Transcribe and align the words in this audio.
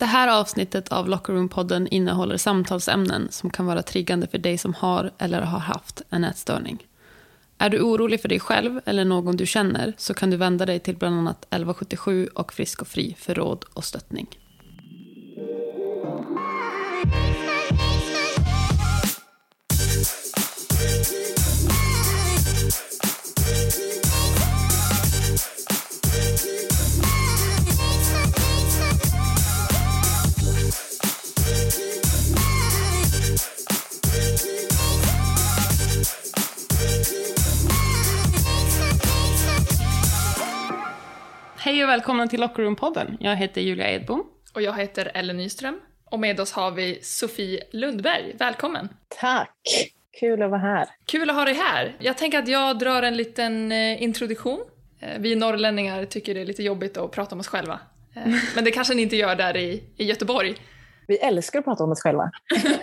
Det 0.00 0.06
här 0.06 0.40
avsnittet 0.40 0.88
av 0.88 1.08
Locker 1.08 1.32
Room-podden 1.32 1.88
innehåller 1.90 2.36
samtalsämnen 2.36 3.28
som 3.30 3.50
kan 3.50 3.66
vara 3.66 3.82
triggande 3.82 4.26
för 4.26 4.38
dig 4.38 4.58
som 4.58 4.74
har 4.74 5.10
eller 5.18 5.42
har 5.42 5.58
haft 5.58 6.02
en 6.10 6.24
ätstörning. 6.24 6.86
Är 7.58 7.70
du 7.70 7.80
orolig 7.80 8.20
för 8.20 8.28
dig 8.28 8.40
själv 8.40 8.80
eller 8.84 9.04
någon 9.04 9.36
du 9.36 9.46
känner 9.46 9.94
så 9.96 10.14
kan 10.14 10.30
du 10.30 10.36
vända 10.36 10.66
dig 10.66 10.80
till 10.80 10.96
bland 10.96 11.18
annat 11.18 11.44
1177 11.44 12.28
och 12.34 12.52
Frisk 12.52 12.82
och 12.82 12.88
Fri 12.88 13.16
för 13.18 13.34
råd 13.34 13.64
och 13.72 13.84
stöttning. 13.84 14.26
Hej 41.70 41.84
och 41.84 41.90
välkomna 41.90 42.26
till 42.26 42.40
Locker 42.40 42.62
Room-podden. 42.62 43.16
Jag 43.20 43.36
heter 43.36 43.60
Julia 43.60 43.90
Edbom. 43.90 44.24
Och 44.54 44.62
jag 44.62 44.78
heter 44.78 45.10
Ellen 45.14 45.36
Nyström. 45.36 45.80
Och 46.04 46.20
med 46.20 46.40
oss 46.40 46.52
har 46.52 46.70
vi 46.70 46.98
Sofie 47.02 47.62
Lundberg. 47.70 48.36
Välkommen! 48.38 48.88
Tack! 49.20 49.56
Kul 50.20 50.42
att 50.42 50.50
vara 50.50 50.60
här. 50.60 50.88
Kul 51.06 51.30
att 51.30 51.36
ha 51.36 51.44
dig 51.44 51.54
här. 51.54 51.96
Jag 51.98 52.18
tänker 52.18 52.38
att 52.38 52.48
jag 52.48 52.78
drar 52.78 53.02
en 53.02 53.16
liten 53.16 53.72
eh, 53.72 54.02
introduktion. 54.02 54.60
Eh, 55.00 55.18
vi 55.18 55.36
norrlänningar 55.36 56.04
tycker 56.04 56.34
det 56.34 56.40
är 56.40 56.44
lite 56.44 56.62
jobbigt 56.62 56.96
att 56.96 57.10
prata 57.10 57.34
om 57.34 57.40
oss 57.40 57.48
själva. 57.48 57.80
Eh, 58.16 58.22
men 58.54 58.64
det 58.64 58.70
kanske 58.70 58.94
ni 58.94 59.02
inte 59.02 59.16
gör 59.16 59.36
där 59.36 59.56
i, 59.56 59.82
i 59.96 60.04
Göteborg. 60.04 60.54
Vi 61.06 61.18
älskar 61.18 61.58
att 61.58 61.64
prata 61.64 61.84
om 61.84 61.92
oss 61.92 62.02
själva. 62.02 62.30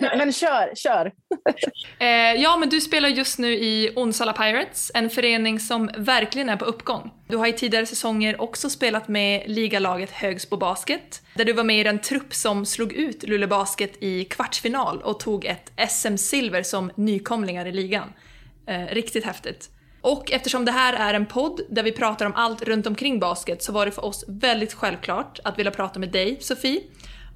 men 0.00 0.32
kör, 0.32 0.74
kör! 0.74 1.12
eh, 1.98 2.42
ja, 2.42 2.56
men 2.56 2.68
du 2.68 2.80
spelar 2.80 3.08
just 3.08 3.38
nu 3.38 3.52
i 3.52 3.92
Onsala 3.96 4.32
Pirates, 4.32 4.90
en 4.94 5.10
förening 5.10 5.60
som 5.60 5.90
verkligen 5.96 6.48
är 6.48 6.56
på 6.56 6.64
uppgång. 6.64 7.10
Du 7.28 7.36
har 7.36 7.46
i 7.46 7.52
tidigare 7.52 7.86
säsonger 7.86 8.40
också 8.40 8.70
spelat 8.70 9.08
med 9.08 9.42
ligalaget 9.46 10.10
Högsbo 10.10 10.56
Basket, 10.56 11.22
där 11.34 11.44
du 11.44 11.52
var 11.52 11.64
med 11.64 11.80
i 11.80 11.82
den 11.82 11.98
trupp 11.98 12.34
som 12.34 12.66
slog 12.66 12.92
ut 12.92 13.22
Luleå 13.22 13.48
Basket 13.48 14.02
i 14.02 14.24
kvartsfinal 14.24 15.02
och 15.02 15.20
tog 15.20 15.44
ett 15.44 15.72
SM-silver 15.90 16.62
som 16.62 16.90
nykomlingar 16.94 17.66
i 17.66 17.72
ligan. 17.72 18.12
Eh, 18.66 18.86
riktigt 18.94 19.24
häftigt. 19.24 19.70
Och 20.00 20.32
eftersom 20.32 20.64
det 20.64 20.72
här 20.72 20.92
är 20.92 21.14
en 21.14 21.26
podd 21.26 21.60
där 21.68 21.82
vi 21.82 21.92
pratar 21.92 22.26
om 22.26 22.32
allt 22.34 22.62
runt 22.62 22.86
omkring 22.86 23.20
basket 23.20 23.62
så 23.62 23.72
var 23.72 23.86
det 23.86 23.92
för 23.92 24.04
oss 24.04 24.24
väldigt 24.28 24.74
självklart 24.74 25.38
att 25.44 25.58
vilja 25.58 25.72
prata 25.72 26.00
med 26.00 26.08
dig, 26.08 26.36
Sofie, 26.40 26.80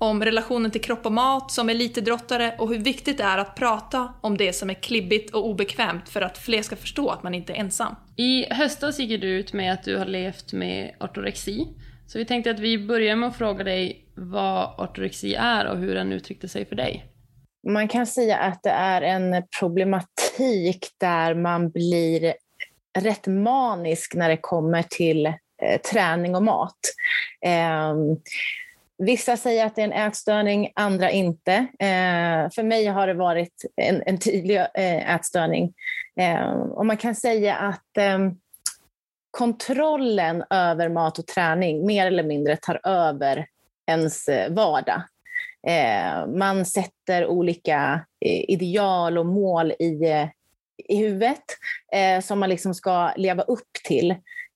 om 0.03 0.25
relationen 0.25 0.71
till 0.71 0.81
kropp 0.81 1.07
och 1.07 1.13
mat 1.13 1.51
som 1.51 1.69
elitidrottare 1.69 2.55
och 2.59 2.69
hur 2.69 2.79
viktigt 2.79 3.19
det 3.19 3.25
är 3.25 3.39
att 3.39 3.55
prata 3.55 4.15
om 4.21 4.37
det 4.37 4.53
som 4.53 4.71
är 4.71 4.75
klibbigt 4.75 5.35
och 5.35 5.47
obekvämt 5.47 6.09
för 6.09 6.21
att 6.21 6.39
fler 6.39 6.63
ska 6.63 6.77
förstå 6.77 7.09
att 7.09 7.23
man 7.23 7.35
inte 7.35 7.53
är 7.53 7.57
ensam. 7.57 7.95
I 8.17 8.55
höstas 8.55 8.99
gick 8.99 9.21
du 9.21 9.29
ut 9.29 9.53
med 9.53 9.73
att 9.73 9.85
du 9.85 9.97
har 9.97 10.05
levt 10.05 10.53
med 10.53 10.95
ortorexi. 11.01 11.67
Så 12.07 12.19
vi 12.19 12.25
tänkte 12.25 12.51
att 12.51 12.59
vi 12.59 12.79
börjar 12.79 13.17
med 13.17 13.29
att 13.29 13.37
fråga 13.37 13.65
dig 13.65 14.07
vad 14.15 14.81
ortorexi 14.81 15.35
är 15.35 15.67
och 15.67 15.79
hur 15.79 15.95
den 15.95 16.13
uttryckte 16.13 16.49
sig 16.49 16.67
för 16.67 16.77
dig. 16.77 17.05
Man 17.69 17.89
kan 17.89 18.07
säga 18.07 18.39
att 18.39 18.63
det 18.63 18.71
är 18.71 19.03
en 19.03 19.43
problematik 19.61 20.87
där 21.01 21.35
man 21.35 21.71
blir 21.71 22.35
rätt 22.99 23.27
manisk 23.27 24.15
när 24.15 24.29
det 24.29 24.39
kommer 24.41 24.83
till 24.83 25.27
eh, 25.27 25.81
träning 25.93 26.37
och 26.37 26.43
mat. 26.43 26.79
Vissa 29.05 29.37
säger 29.37 29.67
att 29.67 29.77
det 29.77 29.83
är 29.83 29.85
en 29.85 29.93
ätstörning, 29.93 30.73
andra 30.75 31.11
inte. 31.11 31.53
Eh, 31.79 32.51
för 32.55 32.63
mig 32.63 32.87
har 32.87 33.07
det 33.07 33.15
varit 33.15 33.65
en, 33.77 34.03
en 34.07 34.19
tydlig 34.19 34.57
eh, 34.57 35.15
ätstörning. 35.15 35.73
Eh, 36.21 36.51
och 36.53 36.87
man 36.87 36.97
kan 36.97 37.15
säga 37.15 37.57
att 37.57 37.97
eh, 37.97 38.19
kontrollen 39.31 40.45
över 40.51 40.89
mat 40.89 41.19
och 41.19 41.27
träning 41.27 41.87
mer 41.87 42.07
eller 42.07 42.23
mindre 42.23 42.57
tar 42.57 42.81
över 42.85 43.47
ens 43.87 44.29
eh, 44.29 44.53
vardag. 44.53 45.03
Eh, 45.67 46.27
man 46.27 46.65
sätter 46.65 47.27
olika 47.27 48.01
eh, 48.25 48.51
ideal 48.51 49.19
och 49.19 49.27
mål 49.27 49.73
i, 49.79 50.05
eh, 50.11 50.29
i 50.89 50.97
huvudet 50.97 51.45
som 52.23 52.39
man 52.39 52.49
liksom 52.49 52.75
ska 52.75 53.13
leva 53.17 53.43
upp 53.43 53.73
till. 53.85 54.15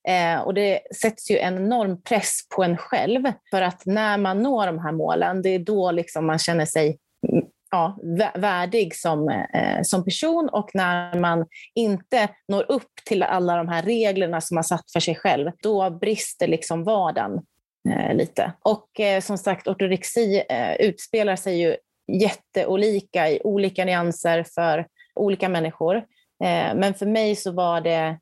Eh, 0.08 0.40
och 0.40 0.54
det 0.54 0.80
sätts 1.02 1.30
ju 1.30 1.38
en 1.38 1.56
enorm 1.56 2.02
press 2.02 2.40
på 2.56 2.64
en 2.64 2.76
själv 2.76 3.22
för 3.50 3.62
att 3.62 3.86
när 3.86 4.18
man 4.18 4.42
når 4.42 4.66
de 4.66 4.78
här 4.78 4.92
målen, 4.92 5.42
det 5.42 5.48
är 5.48 5.58
då 5.58 5.90
liksom 5.90 6.26
man 6.26 6.38
känner 6.38 6.64
sig 6.64 6.98
mm, 7.28 7.44
ja, 7.70 7.98
värdig 8.34 8.96
som, 8.96 9.28
eh, 9.28 9.82
som 9.82 10.04
person 10.04 10.48
och 10.48 10.70
när 10.74 11.18
man 11.20 11.46
inte 11.74 12.28
når 12.48 12.66
upp 12.68 12.92
till 13.04 13.22
alla 13.22 13.56
de 13.56 13.68
här 13.68 13.82
reglerna 13.82 14.40
som 14.40 14.54
man 14.54 14.64
satt 14.64 14.92
för 14.92 15.00
sig 15.00 15.14
själv, 15.14 15.50
då 15.62 15.90
brister 15.90 16.46
liksom 16.46 16.84
vardagen 16.84 17.40
eh, 17.88 18.14
lite. 18.14 18.52
Och 18.62 19.00
eh, 19.00 19.20
som 19.20 19.38
sagt, 19.38 19.68
ortorexi 19.68 20.42
eh, 20.48 20.74
utspelar 20.74 21.36
sig 21.36 21.60
ju 21.60 21.76
jätteolika 22.12 23.30
i 23.30 23.40
olika 23.44 23.84
nyanser 23.84 24.44
för 24.54 24.86
olika 25.14 25.48
människor. 25.48 25.96
Eh, 26.44 26.74
men 26.74 26.94
för 26.94 27.06
mig 27.06 27.36
så 27.36 27.52
var 27.52 27.80
det 27.80 28.18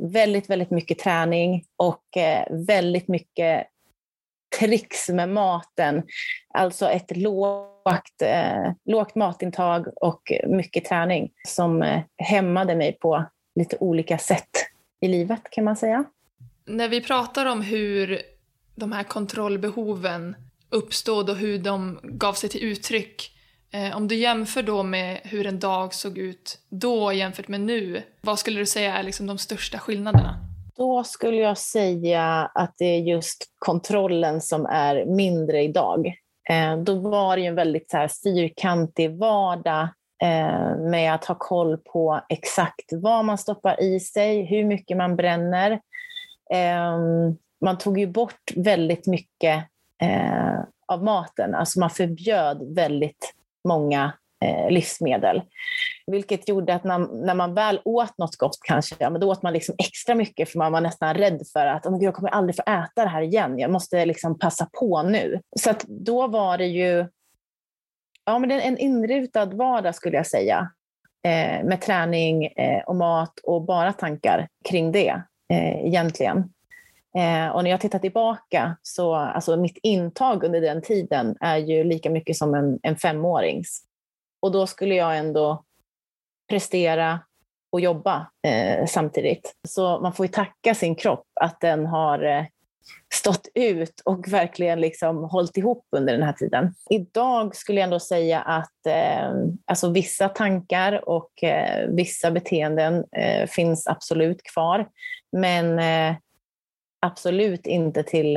väldigt, 0.00 0.50
väldigt 0.50 0.70
mycket 0.70 0.98
träning 0.98 1.64
och 1.76 2.16
eh, 2.16 2.46
väldigt 2.50 3.08
mycket 3.08 3.66
tricks 4.58 5.08
med 5.08 5.28
maten. 5.28 6.02
Alltså 6.54 6.88
ett 6.88 7.16
lågt, 7.16 8.22
eh, 8.22 8.72
lågt 8.84 9.14
matintag 9.14 9.86
och 9.96 10.32
mycket 10.46 10.84
träning 10.84 11.30
som 11.48 11.82
eh, 11.82 12.02
hämmade 12.18 12.76
mig 12.76 12.92
på 12.92 13.24
lite 13.54 13.76
olika 13.80 14.18
sätt 14.18 14.50
i 15.00 15.08
livet 15.08 15.50
kan 15.50 15.64
man 15.64 15.76
säga. 15.76 16.04
När 16.64 16.88
vi 16.88 17.00
pratar 17.00 17.46
om 17.46 17.62
hur 17.62 18.22
de 18.74 18.92
här 18.92 19.02
kontrollbehoven 19.02 20.36
uppstod 20.70 21.30
och 21.30 21.36
hur 21.36 21.58
de 21.58 22.00
gav 22.02 22.32
sig 22.32 22.50
till 22.50 22.64
uttryck 22.64 23.33
Eh, 23.74 23.96
om 23.96 24.08
du 24.08 24.16
jämför 24.16 24.62
då 24.62 24.82
med 24.82 25.20
hur 25.24 25.46
en 25.46 25.58
dag 25.58 25.94
såg 25.94 26.18
ut 26.18 26.58
då 26.68 27.12
jämfört 27.12 27.48
med 27.48 27.60
nu, 27.60 28.02
vad 28.20 28.38
skulle 28.38 28.58
du 28.58 28.66
säga 28.66 28.96
är 28.96 29.02
liksom 29.02 29.26
de 29.26 29.38
största 29.38 29.78
skillnaderna? 29.78 30.36
Då 30.76 31.04
skulle 31.04 31.36
jag 31.36 31.58
säga 31.58 32.50
att 32.54 32.74
det 32.78 32.84
är 32.84 32.98
just 32.98 33.44
kontrollen 33.58 34.40
som 34.40 34.66
är 34.66 35.04
mindre 35.06 35.62
idag. 35.62 36.06
Eh, 36.50 36.76
då 36.76 36.94
var 36.94 37.36
det 37.36 37.42
ju 37.42 37.48
en 37.48 37.54
väldigt 37.54 37.90
så 37.90 37.96
här 37.96 38.08
fyrkantig 38.08 39.18
vardag 39.18 39.88
eh, 40.22 40.76
med 40.76 41.14
att 41.14 41.24
ha 41.24 41.34
koll 41.34 41.78
på 41.78 42.20
exakt 42.28 42.92
vad 42.92 43.24
man 43.24 43.38
stoppar 43.38 43.82
i 43.82 44.00
sig, 44.00 44.42
hur 44.42 44.64
mycket 44.64 44.96
man 44.96 45.16
bränner. 45.16 45.70
Eh, 46.50 46.98
man 47.60 47.78
tog 47.78 47.98
ju 47.98 48.06
bort 48.06 48.50
väldigt 48.56 49.06
mycket 49.06 49.64
eh, 50.02 50.60
av 50.86 51.04
maten, 51.04 51.54
alltså 51.54 51.80
man 51.80 51.90
förbjöd 51.90 52.74
väldigt 52.74 53.34
många 53.68 54.12
eh, 54.44 54.70
livsmedel. 54.70 55.42
Vilket 56.06 56.48
gjorde 56.48 56.74
att 56.74 56.84
när, 56.84 56.98
när, 57.26 57.34
man 57.34 57.54
väl 57.54 57.80
åt 57.84 58.18
något 58.18 58.36
gott 58.36 58.58
kanske, 58.62 58.94
ja, 58.98 59.10
men 59.10 59.20
då 59.20 59.30
åt 59.30 59.42
man 59.42 59.52
liksom 59.52 59.74
extra 59.78 60.14
mycket 60.14 60.48
för 60.48 60.58
man 60.58 60.72
var 60.72 60.80
nästan 60.80 61.14
rädd 61.14 61.42
för 61.52 61.66
att 61.66 61.86
oh, 61.86 62.04
jag 62.04 62.14
kommer 62.14 62.30
aldrig 62.30 62.56
få 62.56 62.62
äta 62.62 63.04
det 63.04 63.08
här 63.08 63.22
igen, 63.22 63.58
jag 63.58 63.70
måste 63.70 64.04
liksom 64.04 64.38
passa 64.38 64.68
på 64.80 65.02
nu. 65.02 65.40
Så 65.56 65.70
att 65.70 65.84
då 65.88 66.26
var 66.26 66.58
det 66.58 66.66
ju 66.66 67.06
ja, 68.24 68.38
men 68.38 68.50
en 68.50 68.78
inrutad 68.78 69.46
vardag 69.46 69.94
skulle 69.94 70.16
jag 70.16 70.26
säga. 70.26 70.70
Eh, 71.26 71.64
med 71.64 71.80
träning 71.80 72.46
eh, 72.46 72.82
och 72.82 72.96
mat 72.96 73.38
och 73.42 73.62
bara 73.62 73.92
tankar 73.92 74.48
kring 74.68 74.92
det 74.92 75.22
eh, 75.52 75.86
egentligen. 75.86 76.53
Eh, 77.18 77.48
och 77.48 77.64
när 77.64 77.70
jag 77.70 77.80
tittar 77.80 77.98
tillbaka 77.98 78.76
så 78.82 79.14
alltså 79.14 79.56
mitt 79.56 79.78
intag 79.82 80.44
under 80.44 80.60
den 80.60 80.82
tiden 80.82 81.36
är 81.40 81.56
ju 81.56 81.84
lika 81.84 82.10
mycket 82.10 82.36
som 82.36 82.54
en, 82.54 82.78
en 82.82 82.96
femårings. 82.96 83.82
Och 84.42 84.52
då 84.52 84.66
skulle 84.66 84.94
jag 84.94 85.18
ändå 85.18 85.64
prestera 86.48 87.20
och 87.72 87.80
jobba 87.80 88.30
eh, 88.46 88.86
samtidigt. 88.86 89.54
Så 89.68 90.00
man 90.00 90.12
får 90.12 90.26
ju 90.26 90.32
tacka 90.32 90.74
sin 90.74 90.94
kropp 90.94 91.26
att 91.40 91.60
den 91.60 91.86
har 91.86 92.22
eh, 92.22 92.44
stått 93.14 93.48
ut 93.54 94.02
och 94.04 94.32
verkligen 94.32 94.80
liksom 94.80 95.24
hållit 95.24 95.56
ihop 95.56 95.86
under 95.96 96.12
den 96.12 96.22
här 96.22 96.32
tiden. 96.32 96.74
Idag 96.90 97.56
skulle 97.56 97.80
jag 97.80 97.84
ändå 97.84 98.00
säga 98.00 98.40
att 98.40 98.86
eh, 98.86 99.32
alltså 99.64 99.90
vissa 99.90 100.28
tankar 100.28 101.08
och 101.08 101.44
eh, 101.44 101.88
vissa 101.88 102.30
beteenden 102.30 103.04
eh, 103.16 103.46
finns 103.46 103.86
absolut 103.86 104.42
kvar. 104.42 104.88
Men 105.32 105.78
eh, 105.78 106.16
absolut 107.04 107.66
inte 107.66 108.02
till 108.02 108.36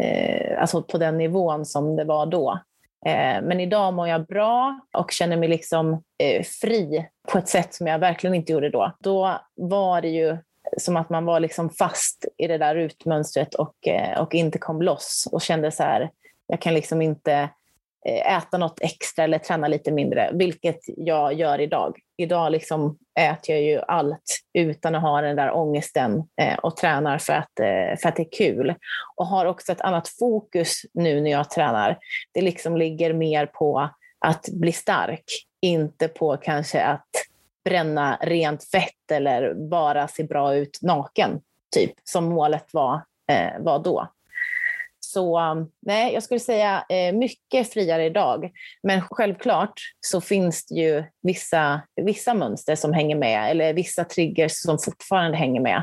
eh, 0.00 0.60
alltså 0.60 0.82
på 0.82 0.98
den 0.98 1.18
nivån 1.18 1.66
som 1.66 1.96
det 1.96 2.04
var 2.04 2.26
då. 2.26 2.60
Eh, 3.06 3.42
men 3.42 3.60
idag 3.60 3.94
mår 3.94 4.08
jag 4.08 4.26
bra 4.26 4.80
och 4.92 5.10
känner 5.10 5.36
mig 5.36 5.48
liksom 5.48 6.02
eh, 6.22 6.42
fri 6.42 7.08
på 7.32 7.38
ett 7.38 7.48
sätt 7.48 7.74
som 7.74 7.86
jag 7.86 7.98
verkligen 7.98 8.34
inte 8.34 8.52
gjorde 8.52 8.70
då. 8.70 8.92
Då 8.98 9.40
var 9.54 10.00
det 10.00 10.08
ju 10.08 10.38
som 10.76 10.96
att 10.96 11.10
man 11.10 11.24
var 11.24 11.40
liksom 11.40 11.70
fast 11.70 12.24
i 12.36 12.46
det 12.46 12.58
där 12.58 12.74
rutmönstret 12.74 13.54
och, 13.54 13.88
eh, 13.88 14.20
och 14.20 14.34
inte 14.34 14.58
kom 14.58 14.82
loss 14.82 15.28
och 15.32 15.42
kände 15.42 15.70
så 15.70 15.82
här, 15.82 16.10
Jag 16.46 16.60
kan 16.60 16.74
liksom 16.74 17.02
inte 17.02 17.48
Eh, 18.06 18.36
äta 18.36 18.58
något 18.58 18.80
extra 18.80 19.24
eller 19.24 19.38
träna 19.38 19.68
lite 19.68 19.92
mindre, 19.92 20.30
vilket 20.32 20.80
jag 20.86 21.32
gör 21.32 21.60
idag. 21.60 21.98
Idag 22.16 22.52
liksom 22.52 22.98
äter 23.20 23.54
jag 23.54 23.64
ju 23.64 23.80
allt 23.88 24.40
utan 24.52 24.94
att 24.94 25.02
ha 25.02 25.20
den 25.20 25.36
där 25.36 25.52
ångesten 25.52 26.22
eh, 26.40 26.58
och 26.58 26.76
tränar 26.76 27.18
för 27.18 27.32
att, 27.32 27.60
eh, 27.60 27.98
för 28.02 28.08
att 28.08 28.16
det 28.16 28.22
är 28.22 28.32
kul. 28.38 28.74
Och 29.16 29.26
har 29.26 29.46
också 29.46 29.72
ett 29.72 29.80
annat 29.80 30.08
fokus 30.08 30.82
nu 30.94 31.20
när 31.20 31.30
jag 31.30 31.50
tränar. 31.50 31.98
Det 32.32 32.40
liksom 32.40 32.76
ligger 32.76 33.12
mer 33.12 33.46
på 33.46 33.90
att 34.18 34.48
bli 34.52 34.72
stark, 34.72 35.24
inte 35.62 36.08
på 36.08 36.36
kanske 36.36 36.82
att 36.82 37.08
bränna 37.64 38.18
rent 38.20 38.64
fett 38.64 39.10
eller 39.12 39.54
bara 39.54 40.08
se 40.08 40.24
bra 40.24 40.54
ut 40.54 40.78
naken, 40.82 41.40
typ, 41.74 41.92
som 42.04 42.24
målet 42.24 42.74
var, 42.74 43.02
var 43.58 43.78
då. 43.78 44.08
Så 45.08 45.40
um, 45.40 45.70
nej, 45.80 46.14
jag 46.14 46.22
skulle 46.22 46.40
säga 46.40 46.84
eh, 46.88 47.14
mycket 47.14 47.72
friare 47.72 48.04
idag. 48.04 48.50
Men 48.82 49.00
självklart 49.00 49.80
så 50.00 50.20
finns 50.20 50.66
det 50.66 50.74
ju 50.74 51.04
vissa, 51.22 51.80
vissa 52.02 52.34
mönster 52.34 52.74
som 52.74 52.92
hänger 52.92 53.16
med, 53.16 53.50
eller 53.50 53.74
vissa 53.74 54.04
triggers 54.04 54.52
som 54.52 54.78
fortfarande 54.78 55.36
hänger 55.36 55.60
med. 55.60 55.82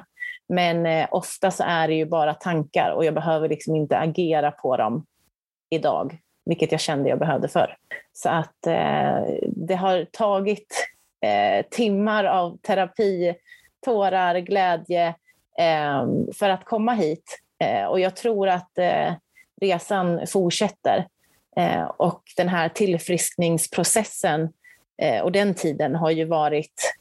Men 0.49 0.85
eh, 0.85 1.07
ofta 1.11 1.51
så 1.51 1.63
är 1.63 1.87
det 1.87 1.93
ju 1.93 2.05
bara 2.05 2.33
tankar 2.33 2.91
och 2.91 3.05
jag 3.05 3.13
behöver 3.13 3.49
liksom 3.49 3.75
inte 3.75 3.97
agera 3.97 4.51
på 4.51 4.77
dem 4.77 5.05
idag, 5.69 6.17
vilket 6.45 6.71
jag 6.71 6.81
kände 6.81 7.09
jag 7.09 7.19
behövde 7.19 7.47
för. 7.47 7.77
Så 8.13 8.29
att 8.29 8.67
eh, 8.67 9.19
det 9.41 9.75
har 9.75 10.05
tagit 10.11 10.87
eh, 11.25 11.65
timmar 11.71 12.23
av 12.23 12.57
terapi, 12.57 13.35
tårar, 13.85 14.39
glädje 14.39 15.07
eh, 15.59 16.07
för 16.33 16.49
att 16.49 16.65
komma 16.65 16.93
hit. 16.93 17.41
Eh, 17.63 17.85
och 17.85 17.99
jag 17.99 18.15
tror 18.15 18.47
att 18.47 18.77
eh, 18.77 19.13
resan 19.61 20.27
fortsätter. 20.27 21.07
Eh, 21.57 21.83
och 21.83 22.23
den 22.37 22.49
här 22.49 22.69
tillfriskningsprocessen 22.69 24.49
eh, 25.01 25.21
och 25.21 25.31
den 25.31 25.53
tiden 25.53 25.95
har 25.95 26.11
ju 26.11 26.25
varit 26.25 26.95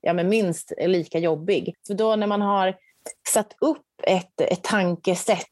ja, 0.00 0.12
men 0.12 0.28
minst 0.28 0.72
lika 0.78 1.18
jobbig. 1.18 1.74
För 1.86 1.94
då 1.94 2.16
när 2.16 2.26
man 2.26 2.42
har 2.42 2.76
satt 3.32 3.56
upp 3.60 3.84
ett, 4.02 4.40
ett 4.40 4.62
tankesätt 4.62 5.46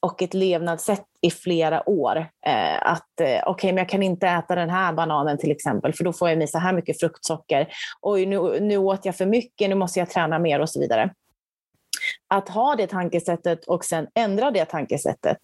och 0.00 0.22
ett 0.22 0.34
levnadssätt 0.34 1.04
i 1.20 1.30
flera 1.30 1.88
år. 1.88 2.16
Eh, 2.46 2.86
att 2.92 3.20
eh, 3.20 3.26
okej, 3.26 3.42
okay, 3.46 3.72
men 3.72 3.78
jag 3.78 3.88
kan 3.88 4.02
inte 4.02 4.28
äta 4.28 4.54
den 4.54 4.70
här 4.70 4.92
bananen 4.92 5.38
till 5.38 5.50
exempel, 5.50 5.92
för 5.92 6.04
då 6.04 6.12
får 6.12 6.28
jag 6.28 6.42
i 6.42 6.46
så 6.46 6.58
här 6.58 6.72
mycket 6.72 7.00
fruktsocker. 7.00 7.68
Oj, 8.00 8.26
nu, 8.26 8.60
nu 8.60 8.76
åt 8.76 9.04
jag 9.04 9.16
för 9.16 9.26
mycket, 9.26 9.68
nu 9.68 9.74
måste 9.74 9.98
jag 9.98 10.10
träna 10.10 10.38
mer 10.38 10.60
och 10.60 10.70
så 10.70 10.80
vidare. 10.80 11.10
Att 12.28 12.48
ha 12.48 12.76
det 12.76 12.86
tankesättet 12.86 13.64
och 13.64 13.84
sen 13.84 14.06
ändra 14.14 14.50
det 14.50 14.64
tankesättet 14.64 15.38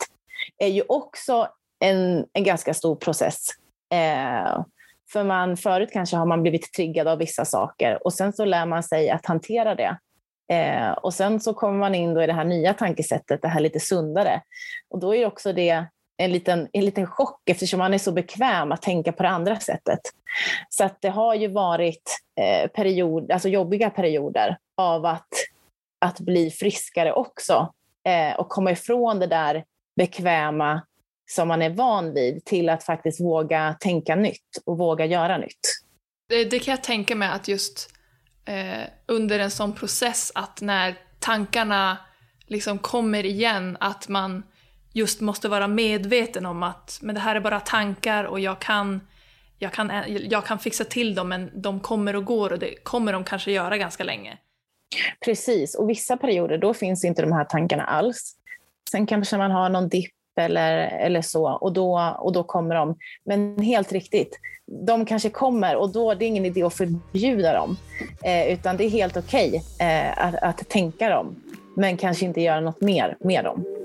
är 0.58 0.68
ju 0.68 0.82
också 0.88 1.48
en, 1.80 2.26
en 2.32 2.44
ganska 2.44 2.74
stor 2.74 2.96
process. 2.96 3.46
Eh, 3.92 4.64
för 5.12 5.24
man, 5.24 5.56
förut 5.56 5.90
kanske 5.92 6.16
har 6.16 6.26
man 6.26 6.42
blivit 6.42 6.72
triggad 6.72 7.08
av 7.08 7.18
vissa 7.18 7.44
saker 7.44 8.06
och 8.06 8.12
sen 8.12 8.32
så 8.32 8.44
lär 8.44 8.66
man 8.66 8.82
sig 8.82 9.10
att 9.10 9.26
hantera 9.26 9.74
det. 9.74 9.98
Eh, 10.52 10.90
och 10.90 11.14
sen 11.14 11.40
så 11.40 11.54
kommer 11.54 11.78
man 11.78 11.94
in 11.94 12.14
då 12.14 12.22
i 12.22 12.26
det 12.26 12.32
här 12.32 12.44
nya 12.44 12.74
tankesättet, 12.74 13.42
det 13.42 13.48
här 13.48 13.60
lite 13.60 13.80
sundare. 13.80 14.42
Och 14.90 14.98
då 14.98 15.14
är 15.14 15.26
också 15.26 15.52
det 15.52 15.86
en 16.16 16.32
liten, 16.32 16.68
en 16.72 16.84
liten 16.84 17.06
chock 17.06 17.48
eftersom 17.48 17.78
man 17.78 17.94
är 17.94 17.98
så 17.98 18.12
bekväm 18.12 18.72
att 18.72 18.82
tänka 18.82 19.12
på 19.12 19.22
det 19.22 19.28
andra 19.28 19.56
sättet. 19.56 20.00
Så 20.68 20.84
att 20.84 21.00
det 21.00 21.08
har 21.08 21.34
ju 21.34 21.48
varit 21.48 22.18
eh, 22.40 22.70
period, 22.70 23.30
alltså 23.30 23.48
jobbiga 23.48 23.90
perioder 23.90 24.58
av 24.76 25.06
att, 25.06 25.28
att 25.98 26.20
bli 26.20 26.50
friskare 26.50 27.12
också 27.12 27.72
eh, 28.08 28.38
och 28.38 28.48
komma 28.48 28.70
ifrån 28.70 29.18
det 29.18 29.26
där 29.26 29.64
bekväma 29.96 30.82
som 31.30 31.48
man 31.48 31.62
är 31.62 31.70
van 31.70 32.14
vid 32.14 32.44
till 32.44 32.68
att 32.68 32.84
faktiskt 32.84 33.20
våga 33.20 33.76
tänka 33.80 34.14
nytt 34.14 34.62
och 34.66 34.78
våga 34.78 35.04
göra 35.04 35.38
nytt. 35.38 35.60
Det, 36.28 36.44
det 36.44 36.58
kan 36.58 36.72
jag 36.72 36.84
tänka 36.84 37.14
mig 37.14 37.28
att 37.28 37.48
just 37.48 37.90
eh, 38.44 38.88
under 39.06 39.38
en 39.38 39.50
sån 39.50 39.72
process 39.72 40.32
att 40.34 40.60
när 40.60 40.98
tankarna 41.18 41.96
liksom 42.46 42.78
kommer 42.78 43.26
igen, 43.26 43.76
att 43.80 44.08
man 44.08 44.42
just 44.92 45.20
måste 45.20 45.48
vara 45.48 45.68
medveten 45.68 46.46
om 46.46 46.62
att 46.62 46.98
men 47.02 47.14
det 47.14 47.20
här 47.20 47.36
är 47.36 47.40
bara 47.40 47.60
tankar 47.60 48.24
och 48.24 48.40
jag 48.40 48.58
kan, 48.60 49.00
jag 49.58 49.72
kan, 49.72 49.92
jag 50.06 50.46
kan 50.46 50.58
fixa 50.58 50.84
till 50.84 51.14
dem 51.14 51.28
men 51.28 51.62
de 51.62 51.80
kommer 51.80 52.16
och 52.16 52.24
går 52.24 52.52
och 52.52 52.58
det 52.58 52.84
kommer 52.84 53.12
de 53.12 53.24
kanske 53.24 53.52
göra 53.52 53.78
ganska 53.78 54.04
länge. 54.04 54.38
Precis, 55.24 55.74
och 55.74 55.90
vissa 55.90 56.16
perioder 56.16 56.58
då 56.58 56.74
finns 56.74 57.04
inte 57.04 57.22
de 57.22 57.32
här 57.32 57.44
tankarna 57.44 57.84
alls. 57.84 58.34
Sen 58.90 59.06
kanske 59.06 59.36
man 59.36 59.50
har 59.50 59.68
någon 59.68 59.88
dipp 59.88 60.12
eller, 60.36 60.78
eller 60.78 61.22
så 61.22 61.48
och 61.48 61.72
då, 61.72 62.16
och 62.18 62.32
då 62.32 62.42
kommer 62.42 62.74
de. 62.74 62.96
Men 63.24 63.62
helt 63.62 63.92
riktigt, 63.92 64.38
de 64.66 65.04
kanske 65.04 65.30
kommer 65.30 65.76
och 65.76 65.92
då 65.92 66.14
det 66.14 66.24
är 66.24 66.26
ingen 66.26 66.44
idé 66.44 66.62
att 66.62 66.74
förbjuda 66.74 67.52
dem. 67.52 67.76
Eh, 68.24 68.52
utan 68.52 68.76
det 68.76 68.84
är 68.84 68.90
helt 68.90 69.16
okej 69.16 69.48
okay, 69.48 69.88
eh, 69.88 70.26
att, 70.26 70.34
att 70.34 70.68
tänka 70.68 71.08
dem, 71.08 71.42
men 71.76 71.96
kanske 71.96 72.24
inte 72.24 72.40
göra 72.40 72.60
något 72.60 72.80
mer 72.80 73.16
med 73.20 73.44
dem. 73.44 73.77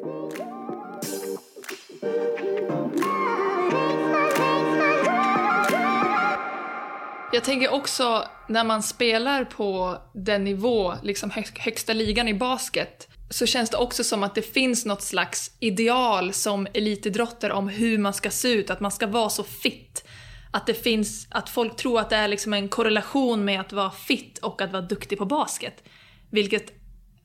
Jag 7.34 7.44
tänker 7.44 7.74
också 7.74 8.28
när 8.48 8.64
man 8.64 8.84
spelar 8.84 9.46
på 9.46 10.02
den 10.14 10.44
nivå, 10.44 10.94
liksom 11.04 11.32
högsta 11.60 11.94
ligan 11.94 12.28
i 12.28 12.34
basket, 12.34 13.08
så 13.30 13.46
känns 13.46 13.70
det 13.70 13.78
också 13.78 14.04
som 14.04 14.24
att 14.24 14.36
det 14.36 14.42
finns 14.42 14.86
något 14.86 15.02
slags 15.02 15.52
ideal 15.60 16.34
som 16.34 16.68
elitidrottare 16.74 17.54
om 17.54 17.70
hur 17.70 17.98
man 17.98 18.14
ska 18.14 18.30
se 18.30 18.54
ut, 18.54 18.70
att 18.70 18.80
man 18.80 18.92
ska 18.92 19.08
vara 19.08 19.30
så 19.30 19.44
fit. 19.44 20.04
Att 20.52 20.68
det 20.68 20.74
finns, 20.74 21.28
att 21.30 21.50
folk 21.50 21.76
tror 21.76 22.00
att 22.00 22.10
det 22.10 22.16
är 22.16 22.28
liksom 22.28 22.54
en 22.54 22.70
korrelation 22.70 23.46
med 23.46 23.62
att 23.62 23.74
vara 23.74 23.92
fit 23.92 24.38
och 24.38 24.62
att 24.62 24.72
vara 24.72 24.82
duktig 24.82 25.18
på 25.18 25.26
basket. 25.26 25.84
Vilket 26.32 26.74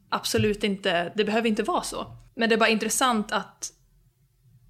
absolut 0.08 0.64
inte, 0.64 1.12
det 1.16 1.25
behöver 1.25 1.49
inte 1.49 1.62
vara 1.62 1.82
så. 1.82 2.16
Men 2.37 2.49
det 2.49 2.54
är 2.54 2.58
bara 2.58 2.69
intressant 2.69 3.32
att, 3.32 3.72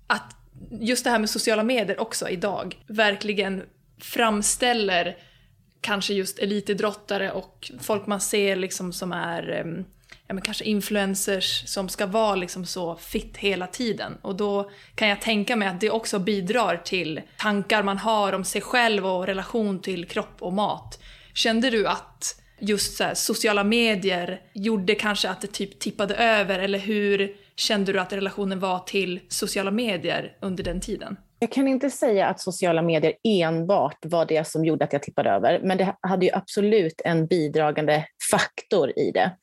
att 0.06 0.36
just 0.80 1.04
det 1.04 1.10
här 1.10 1.18
med 1.18 1.30
sociala 1.30 1.62
medier 1.62 2.00
också 2.00 2.28
idag 2.28 2.76
verkligen 2.88 3.62
framställer 4.00 5.16
kanske 5.80 6.14
just 6.14 6.38
elitidrottare 6.38 7.32
och 7.32 7.70
folk 7.80 8.06
man 8.06 8.20
ser 8.20 8.56
liksom 8.56 8.92
som 8.92 9.12
är 9.12 9.74
ja, 10.28 10.34
men 10.34 10.42
kanske 10.42 10.64
influencers 10.64 11.62
som 11.66 11.88
ska 11.88 12.06
vara 12.06 12.34
liksom 12.34 12.66
så 12.66 12.96
fit 12.96 13.36
hela 13.36 13.66
tiden. 13.66 14.18
Och 14.22 14.36
då 14.36 14.70
kan 14.94 15.08
jag 15.08 15.20
tänka 15.20 15.56
mig 15.56 15.68
att 15.68 15.80
det 15.80 15.90
också 15.90 16.18
bidrar 16.18 16.76
till 16.76 17.20
tankar 17.38 17.82
man 17.82 17.98
har 17.98 18.32
om 18.32 18.44
sig 18.44 18.60
själv 18.60 19.06
och 19.06 19.26
relation 19.26 19.80
till 19.80 20.08
kropp 20.08 20.36
och 20.38 20.52
mat. 20.52 20.98
Kände 21.34 21.70
du 21.70 21.86
att 21.86 22.42
just 22.60 22.96
så 22.96 23.04
här, 23.04 23.14
sociala 23.14 23.64
medier 23.64 24.40
gjorde 24.52 24.94
kanske 24.94 25.30
att 25.30 25.40
det 25.40 25.46
typ 25.46 25.78
tippade 25.78 26.14
över 26.14 26.58
eller 26.58 26.78
hur 26.78 27.36
kände 27.56 27.92
du 27.92 28.00
att 28.00 28.12
relationen 28.12 28.60
var 28.60 28.78
till 28.78 29.20
sociala 29.28 29.70
medier 29.70 30.36
under 30.40 30.64
den 30.64 30.80
tiden? 30.80 31.16
Jag 31.40 31.52
kan 31.52 31.68
inte 31.68 31.90
säga 31.90 32.26
att 32.26 32.40
sociala 32.40 32.82
medier 32.82 33.14
enbart 33.24 33.98
var 34.04 34.26
det 34.26 34.46
som 34.46 34.64
gjorde 34.64 34.84
att 34.84 34.92
jag 34.92 35.02
tippade 35.02 35.30
över, 35.30 35.60
men 35.62 35.78
det 35.78 35.96
hade 36.00 36.26
ju 36.26 36.32
absolut 36.32 37.00
en 37.04 37.26
bidragande 37.26 38.04
faktor 38.30 38.98
i 38.98 39.10
det. 39.10 39.36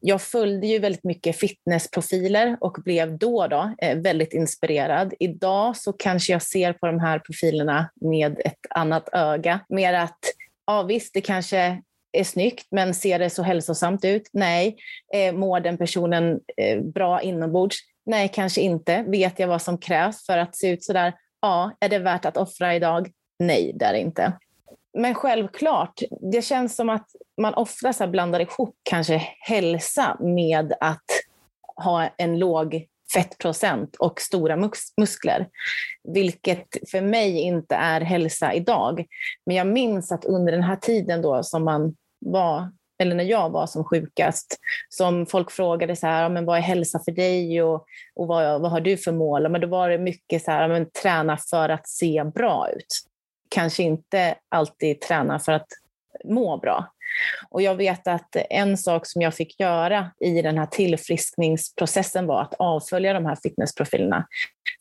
Jag 0.00 0.22
följde 0.22 0.66
ju 0.66 0.78
väldigt 0.78 1.04
mycket 1.04 1.36
fitnessprofiler 1.36 2.56
och 2.60 2.76
blev 2.84 3.18
då, 3.18 3.46
då 3.46 3.74
eh, 3.82 3.98
väldigt 3.98 4.34
inspirerad. 4.34 5.14
Idag 5.20 5.76
så 5.76 5.92
kanske 5.92 6.32
jag 6.32 6.42
ser 6.42 6.72
på 6.72 6.86
de 6.86 7.00
här 7.00 7.18
profilerna 7.18 7.90
med 8.00 8.40
ett 8.44 8.66
annat 8.70 9.08
öga. 9.12 9.60
Mer 9.68 9.94
att, 9.94 10.18
ja 10.66 10.82
visst, 10.82 11.14
det 11.14 11.20
kanske 11.20 11.82
är 12.12 12.24
snyggt, 12.24 12.66
men 12.70 12.94
ser 12.94 13.18
det 13.18 13.30
så 13.30 13.42
hälsosamt 13.42 14.04
ut? 14.04 14.30
Nej. 14.32 14.76
Eh, 15.14 15.34
mår 15.34 15.60
den 15.60 15.78
personen 15.78 16.40
eh, 16.56 16.80
bra 16.80 17.22
inombords? 17.22 17.76
Nej, 18.06 18.30
kanske 18.34 18.60
inte. 18.60 19.04
Vet 19.08 19.38
jag 19.38 19.48
vad 19.48 19.62
som 19.62 19.78
krävs 19.78 20.26
för 20.26 20.38
att 20.38 20.56
se 20.56 20.68
ut 20.70 20.84
sådär? 20.84 21.12
Ja. 21.40 21.72
Är 21.80 21.88
det 21.88 21.98
värt 21.98 22.24
att 22.24 22.36
offra 22.36 22.74
idag? 22.74 23.10
Nej, 23.38 23.72
det 23.74 23.84
är 23.84 23.92
det 23.92 24.00
inte. 24.00 24.32
Men 24.98 25.14
självklart, 25.14 26.00
det 26.32 26.42
känns 26.42 26.76
som 26.76 26.88
att 26.88 27.06
man 27.40 27.54
ofta 27.54 27.92
så 27.92 28.06
blandar 28.06 28.40
ihop 28.40 28.76
kanske 28.82 29.22
hälsa 29.40 30.16
med 30.20 30.72
att 30.80 31.04
ha 31.76 32.08
en 32.16 32.38
låg 32.38 32.86
fettprocent 33.14 33.96
och 33.96 34.20
stora 34.20 34.56
mus 34.56 34.92
muskler. 34.96 35.48
Vilket 36.14 36.90
för 36.90 37.00
mig 37.00 37.38
inte 37.38 37.74
är 37.74 38.00
hälsa 38.00 38.54
idag. 38.54 39.06
Men 39.46 39.56
jag 39.56 39.66
minns 39.66 40.12
att 40.12 40.24
under 40.24 40.52
den 40.52 40.62
här 40.62 40.76
tiden 40.76 41.22
då 41.22 41.42
som 41.42 41.64
man 41.64 41.96
var, 42.18 42.72
eller 42.98 43.14
när 43.14 43.24
jag 43.24 43.50
var 43.50 43.66
som 43.66 43.84
sjukast, 43.84 44.58
som 44.88 45.26
folk 45.26 45.50
frågade 45.50 45.96
så 45.96 46.06
här, 46.06 46.28
men 46.28 46.44
vad 46.44 46.58
är 46.58 46.62
hälsa 46.62 47.00
för 47.04 47.12
dig 47.12 47.62
och, 47.62 47.86
och 48.14 48.26
vad, 48.26 48.60
vad 48.60 48.70
har 48.70 48.80
du 48.80 48.96
för 48.96 49.12
mål? 49.12 49.48
Men 49.48 49.60
då 49.60 49.66
var 49.66 49.88
det 49.88 49.98
mycket 49.98 50.44
så 50.44 50.50
här, 50.50 50.68
men 50.68 50.90
träna 50.90 51.36
för 51.36 51.68
att 51.68 51.88
se 51.88 52.24
bra 52.34 52.68
ut. 52.76 53.02
Kanske 53.48 53.82
inte 53.82 54.34
alltid 54.48 55.00
träna 55.00 55.38
för 55.38 55.52
att 55.52 55.66
må 56.24 56.56
bra. 56.56 56.92
Och 57.50 57.62
jag 57.62 57.74
vet 57.74 58.06
att 58.06 58.36
en 58.50 58.76
sak 58.76 59.06
som 59.06 59.22
jag 59.22 59.34
fick 59.34 59.60
göra 59.60 60.10
i 60.20 60.42
den 60.42 60.58
här 60.58 60.66
tillfriskningsprocessen 60.66 62.26
var 62.26 62.42
att 62.42 62.54
avfölja 62.58 63.12
de 63.12 63.26
här 63.26 63.36
fitnessprofilerna. 63.42 64.26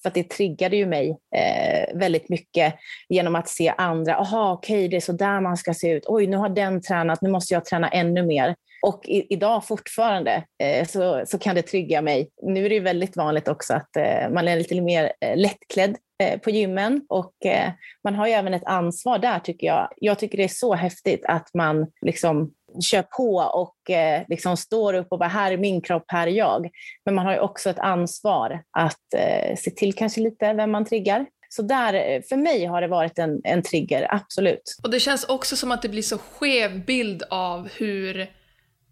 För 0.02 0.10
att 0.10 0.16
det 0.16 0.30
triggade 0.30 0.78
ju 0.78 0.86
mig 0.86 1.18
eh, 1.36 1.98
väldigt 1.98 2.30
mycket 2.30 2.76
genom 3.10 3.36
att 3.36 3.50
se 3.50 3.74
andra. 3.78 4.16
Aha, 4.16 4.52
okej, 4.52 4.78
okay, 4.78 4.88
det 4.88 4.96
är 4.96 5.02
så 5.02 5.12
där 5.12 5.42
man 5.42 5.58
ska 5.58 5.74
se 5.74 5.92
ut. 5.92 6.04
Oj, 6.08 6.28
nu 6.28 6.38
har 6.38 6.50
den 6.50 6.82
tränat, 6.82 7.22
nu 7.22 7.30
måste 7.30 7.54
jag 7.54 7.66
träna 7.66 7.90
ännu 7.90 8.24
mer. 8.24 8.56
Och 8.82 9.06
i, 9.06 9.34
idag 9.34 9.66
fortfarande 9.66 10.44
eh, 10.64 10.88
så, 10.88 11.24
så 11.26 11.40
kan 11.40 11.56
det 11.56 11.62
trygga 11.62 12.02
mig. 12.02 12.30
Nu 12.44 12.66
är 12.66 12.70
det 12.70 12.76
ju 12.76 12.82
väldigt 12.82 13.18
vanligt 13.18 13.48
också 13.48 13.74
att 13.74 13.96
eh, 13.98 14.30
man 14.30 14.48
är 14.48 14.56
lite 14.56 14.82
mer 14.82 15.14
eh, 15.22 15.38
lättklädd 15.38 15.96
Eh, 16.20 16.40
på 16.40 16.50
gymmen 16.50 17.02
och 17.10 17.46
eh, 17.46 17.72
man 18.04 18.16
har 18.16 18.28
ju 18.28 18.34
även 18.34 18.54
ett 18.54 18.66
ansvar 18.66 19.20
där 19.20 19.40
tycker 19.40 19.68
jag. 19.68 19.90
Jag 19.98 20.20
tycker 20.20 20.38
det 20.38 20.44
är 20.44 20.48
så 20.48 20.76
häftigt 20.76 21.26
att 21.26 21.54
man 21.54 21.88
liksom 22.02 22.52
kör 22.82 23.02
på 23.02 23.36
och 23.36 23.90
eh, 23.90 24.24
liksom 24.28 24.58
står 24.58 24.94
upp 24.94 25.08
och 25.12 25.20
bara 25.20 25.30
här 25.30 25.52
är 25.52 25.58
min 25.58 25.82
kropp, 25.82 26.04
här 26.08 26.28
är 26.28 26.32
jag. 26.32 26.70
Men 27.06 27.16
man 27.16 27.26
har 27.26 27.34
ju 27.34 27.40
också 27.40 27.70
ett 27.70 27.80
ansvar 27.80 28.64
att 28.78 29.14
eh, 29.18 29.56
se 29.56 29.72
till 29.72 29.94
kanske 29.94 30.22
lite 30.22 30.54
vem 30.54 30.72
man 30.72 30.86
triggar. 30.86 31.26
Så 31.50 31.62
där, 31.62 32.22
för 32.30 32.36
mig 32.36 32.66
har 32.66 32.82
det 32.82 32.88
varit 32.88 33.20
en, 33.20 33.42
en 33.44 33.62
trigger, 33.62 34.08
absolut. 34.10 34.76
Och 34.84 34.92
det 34.92 35.00
känns 35.00 35.24
också 35.24 35.56
som 35.56 35.72
att 35.72 35.82
det 35.82 35.90
blir 35.90 36.02
så 36.02 36.18
skev 36.18 36.86
bild 36.86 37.24
av 37.30 37.70
hur 37.78 38.28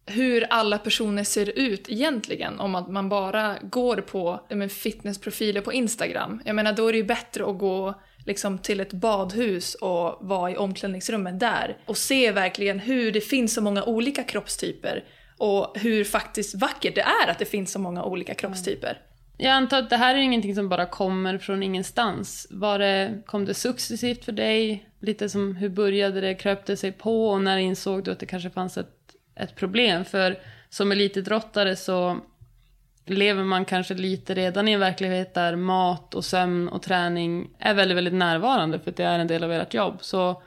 hur 0.05 0.45
alla 0.50 0.77
personer 0.77 1.24
ser 1.24 1.59
ut 1.59 1.89
egentligen 1.89 2.59
om 2.59 2.75
att 2.75 2.89
man 2.89 3.09
bara 3.09 3.57
går 3.62 3.97
på 3.97 4.39
men, 4.50 4.69
fitnessprofiler 4.69 5.62
på 5.62 5.74
Instagram. 5.74 6.41
Jag 6.45 6.55
menar 6.55 6.74
då 6.74 6.88
är 6.88 6.91
det 6.91 6.97
ju 6.97 7.03
bättre 7.03 7.50
att 7.50 7.57
gå 7.57 8.01
liksom 8.25 8.57
till 8.57 8.79
ett 8.79 8.93
badhus 8.93 9.75
och 9.75 10.17
vara 10.21 10.51
i 10.51 10.57
omklädningsrummet 10.57 11.39
där 11.39 11.77
och 11.85 11.97
se 11.97 12.31
verkligen 12.31 12.79
hur 12.79 13.12
det 13.12 13.21
finns 13.21 13.53
så 13.53 13.62
många 13.62 13.83
olika 13.83 14.24
kroppstyper 14.24 15.03
och 15.38 15.79
hur 15.79 16.03
faktiskt 16.03 16.55
vackert 16.55 16.95
det 16.95 17.01
är 17.01 17.31
att 17.31 17.39
det 17.39 17.45
finns 17.45 17.71
så 17.71 17.79
många 17.79 18.03
olika 18.03 18.33
kroppstyper. 18.33 18.89
Mm. 18.89 19.01
Jag 19.38 19.51
antar 19.51 19.79
att 19.79 19.89
det 19.89 19.97
här 19.97 20.15
är 20.15 20.19
ingenting 20.19 20.55
som 20.55 20.69
bara 20.69 20.85
kommer 20.85 21.38
från 21.38 21.63
ingenstans. 21.63 22.47
Var 22.50 22.79
det, 22.79 23.21
kom 23.25 23.45
det 23.45 23.53
successivt 23.53 24.25
för 24.25 24.31
dig? 24.31 24.89
Lite 25.00 25.29
som 25.29 25.55
hur 25.55 25.69
började 25.69 26.21
det, 26.21 26.35
kröp 26.35 26.65
det 26.65 26.77
sig 26.77 26.91
på 26.91 27.29
och 27.29 27.41
när 27.41 27.57
insåg 27.57 28.03
du 28.03 28.12
att 28.12 28.19
det 28.19 28.25
kanske 28.25 28.50
fanns 28.50 28.77
ett 28.77 29.04
ett 29.35 29.55
problem. 29.55 30.05
För 30.05 30.39
som 30.69 30.91
elitidrottare 30.91 31.75
så 31.75 32.19
lever 33.05 33.43
man 33.43 33.65
kanske 33.65 33.93
lite 33.93 34.33
redan 34.33 34.67
i 34.67 34.71
en 34.71 34.79
verklighet 34.79 35.33
där 35.33 35.55
mat 35.55 36.15
och 36.15 36.25
sömn 36.25 36.69
och 36.69 36.81
träning 36.81 37.49
är 37.59 37.73
väldigt, 37.73 37.97
väldigt 37.97 38.13
närvarande 38.13 38.79
för 38.79 38.89
att 38.91 38.97
det 38.97 39.03
är 39.03 39.19
en 39.19 39.27
del 39.27 39.43
av 39.43 39.51
ert 39.51 39.73
jobb. 39.73 39.97
Så 40.01 40.41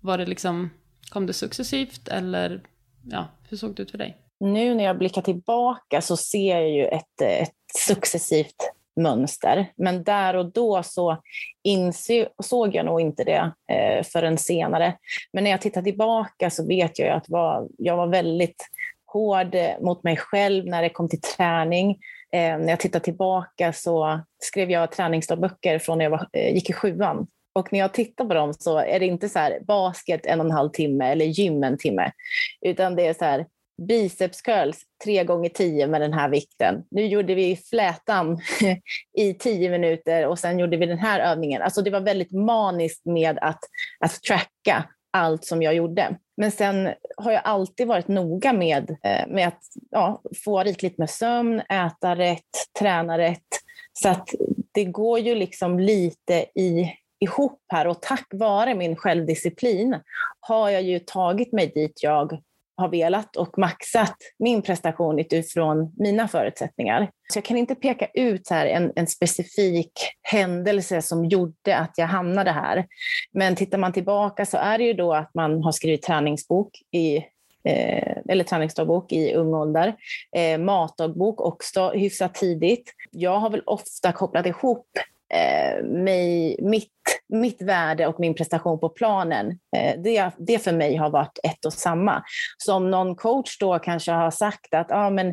var 0.00 0.18
det 0.18 0.26
liksom, 0.26 0.70
kom 1.08 1.26
det 1.26 1.32
successivt 1.32 2.08
eller 2.08 2.60
ja, 3.04 3.28
hur 3.48 3.56
såg 3.56 3.74
det 3.74 3.82
ut 3.82 3.90
för 3.90 3.98
dig? 3.98 4.16
Nu 4.40 4.74
när 4.74 4.84
jag 4.84 4.98
blickar 4.98 5.22
tillbaka 5.22 6.00
så 6.00 6.16
ser 6.16 6.58
jag 6.58 6.70
ju 6.70 6.84
ett, 6.84 7.20
ett 7.20 7.54
successivt 7.86 8.72
mönster. 8.98 9.72
Men 9.76 10.04
där 10.04 10.36
och 10.36 10.52
då 10.52 10.82
så 10.82 11.22
insåg 11.64 12.74
jag 12.74 12.86
nog 12.86 13.00
inte 13.00 13.24
det 13.24 13.52
eh, 13.72 14.04
förrän 14.04 14.38
senare. 14.38 14.96
Men 15.32 15.44
när 15.44 15.50
jag 15.50 15.60
tittar 15.60 15.82
tillbaka 15.82 16.50
så 16.50 16.66
vet 16.66 16.98
jag 16.98 17.08
att 17.08 17.28
var, 17.28 17.68
jag 17.78 17.96
var 17.96 18.06
väldigt 18.06 18.68
hård 19.12 19.54
eh, 19.54 19.80
mot 19.80 20.02
mig 20.02 20.16
själv 20.16 20.66
när 20.66 20.82
det 20.82 20.88
kom 20.88 21.08
till 21.08 21.20
träning. 21.20 21.90
Eh, 22.32 22.58
när 22.58 22.68
jag 22.68 22.80
tittar 22.80 23.00
tillbaka 23.00 23.72
så 23.72 24.20
skrev 24.38 24.70
jag 24.70 24.92
träningsdagböcker 24.92 25.78
från 25.78 25.98
när 25.98 26.04
jag 26.04 26.10
var, 26.10 26.28
eh, 26.32 26.54
gick 26.54 26.70
i 26.70 26.72
sjuan. 26.72 27.26
Och 27.54 27.72
när 27.72 27.78
jag 27.78 27.92
tittar 27.92 28.24
på 28.24 28.34
dem 28.34 28.54
så 28.54 28.78
är 28.78 29.00
det 29.00 29.06
inte 29.06 29.28
så 29.28 29.38
här 29.38 29.58
basket 29.66 30.26
en 30.26 30.40
och 30.40 30.46
en 30.46 30.52
halv 30.52 30.70
timme 30.70 31.12
eller 31.12 31.24
gym 31.24 31.64
en 31.64 31.78
timme, 31.78 32.12
utan 32.60 32.96
det 32.96 33.06
är 33.06 33.14
så 33.14 33.24
här 33.24 33.46
biceps 33.78 34.42
curls 34.42 34.82
tre 35.04 35.24
gånger 35.24 35.48
tio 35.48 35.86
med 35.86 36.00
den 36.00 36.12
här 36.12 36.28
vikten. 36.28 36.84
Nu 36.90 37.06
gjorde 37.06 37.34
vi 37.34 37.56
flätan 37.56 38.38
i 39.18 39.34
tio 39.34 39.70
minuter 39.70 40.26
och 40.26 40.38
sen 40.38 40.58
gjorde 40.58 40.76
vi 40.76 40.86
den 40.86 40.98
här 40.98 41.20
övningen. 41.20 41.62
Alltså 41.62 41.82
det 41.82 41.90
var 41.90 42.00
väldigt 42.00 42.32
maniskt 42.32 43.06
med 43.06 43.38
att, 43.40 43.60
att 44.00 44.22
tracka 44.22 44.84
allt 45.12 45.44
som 45.44 45.62
jag 45.62 45.74
gjorde. 45.74 46.16
Men 46.36 46.50
sen 46.50 46.94
har 47.16 47.32
jag 47.32 47.42
alltid 47.44 47.86
varit 47.86 48.08
noga 48.08 48.52
med, 48.52 48.90
eh, 48.90 49.26
med 49.28 49.48
att 49.48 49.62
ja, 49.90 50.22
få 50.44 50.62
rikligt 50.62 50.98
med 50.98 51.10
sömn, 51.10 51.60
äta 51.60 52.16
rätt, 52.16 52.42
träna 52.78 53.18
rätt. 53.18 53.48
Så 53.92 54.08
att 54.08 54.28
det 54.72 54.84
går 54.84 55.18
ju 55.18 55.34
liksom 55.34 55.80
lite 55.80 56.34
i, 56.54 56.92
ihop 57.20 57.62
här 57.68 57.86
och 57.86 58.02
tack 58.02 58.26
vare 58.30 58.74
min 58.74 58.96
självdisciplin 58.96 60.00
har 60.40 60.70
jag 60.70 60.82
ju 60.82 60.98
tagit 60.98 61.52
mig 61.52 61.72
dit 61.74 62.02
jag 62.02 62.42
har 62.78 62.88
velat 62.88 63.36
och 63.36 63.58
maxat 63.58 64.16
min 64.38 64.62
prestation 64.62 65.18
utifrån 65.18 65.92
mina 65.96 66.28
förutsättningar. 66.28 67.10
Så 67.32 67.36
jag 67.36 67.44
kan 67.44 67.56
inte 67.56 67.74
peka 67.74 68.06
ut 68.14 68.50
här 68.50 68.66
en, 68.66 68.92
en 68.96 69.06
specifik 69.06 69.92
händelse 70.22 71.02
som 71.02 71.24
gjorde 71.24 71.76
att 71.76 71.92
jag 71.96 72.06
hamnade 72.06 72.50
här. 72.50 72.86
Men 73.32 73.56
tittar 73.56 73.78
man 73.78 73.92
tillbaka 73.92 74.46
så 74.46 74.56
är 74.56 74.78
det 74.78 74.84
ju 74.84 74.92
då 74.92 75.14
att 75.14 75.34
man 75.34 75.62
har 75.62 75.72
skrivit 75.72 76.02
träningsbok 76.02 76.70
i 76.90 77.16
eh, 77.64 78.16
eller 78.28 78.44
träningsdagbok 78.44 79.12
i 79.12 79.34
ung 79.34 79.54
ålder. 79.54 79.94
Eh, 80.36 80.58
matdagbok 80.58 81.40
också 81.40 81.90
hyfsat 81.90 82.34
tidigt. 82.34 82.92
Jag 83.10 83.38
har 83.38 83.50
väl 83.50 83.62
ofta 83.66 84.12
kopplat 84.12 84.46
ihop 84.46 84.86
eh, 85.34 85.84
mig, 85.84 86.56
mitt, 86.62 86.92
mitt 87.28 87.62
värde 87.62 88.06
och 88.06 88.20
min 88.20 88.34
prestation 88.34 88.80
på 88.80 88.88
planen, 88.88 89.58
eh, 89.76 90.00
det, 90.00 90.30
det 90.38 90.58
för 90.58 90.72
mig 90.72 90.96
har 90.96 91.10
varit 91.10 91.38
ett 91.42 91.64
och 91.64 91.72
samma. 91.72 92.22
Så 92.58 92.74
om 92.74 92.90
någon 92.90 93.14
coach 93.14 93.58
då 93.58 93.78
kanske 93.78 94.12
har 94.12 94.30
sagt 94.30 94.74
att 94.74 94.92
ah, 94.92 95.10
men, 95.10 95.28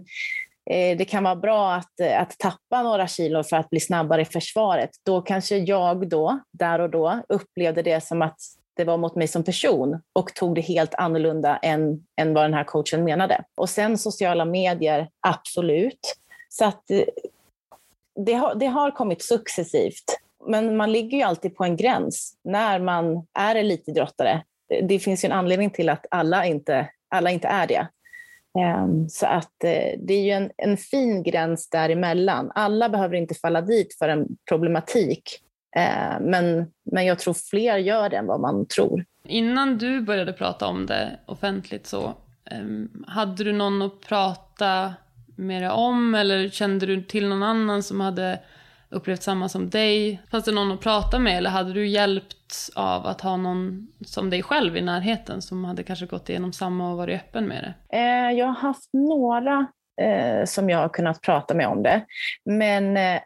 eh, 0.69 0.97
det 0.97 1.05
kan 1.05 1.23
vara 1.23 1.35
bra 1.35 1.73
att, 1.73 2.01
att 2.17 2.39
tappa 2.39 2.83
några 2.83 3.07
kilo 3.07 3.43
för 3.43 3.57
att 3.57 3.69
bli 3.69 3.79
snabbare 3.79 4.21
i 4.21 4.25
försvaret, 4.25 4.89
då 5.05 5.21
kanske 5.21 5.57
jag 5.57 6.09
då, 6.09 6.39
där 6.51 6.79
och 6.79 6.89
då, 6.89 7.21
upplevde 7.29 7.81
det 7.81 8.03
som 8.03 8.21
att 8.21 8.37
det 8.77 8.83
var 8.83 8.97
mot 8.97 9.15
mig 9.15 9.27
som 9.27 9.43
person 9.43 10.01
och 10.13 10.33
tog 10.33 10.55
det 10.55 10.61
helt 10.61 10.95
annorlunda 10.95 11.57
än, 11.57 12.05
än 12.21 12.33
vad 12.33 12.43
den 12.43 12.53
här 12.53 12.63
coachen 12.63 13.03
menade. 13.03 13.43
Och 13.55 13.69
sen 13.69 13.97
sociala 13.97 14.45
medier, 14.45 15.09
absolut. 15.27 16.15
Så 16.49 16.65
att 16.65 16.91
eh, 16.91 17.03
det 18.15 18.33
har, 18.33 18.55
det 18.55 18.65
har 18.65 18.91
kommit 18.91 19.21
successivt, 19.21 20.19
men 20.47 20.77
man 20.77 20.91
ligger 20.91 21.17
ju 21.17 21.23
alltid 21.23 21.55
på 21.55 21.63
en 21.63 21.77
gräns 21.77 22.37
när 22.43 22.79
man 22.79 23.27
är 23.33 23.55
elitidrottare. 23.55 24.43
Det 24.83 24.99
finns 24.99 25.23
ju 25.23 25.27
en 25.27 25.31
anledning 25.31 25.69
till 25.69 25.89
att 25.89 26.05
alla 26.11 26.45
inte, 26.45 26.89
alla 27.09 27.31
inte 27.31 27.47
är 27.47 27.67
det. 27.67 27.87
Ehm, 28.59 29.09
så 29.09 29.25
att 29.25 29.63
eh, 29.63 29.99
det 29.99 30.13
är 30.13 30.23
ju 30.23 30.31
en, 30.31 30.51
en 30.57 30.77
fin 30.77 31.23
gräns 31.23 31.69
däremellan. 31.69 32.51
Alla 32.55 32.89
behöver 32.89 33.15
inte 33.15 33.35
falla 33.35 33.61
dit 33.61 33.95
för 33.99 34.09
en 34.09 34.27
problematik, 34.49 35.39
ehm, 35.75 36.23
men, 36.23 36.71
men 36.91 37.05
jag 37.05 37.19
tror 37.19 37.33
fler 37.33 37.77
gör 37.77 38.09
det 38.09 38.17
än 38.17 38.27
vad 38.27 38.39
man 38.39 38.65
tror. 38.65 39.05
Innan 39.27 39.77
du 39.77 40.01
började 40.01 40.33
prata 40.33 40.67
om 40.67 40.85
det 40.85 41.19
offentligt 41.25 41.87
så, 41.87 42.13
ehm, 42.51 43.05
hade 43.07 43.43
du 43.43 43.53
någon 43.53 43.81
att 43.81 44.01
prata 44.01 44.93
med 45.35 45.61
det 45.61 45.71
om? 45.71 46.15
Eller 46.15 46.49
kände 46.49 46.85
du 46.85 47.01
till 47.01 47.27
någon 47.29 47.43
annan 47.43 47.83
som 47.83 48.01
hade 48.01 48.39
upplevt 48.89 49.23
samma 49.23 49.49
som 49.49 49.69
dig? 49.69 50.21
Fanns 50.31 50.45
det 50.45 50.51
någon 50.51 50.71
att 50.71 50.81
prata 50.81 51.19
med 51.19 51.37
eller 51.37 51.49
hade 51.49 51.73
du 51.73 51.87
hjälpt 51.87 52.69
av 52.75 53.05
att 53.05 53.21
ha 53.21 53.37
någon 53.37 53.87
som 54.05 54.29
dig 54.29 54.43
själv 54.43 54.77
i 54.77 54.81
närheten 54.81 55.41
som 55.41 55.65
hade 55.65 55.83
kanske 55.83 56.05
gått 56.05 56.29
igenom 56.29 56.53
samma 56.53 56.91
och 56.91 56.97
varit 56.97 57.21
öppen 57.21 57.47
med 57.47 57.63
det? 57.63 57.97
Eh, 57.97 58.31
jag 58.31 58.45
har 58.45 58.53
haft 58.53 58.89
några 58.93 59.67
eh, 60.01 60.45
som 60.45 60.69
jag 60.69 60.77
har 60.77 60.89
kunnat 60.89 61.21
prata 61.21 61.53
med 61.53 61.67
om 61.67 61.83
det. 61.83 62.05
Men 62.45 62.97
eh, 62.97 63.21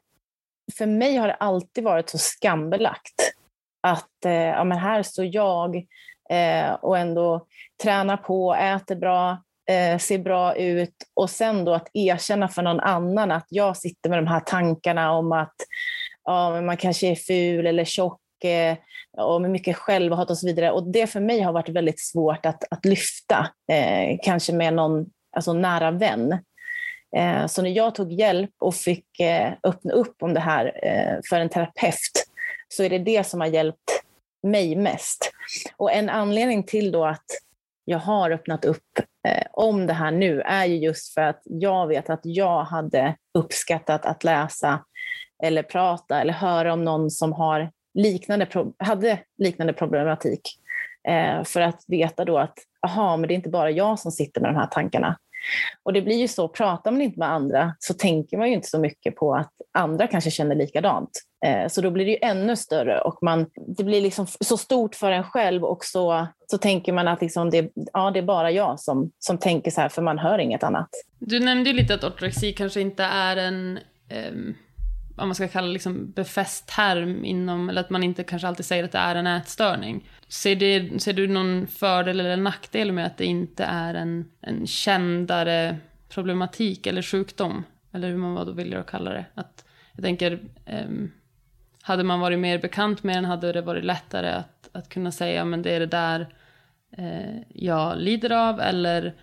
för 0.78 0.86
mig 0.86 1.18
har 1.18 1.28
det 1.28 1.34
alltid 1.34 1.84
varit 1.84 2.10
så 2.10 2.18
skambelagt 2.18 3.34
att 3.82 4.26
eh, 4.26 4.32
ja, 4.32 4.64
men 4.64 4.78
här 4.78 5.04
står 5.04 5.26
jag 5.26 5.76
eh, 6.30 6.72
och 6.72 6.98
ändå 6.98 7.46
tränar 7.84 8.18
på, 8.18 8.56
äter 8.56 8.96
bra, 8.96 9.38
eh, 9.70 9.98
ser 9.98 10.18
bra 10.18 10.56
ut 10.56 10.96
och 11.14 11.30
sen 11.30 11.66
då 11.66 11.74
att 11.74 11.90
erkänna 11.94 12.48
för 12.48 12.62
någon 12.62 12.80
annan 12.80 13.32
att 13.32 13.48
jag 13.50 13.78
sitter 13.78 14.10
med 14.10 14.18
de 14.18 14.28
här 14.28 14.40
tankarna 14.40 15.12
om 15.12 15.32
att 15.32 15.56
ja, 16.24 16.52
men 16.52 16.66
man 16.66 16.78
kanske 16.78 17.08
är 17.08 17.16
ful 17.16 17.68
eller 17.68 17.86
tjock 17.86 18.44
eh, 18.44 18.78
och 19.18 19.42
med 19.42 19.52
mycket 19.52 19.78
självhat 19.78 20.30
och 20.30 20.38
så 20.38 20.48
vidare. 20.48 20.72
Och 20.72 20.92
det 20.92 21.08
för 21.08 21.20
mig 21.20 21.42
har 21.42 21.54
varit 21.54 21.70
väldigt 21.70 22.00
svårt 22.00 22.46
att, 22.46 22.64
att 22.72 22.86
lyfta, 22.86 23.50
eh, 23.72 24.18
kanske 24.24 24.54
med 24.54 24.74
någon 24.74 25.06
alltså 25.36 25.54
nära 25.54 25.92
vän. 25.92 26.32
Eh, 27.16 27.48
så 27.48 27.62
när 27.62 27.70
jag 27.70 27.96
tog 27.96 28.12
hjälp 28.12 28.52
och 28.60 28.76
fick 28.76 29.20
eh, 29.20 29.54
öppna 29.64 29.94
upp 29.94 30.24
om 30.24 30.34
det 30.34 30.40
här 30.40 30.80
eh, 30.84 31.20
för 31.30 31.40
en 31.40 31.50
terapeut 31.50 32.26
så 32.68 32.84
är 32.84 32.90
det 32.90 33.00
det 33.00 33.24
som 33.24 33.42
har 33.42 33.48
hjälpt 33.48 34.04
mig 34.44 34.76
mest. 34.76 35.32
Och 35.78 35.92
en 35.92 36.10
anledning 36.10 36.64
till 36.64 36.92
då 36.92 37.06
att 37.06 37.26
jag 37.90 38.00
har 38.00 38.32
öppnat 38.32 38.66
upp 38.66 39.00
eh, 39.28 39.46
om 39.52 39.88
det 39.88 39.94
här 39.94 40.12
nu 40.12 40.42
är 40.42 40.66
ju 40.66 40.78
just 40.78 41.14
för 41.14 41.22
att 41.22 41.42
jag 41.44 41.88
vet 41.88 42.10
att 42.10 42.20
jag 42.24 42.64
hade 42.64 43.16
uppskattat 43.34 44.06
att 44.06 44.24
läsa 44.24 44.86
eller 45.44 45.64
prata 45.64 46.22
eller 46.22 46.34
höra 46.34 46.74
om 46.74 46.86
någon 46.86 47.12
som 47.12 47.34
har 47.34 47.72
liknande, 47.94 48.48
hade 48.78 49.20
liknande 49.38 49.74
problematik. 49.74 50.42
Eh, 51.08 51.44
för 51.44 51.62
att 51.62 51.84
veta 51.88 52.26
då 52.26 52.38
att, 52.38 52.58
aha, 52.88 53.18
men 53.18 53.28
det 53.28 53.34
är 53.34 53.36
inte 53.36 53.50
bara 53.50 53.72
jag 53.72 54.00
som 54.00 54.12
sitter 54.12 54.42
med 54.42 54.50
de 54.50 54.56
här 54.56 54.68
tankarna. 54.68 55.18
Och 55.84 55.94
det 55.94 56.02
blir 56.02 56.18
ju 56.18 56.28
så, 56.28 56.48
pratar 56.48 56.92
man 56.92 57.02
inte 57.02 57.20
med 57.20 57.32
andra 57.32 57.76
så 57.80 57.94
tänker 57.94 58.38
man 58.38 58.48
ju 58.48 58.54
inte 58.54 58.68
så 58.68 58.80
mycket 58.80 59.16
på 59.16 59.36
att 59.36 59.54
andra 59.74 60.08
kanske 60.08 60.32
känner 60.32 60.56
likadant. 60.56 61.10
Eh, 61.46 61.68
så 61.68 61.82
då 61.82 61.92
blir 61.92 62.06
det 62.06 62.12
ju 62.12 62.18
ännu 62.22 62.56
större 62.56 63.02
och 63.02 63.24
man, 63.24 63.46
det 63.78 63.84
blir 63.84 64.02
liksom 64.02 64.28
så 64.40 64.58
stort 64.58 64.96
för 64.96 65.12
en 65.12 65.24
själv 65.24 65.64
och 65.64 65.86
så, 65.86 66.28
så 66.48 66.58
tänker 66.58 66.94
man 66.94 67.08
att 67.08 67.22
liksom 67.22 67.50
det, 67.50 67.72
ja, 67.94 68.12
det 68.12 68.20
är 68.20 68.24
bara 68.24 68.52
jag 68.52 68.80
som, 68.80 69.12
som 69.20 69.38
tänker 69.38 69.72
så 69.72 69.82
här 69.82 69.90
för 69.90 70.02
man 70.02 70.20
hör 70.20 70.40
inget 70.40 70.64
annat. 70.64 70.90
Du 71.20 71.40
nämnde 71.40 71.70
ju 71.70 71.76
lite 71.76 71.94
att 71.94 72.04
ortorexi 72.04 72.54
kanske 72.54 72.82
inte 72.82 73.04
är 73.04 73.38
en 73.38 73.80
um 74.28 74.56
vad 75.20 75.28
man 75.28 75.36
ska 75.36 75.48
kalla 75.48 75.68
liksom 75.68 76.12
befäst 76.12 76.68
term 76.68 77.26
inom, 77.26 77.70
eller 77.70 77.82
att 77.82 77.90
man 77.90 78.04
inte 78.04 78.24
kanske 78.24 78.48
alltid 78.48 78.66
säger 78.66 78.84
att 78.84 78.92
det 78.92 78.98
är 78.98 79.16
en 79.16 79.28
ätstörning. 79.28 80.10
Ser, 80.28 80.56
det, 80.56 81.02
ser 81.02 81.14
du 81.14 81.28
någon 81.28 81.68
fördel 81.68 82.20
eller 82.20 82.38
nackdel 82.38 82.92
med 82.92 83.06
att 83.06 83.18
det 83.18 83.26
inte 83.26 83.64
är 83.64 83.94
en, 83.94 84.26
en 84.42 84.68
kändare 84.68 85.78
problematik 86.10 86.88
eller 86.88 87.02
sjukdom? 87.02 87.64
Eller 87.94 88.10
hur 88.10 88.18
man 88.18 88.34
vad 88.34 88.48
då 88.48 88.52
vill 88.52 88.84
kalla 88.88 89.12
det. 89.12 89.26
Att, 89.34 89.66
jag 89.94 90.04
tänker, 90.04 90.40
um, 90.86 91.12
hade 91.90 92.04
man 92.04 92.20
varit 92.20 92.40
mer 92.40 92.58
bekant 92.58 93.04
med 93.04 93.16
den 93.16 93.26
hade 93.26 93.52
det 93.52 93.62
varit 93.62 93.84
lättare 93.84 94.30
att, 94.30 94.70
att 94.72 94.90
kunna 94.90 95.12
säga 95.12 95.46
men 95.46 95.62
det 95.62 95.72
är 95.72 95.80
det 95.80 95.86
där 95.86 96.34
eh, 96.92 97.42
jag 97.50 97.98
lider 97.98 98.32
av 98.32 98.60
eller 98.60 99.14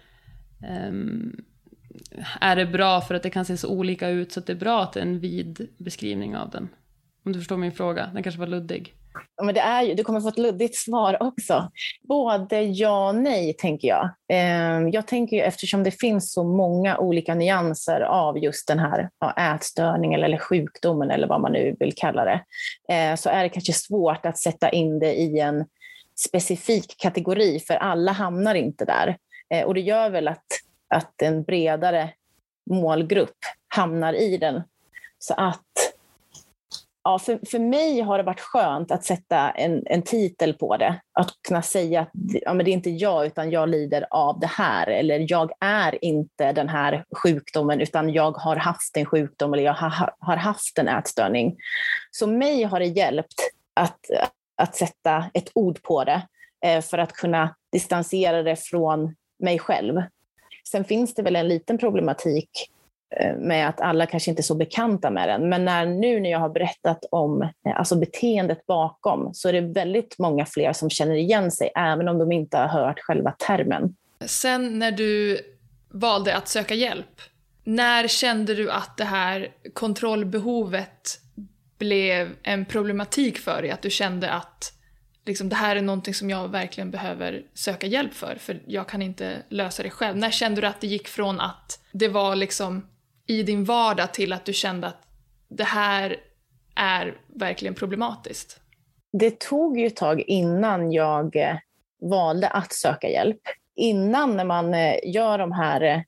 um, 0.89 1.45
är 2.41 2.57
det 2.57 2.67
bra 2.67 3.01
för 3.01 3.15
att 3.15 3.23
det 3.23 3.31
kan 3.31 3.45
se 3.45 3.57
så 3.57 3.69
olika 3.69 4.09
ut 4.09 4.33
så 4.33 4.41
att 4.41 4.47
det 4.47 4.53
är 4.53 4.57
bra 4.57 4.83
att 4.83 4.93
det 4.93 5.01
är 5.01 5.05
en 5.05 5.21
vid 5.21 5.69
beskrivning 5.79 6.37
av 6.37 6.51
den? 6.51 6.69
Om 7.25 7.33
du 7.33 7.39
förstår 7.39 7.57
min 7.57 7.73
fråga, 7.73 8.11
den 8.15 8.23
kanske 8.23 8.41
var 8.41 8.47
luddig. 8.47 8.95
Men 9.43 9.55
det 9.55 9.61
är 9.61 9.83
ju, 9.83 9.95
du 9.95 10.05
kommer 10.05 10.21
få 10.21 10.29
ett 10.29 10.39
luddigt 10.39 10.77
svar 10.77 11.23
också. 11.23 11.71
Både 12.09 12.63
ja 12.63 13.09
och 13.09 13.15
nej, 13.15 13.53
tänker 13.53 13.89
jag. 13.89 14.11
Ehm, 14.33 14.91
jag 14.91 15.07
tänker 15.07 15.37
ju, 15.37 15.43
eftersom 15.43 15.83
det 15.83 15.91
finns 15.91 16.33
så 16.33 16.45
många 16.45 16.99
olika 16.99 17.35
nyanser 17.35 18.01
av 18.01 18.39
just 18.39 18.69
den 18.69 18.79
här 18.79 19.11
ätstörningen 19.55 20.23
eller 20.23 20.39
sjukdomen 20.39 21.11
eller 21.11 21.27
vad 21.27 21.41
man 21.41 21.53
nu 21.53 21.77
vill 21.81 21.93
kalla 21.97 22.25
det, 22.25 22.45
eh, 22.95 23.17
så 23.17 23.29
är 23.29 23.43
det 23.43 23.49
kanske 23.49 23.73
svårt 23.73 24.27
att 24.27 24.39
sätta 24.39 24.71
in 24.71 24.99
det 24.99 25.15
i 25.15 25.41
en 25.41 25.65
specifik 26.19 26.95
kategori, 26.99 27.61
för 27.61 27.75
alla 27.75 28.13
hamnar 28.13 28.55
inte 28.55 28.85
där. 28.85 29.17
Eh, 29.55 29.65
och 29.65 29.75
det 29.75 29.81
gör 29.81 30.11
väl 30.11 30.29
att 30.29 30.45
att 30.89 31.23
en 31.23 31.43
bredare 31.43 32.11
målgrupp 32.71 33.37
hamnar 33.69 34.13
i 34.13 34.37
den. 34.37 34.63
Så 35.19 35.35
att 35.35 35.86
ja, 37.07 37.19
för, 37.19 37.41
för 37.51 37.59
mig 37.59 38.01
har 38.01 38.19
det 38.19 38.25
varit 38.25 38.41
skönt 38.41 38.91
att 38.91 39.05
sätta 39.05 39.51
en, 39.51 39.83
en 39.87 40.03
titel 40.03 40.55
på 40.55 40.77
det. 40.77 41.01
Att 41.13 41.31
kunna 41.49 41.63
säga 41.63 42.01
att 42.01 42.11
ja, 42.15 42.55
men 42.55 42.65
det 42.65 42.71
är 42.71 42.73
inte 42.73 42.91
jag, 42.91 43.27
utan 43.27 43.51
jag 43.51 43.69
lider 43.69 44.07
av 44.11 44.41
det 44.41 44.47
här. 44.47 44.87
Eller 44.87 45.27
jag 45.29 45.53
är 45.61 46.05
inte 46.05 46.53
den 46.53 46.69
här 46.69 47.05
sjukdomen, 47.23 47.81
utan 47.81 48.13
jag 48.13 48.33
har 48.33 48.57
haft 48.57 48.97
en 48.97 49.07
sjukdom 49.07 49.53
eller 49.53 49.63
jag 49.63 49.75
har, 49.75 50.15
har 50.19 50.37
haft 50.37 50.79
en 50.79 50.89
ätstörning. 50.89 51.57
Så 52.11 52.27
mig 52.27 52.63
har 52.63 52.81
det 52.81 52.87
hjälpt 52.87 53.35
att, 53.75 54.01
att 54.57 54.77
sätta 54.77 55.25
ett 55.35 55.51
ord 55.55 55.83
på 55.83 56.05
det 56.05 56.23
eh, 56.65 56.81
för 56.81 56.99
att 56.99 57.13
kunna 57.13 57.55
distansera 57.73 58.43
det 58.43 58.57
från 58.57 59.15
mig 59.39 59.59
själv. 59.59 60.03
Sen 60.71 60.85
finns 60.85 61.15
det 61.15 61.23
väl 61.23 61.37
en 61.37 61.49
liten 61.49 61.79
problematik 61.79 62.71
Eh, 63.21 63.37
med 63.37 63.69
att 63.69 63.81
alla 63.81 64.07
kanske 64.07 64.31
inte 64.31 64.41
är 64.41 64.43
så 64.45 64.55
bekanta 64.55 65.11
med 65.11 65.29
den. 65.29 65.49
Men 65.49 65.65
när, 65.65 65.87
nu 65.87 66.21
när 66.21 66.31
jag 66.31 66.39
har 66.39 66.49
berättat 66.49 67.05
om 67.11 67.43
eh, 67.43 67.51
alltså 67.77 67.97
beteendet 67.97 68.67
bakom 68.67 69.35
så 69.35 69.49
är 69.49 69.53
det 69.53 69.61
väldigt 69.61 70.19
många 70.19 70.47
fler 70.47 70.73
som 70.73 70.91
känner 70.91 71.15
igen 71.15 71.51
sig, 71.51 71.71
även 71.77 72.09
om 72.09 72.19
de 72.19 72.33
inte 72.33 72.57
har 72.57 72.69
hört 72.69 73.01
själva 73.01 73.31
termen. 73.31 73.95
Sen 74.27 74.79
när 74.79 74.93
du 74.93 75.41
valde 75.89 76.37
att 76.37 76.49
söka 76.49 76.75
hjälp, 76.75 77.21
när 77.65 78.09
kände 78.09 78.55
du 78.55 78.71
att 78.71 78.97
det 78.97 79.05
här 79.05 79.49
kontrollbehovet 79.73 81.21
blev 81.79 82.31
en 82.43 82.65
problematik 82.65 83.39
för 83.39 83.63
dig? 83.63 83.71
Att 83.71 83.83
du 83.83 83.91
kände 83.91 84.31
att 84.31 84.73
liksom, 85.27 85.49
det 85.49 85.57
här 85.57 85.77
är 85.77 85.83
någonting 85.83 86.15
som 86.15 86.31
jag 86.31 86.49
verkligen 86.49 86.91
behöver 86.91 87.43
söka 87.55 87.87
hjälp 87.87 88.15
för, 88.15 88.37
för 88.41 88.63
jag 88.67 88.89
kan 88.89 89.03
inte 89.03 89.43
lösa 89.49 89.83
det 89.83 89.91
själv. 89.91 90.17
När 90.17 90.31
kände 90.31 90.61
du 90.61 90.67
att 90.67 90.81
det 90.81 90.87
gick 90.87 91.09
från 91.09 91.41
att 91.41 91.81
det 91.93 92.09
var 92.09 92.37
liksom 92.37 92.83
i 93.27 93.43
din 93.43 93.65
vardag 93.65 94.15
till 94.15 94.33
att 94.33 94.45
du 94.45 94.53
kände 94.53 94.87
att 94.87 95.03
det 95.49 95.65
här 95.65 96.17
är 96.75 97.15
verkligen 97.27 97.75
problematiskt? 97.75 98.61
Det 99.13 99.41
tog 99.41 99.79
ju 99.79 99.87
ett 99.87 99.97
tag 99.97 100.21
innan 100.21 100.93
jag 100.93 101.37
eh, 101.37 101.57
valde 102.01 102.49
att 102.49 102.73
söka 102.73 103.09
hjälp. 103.09 103.41
Innan 103.77 104.37
när 104.37 104.45
man 104.45 104.75
eh, 104.75 104.95
gör 105.05 105.39
de 105.39 105.53
här 105.53 105.81
eh, 105.81 106.01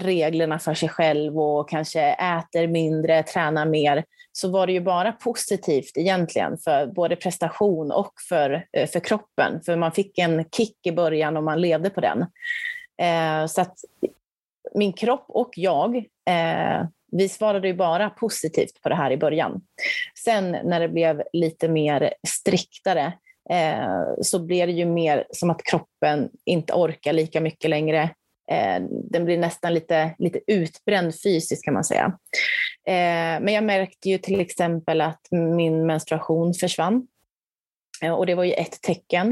reglerna 0.00 0.58
för 0.58 0.74
sig 0.74 0.88
själv 0.88 1.38
och 1.38 1.68
kanske 1.68 2.00
äter 2.02 2.66
mindre, 2.66 3.22
tränar 3.22 3.66
mer, 3.66 4.04
så 4.32 4.48
var 4.48 4.66
det 4.66 4.72
ju 4.72 4.80
bara 4.80 5.12
positivt 5.12 5.96
egentligen 5.96 6.58
för 6.58 6.86
både 6.86 7.16
prestation 7.16 7.92
och 7.92 8.12
för, 8.28 8.66
för 8.92 9.00
kroppen. 9.00 9.60
För 9.66 9.76
man 9.76 9.92
fick 9.92 10.18
en 10.18 10.44
kick 10.44 10.86
i 10.86 10.92
början 10.92 11.36
och 11.36 11.42
man 11.42 11.60
levde 11.60 11.90
på 11.90 12.00
den. 12.00 12.26
Så 13.48 13.60
att 13.60 13.76
min 14.74 14.92
kropp 14.92 15.24
och 15.28 15.50
jag, 15.56 15.96
eh, 15.96 16.86
vi 17.12 17.28
svarade 17.28 17.68
ju 17.68 17.74
bara 17.74 18.10
positivt 18.10 18.82
på 18.82 18.88
det 18.88 18.94
här 18.94 19.10
i 19.10 19.16
början. 19.16 19.60
Sen 20.24 20.50
när 20.50 20.80
det 20.80 20.88
blev 20.88 21.22
lite 21.32 21.68
mer 21.68 22.14
striktare 22.28 23.12
eh, 23.50 24.22
så 24.22 24.38
blev 24.38 24.66
det 24.66 24.72
ju 24.72 24.86
mer 24.86 25.26
som 25.30 25.50
att 25.50 25.62
kroppen 25.62 26.28
inte 26.44 26.72
orkar 26.72 27.12
lika 27.12 27.40
mycket 27.40 27.70
längre. 27.70 28.02
Eh, 28.50 28.82
den 29.10 29.24
blir 29.24 29.38
nästan 29.38 29.74
lite, 29.74 30.14
lite 30.18 30.40
utbränd 30.46 31.14
fysiskt 31.22 31.64
kan 31.64 31.74
man 31.74 31.84
säga. 31.84 32.18
Eh, 32.86 33.40
men 33.40 33.48
jag 33.48 33.64
märkte 33.64 34.08
ju 34.08 34.18
till 34.18 34.40
exempel 34.40 35.00
att 35.00 35.20
min 35.30 35.86
menstruation 35.86 36.54
försvann. 36.54 37.06
Eh, 38.04 38.12
och 38.12 38.26
det 38.26 38.34
var 38.34 38.44
ju 38.44 38.52
ett 38.52 38.82
tecken. 38.82 39.30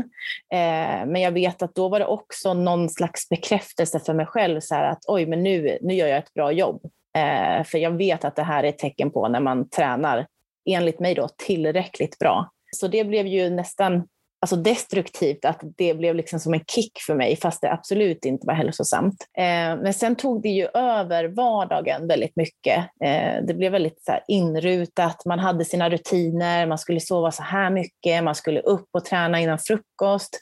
Eh, 0.52 1.06
men 1.06 1.16
jag 1.16 1.32
vet 1.32 1.62
att 1.62 1.74
då 1.74 1.88
var 1.88 1.98
det 1.98 2.06
också 2.06 2.54
någon 2.54 2.88
slags 2.88 3.28
bekräftelse 3.28 4.00
för 4.00 4.14
mig 4.14 4.26
själv, 4.26 4.60
så 4.60 4.74
att 4.74 5.04
oj, 5.08 5.26
men 5.26 5.42
nu, 5.42 5.78
nu 5.82 5.94
gör 5.94 6.06
jag 6.06 6.18
ett 6.18 6.34
bra 6.34 6.52
jobb. 6.52 6.82
Eh, 7.16 7.64
för 7.64 7.78
jag 7.78 7.90
vet 7.90 8.24
att 8.24 8.36
det 8.36 8.42
här 8.42 8.64
är 8.64 8.68
ett 8.68 8.78
tecken 8.78 9.10
på 9.10 9.28
när 9.28 9.40
man 9.40 9.68
tränar, 9.68 10.26
enligt 10.70 11.00
mig 11.00 11.14
då, 11.14 11.28
tillräckligt 11.36 12.18
bra. 12.18 12.50
Så 12.76 12.88
det 12.88 13.04
blev 13.04 13.26
ju 13.26 13.50
nästan 13.50 14.08
alltså 14.42 14.56
destruktivt, 14.56 15.44
att 15.44 15.60
det 15.76 15.94
blev 15.94 16.14
liksom 16.14 16.40
som 16.40 16.54
en 16.54 16.64
kick 16.64 16.98
för 17.06 17.14
mig, 17.14 17.36
fast 17.36 17.60
det 17.60 17.72
absolut 17.72 18.24
inte 18.24 18.46
var 18.46 18.54
hälsosamt. 18.54 19.26
Eh, 19.38 19.82
men 19.82 19.94
sen 19.94 20.16
tog 20.16 20.42
det 20.42 20.48
ju 20.48 20.66
över 20.74 21.24
vardagen 21.24 22.08
väldigt 22.08 22.36
mycket. 22.36 22.78
Eh, 23.04 23.44
det 23.46 23.54
blev 23.54 23.72
väldigt 23.72 24.04
så 24.04 24.18
inrutat, 24.28 25.24
man 25.24 25.38
hade 25.38 25.64
sina 25.64 25.90
rutiner, 25.90 26.66
man 26.66 26.78
skulle 26.78 27.00
sova 27.00 27.30
så 27.30 27.42
här 27.42 27.70
mycket, 27.70 28.24
man 28.24 28.34
skulle 28.34 28.60
upp 28.60 28.88
och 28.92 29.04
träna 29.04 29.40
innan 29.40 29.58
frukost. 29.58 30.40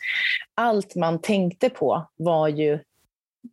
Allt 0.55 0.95
man 0.95 1.21
tänkte 1.21 1.71
på 1.71 2.09
var 2.17 2.49
ju 2.49 2.79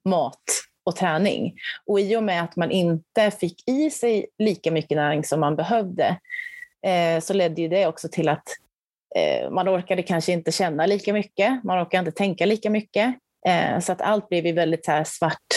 mat 0.05 0.43
och 0.85 0.95
träning. 0.95 1.53
Och 1.85 1.99
i 1.99 2.15
och 2.15 2.23
med 2.23 2.43
att 2.43 2.55
man 2.55 2.71
inte 2.71 3.31
fick 3.31 3.69
i 3.69 3.89
sig 3.89 4.25
lika 4.37 4.71
mycket 4.71 4.95
näring 4.95 5.23
som 5.23 5.39
man 5.39 5.55
behövde, 5.55 6.19
eh, 6.85 7.19
så 7.21 7.33
ledde 7.33 7.61
ju 7.61 7.67
det 7.67 7.87
också 7.87 8.07
till 8.11 8.29
att 8.29 8.43
Eh, 9.15 9.49
man 9.49 9.69
orkade 9.69 10.03
kanske 10.03 10.31
inte 10.31 10.51
känna 10.51 10.85
lika 10.85 11.13
mycket, 11.13 11.63
man 11.63 11.83
orkade 11.83 11.99
inte 11.99 12.17
tänka 12.17 12.45
lika 12.45 12.69
mycket. 12.69 13.15
Eh, 13.47 13.79
så 13.79 13.91
att 13.91 14.01
allt 14.01 14.29
blev 14.29 14.55
väldigt 14.55 14.85
så 14.85 15.03
svart, 15.05 15.47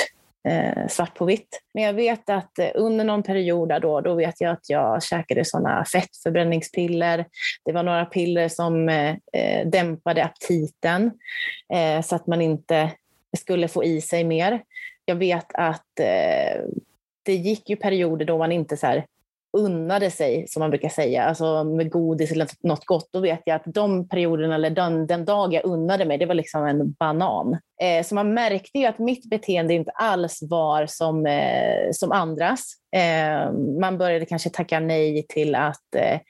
eh, 0.49 0.87
svart 0.89 1.15
på 1.15 1.25
vitt. 1.25 1.61
Men 1.75 1.85
jag 1.85 1.93
vet 1.93 2.31
att 2.31 2.59
eh, 2.59 2.71
under 2.75 3.05
någon 3.05 3.23
period 3.23 3.83
då, 3.83 4.01
då 4.01 4.15
vet 4.15 4.41
jag 4.41 4.53
att 4.53 4.71
jag 4.71 5.03
käkade 5.03 5.45
sådana 5.45 5.85
fettförbränningspiller. 5.85 7.25
Det 7.65 7.73
var 7.73 7.83
några 7.83 8.05
piller 8.05 8.49
som 8.49 8.89
eh, 8.89 9.17
dämpade 9.67 10.25
aptiten 10.25 11.11
så 12.05 12.17
att 12.17 12.27
man 12.27 12.41
inte 12.41 12.91
skulle 13.39 13.69
få 13.69 13.85
i 13.85 14.01
sig 14.01 14.25
mer. 14.25 14.63
Jag 15.05 15.15
vet 15.17 15.47
att 15.55 15.87
det 17.23 17.35
gick 17.35 17.71
ju 17.71 17.77
perioder 17.77 18.25
då 18.25 18.39
man 18.39 18.53
inte 18.53 18.77
så 18.77 18.87
här, 18.87 19.07
unnade 19.53 20.11
sig, 20.11 20.49
som 20.49 20.61
man 20.61 20.71
brukar 20.71 20.89
säga, 20.89 21.25
alltså 21.25 21.65
med 21.65 21.91
godis 21.91 22.33
eller 22.33 22.49
något 22.63 22.85
gott, 22.85 23.09
då 23.13 23.21
vet 23.21 23.43
jag 23.45 23.57
att 23.57 23.63
de 23.67 24.09
perioderna, 24.09 24.55
eller 24.55 24.71
den, 24.71 25.07
den 25.07 25.25
dag 25.25 25.55
jag 25.55 25.65
unnade 25.65 26.05
mig, 26.05 26.19
det 26.19 26.27
var 26.27 26.35
liksom 26.35 26.67
en 26.67 26.93
banan. 26.93 27.59
Eh, 27.83 28.05
så 28.05 28.15
man 28.15 28.35
märkte 28.35 28.79
ju 28.79 28.87
att 28.87 28.99
mitt 28.99 29.31
beteende 29.31 29.75
inte 29.75 29.91
alls 29.91 30.39
var 30.43 30.87
som, 30.87 31.27
eh, 31.27 31.91
som 31.93 32.13
andras. 32.13 32.73
Eh, 32.97 33.53
man 33.81 33.99
började 33.99 34.27
kanske 34.27 34.51
tacka 34.51 34.81
nej 34.81 35.27
till 35.29 35.55
att 35.55 35.95
eh, 35.97 36.21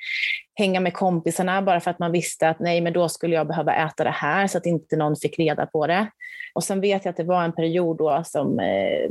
hänga 0.54 0.80
med 0.80 0.94
kompisarna 0.94 1.62
bara 1.62 1.80
för 1.80 1.90
att 1.90 1.98
man 1.98 2.12
visste 2.12 2.48
att 2.48 2.60
nej, 2.60 2.80
men 2.80 2.92
då 2.92 3.08
skulle 3.08 3.34
jag 3.34 3.46
behöva 3.46 3.74
äta 3.74 4.04
det 4.04 4.10
här 4.10 4.46
så 4.46 4.58
att 4.58 4.66
inte 4.66 4.96
någon 4.96 5.16
fick 5.16 5.38
reda 5.38 5.66
på 5.66 5.86
det. 5.86 6.10
Och 6.54 6.64
sen 6.64 6.80
vet 6.80 7.04
jag 7.04 7.10
att 7.10 7.16
det 7.16 7.24
var 7.24 7.44
en 7.44 7.52
period 7.52 7.98
då 7.98 8.22
som 8.24 8.60
eh, 8.60 9.10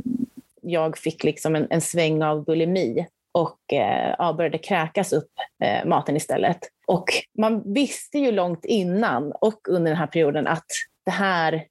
jag 0.62 0.98
fick 0.98 1.24
liksom 1.24 1.56
en, 1.56 1.66
en 1.70 1.80
sväng 1.80 2.22
av 2.22 2.44
bulimi 2.44 3.06
och 3.32 3.72
eh, 3.72 4.14
ja, 4.18 4.32
började 4.32 4.58
kräkas 4.58 5.12
upp 5.12 5.30
eh, 5.64 5.84
maten 5.86 6.16
istället. 6.16 6.58
Och 6.86 7.04
man 7.38 7.72
visste 7.74 8.18
ju 8.18 8.32
långt 8.32 8.64
innan 8.64 9.32
och 9.32 9.68
under 9.68 9.90
den 9.90 9.98
här 9.98 10.06
perioden 10.06 10.46
att 10.46 10.66
det 11.04 11.10
här, 11.10 11.66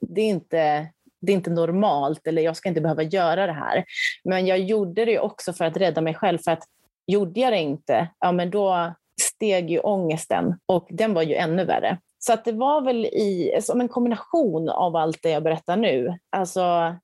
det 0.00 0.20
är 0.20 0.28
inte 0.28 0.88
det 1.20 1.32
är 1.32 1.36
inte 1.36 1.50
normalt 1.50 2.26
eller 2.26 2.42
jag 2.42 2.56
ska 2.56 2.68
inte 2.68 2.80
behöva 2.80 3.02
göra 3.02 3.46
det 3.46 3.52
här. 3.52 3.84
Men 4.24 4.46
jag 4.46 4.58
gjorde 4.58 5.04
det 5.04 5.18
också 5.18 5.52
för 5.52 5.64
att 5.64 5.76
rädda 5.76 6.00
mig 6.00 6.14
själv. 6.14 6.38
För 6.38 6.50
att 6.50 6.64
gjorde 7.06 7.40
jag 7.40 7.52
det 7.52 7.58
inte, 7.58 8.08
ja 8.20 8.32
men 8.32 8.50
då 8.50 8.94
steg 9.20 9.70
ju 9.70 9.78
ångesten 9.78 10.58
och 10.66 10.88
den 10.90 11.14
var 11.14 11.22
ju 11.22 11.34
ännu 11.34 11.64
värre. 11.64 11.98
Så 12.18 12.32
att 12.32 12.44
det 12.44 12.52
var 12.52 12.80
väl 12.80 13.06
i, 13.06 13.58
som 13.62 13.80
en 13.80 13.88
kombination 13.88 14.68
av 14.68 14.96
allt 14.96 15.22
det 15.22 15.30
jag 15.30 15.42
berättar 15.42 15.76
nu. 15.76 16.18
Alltså 16.30 16.96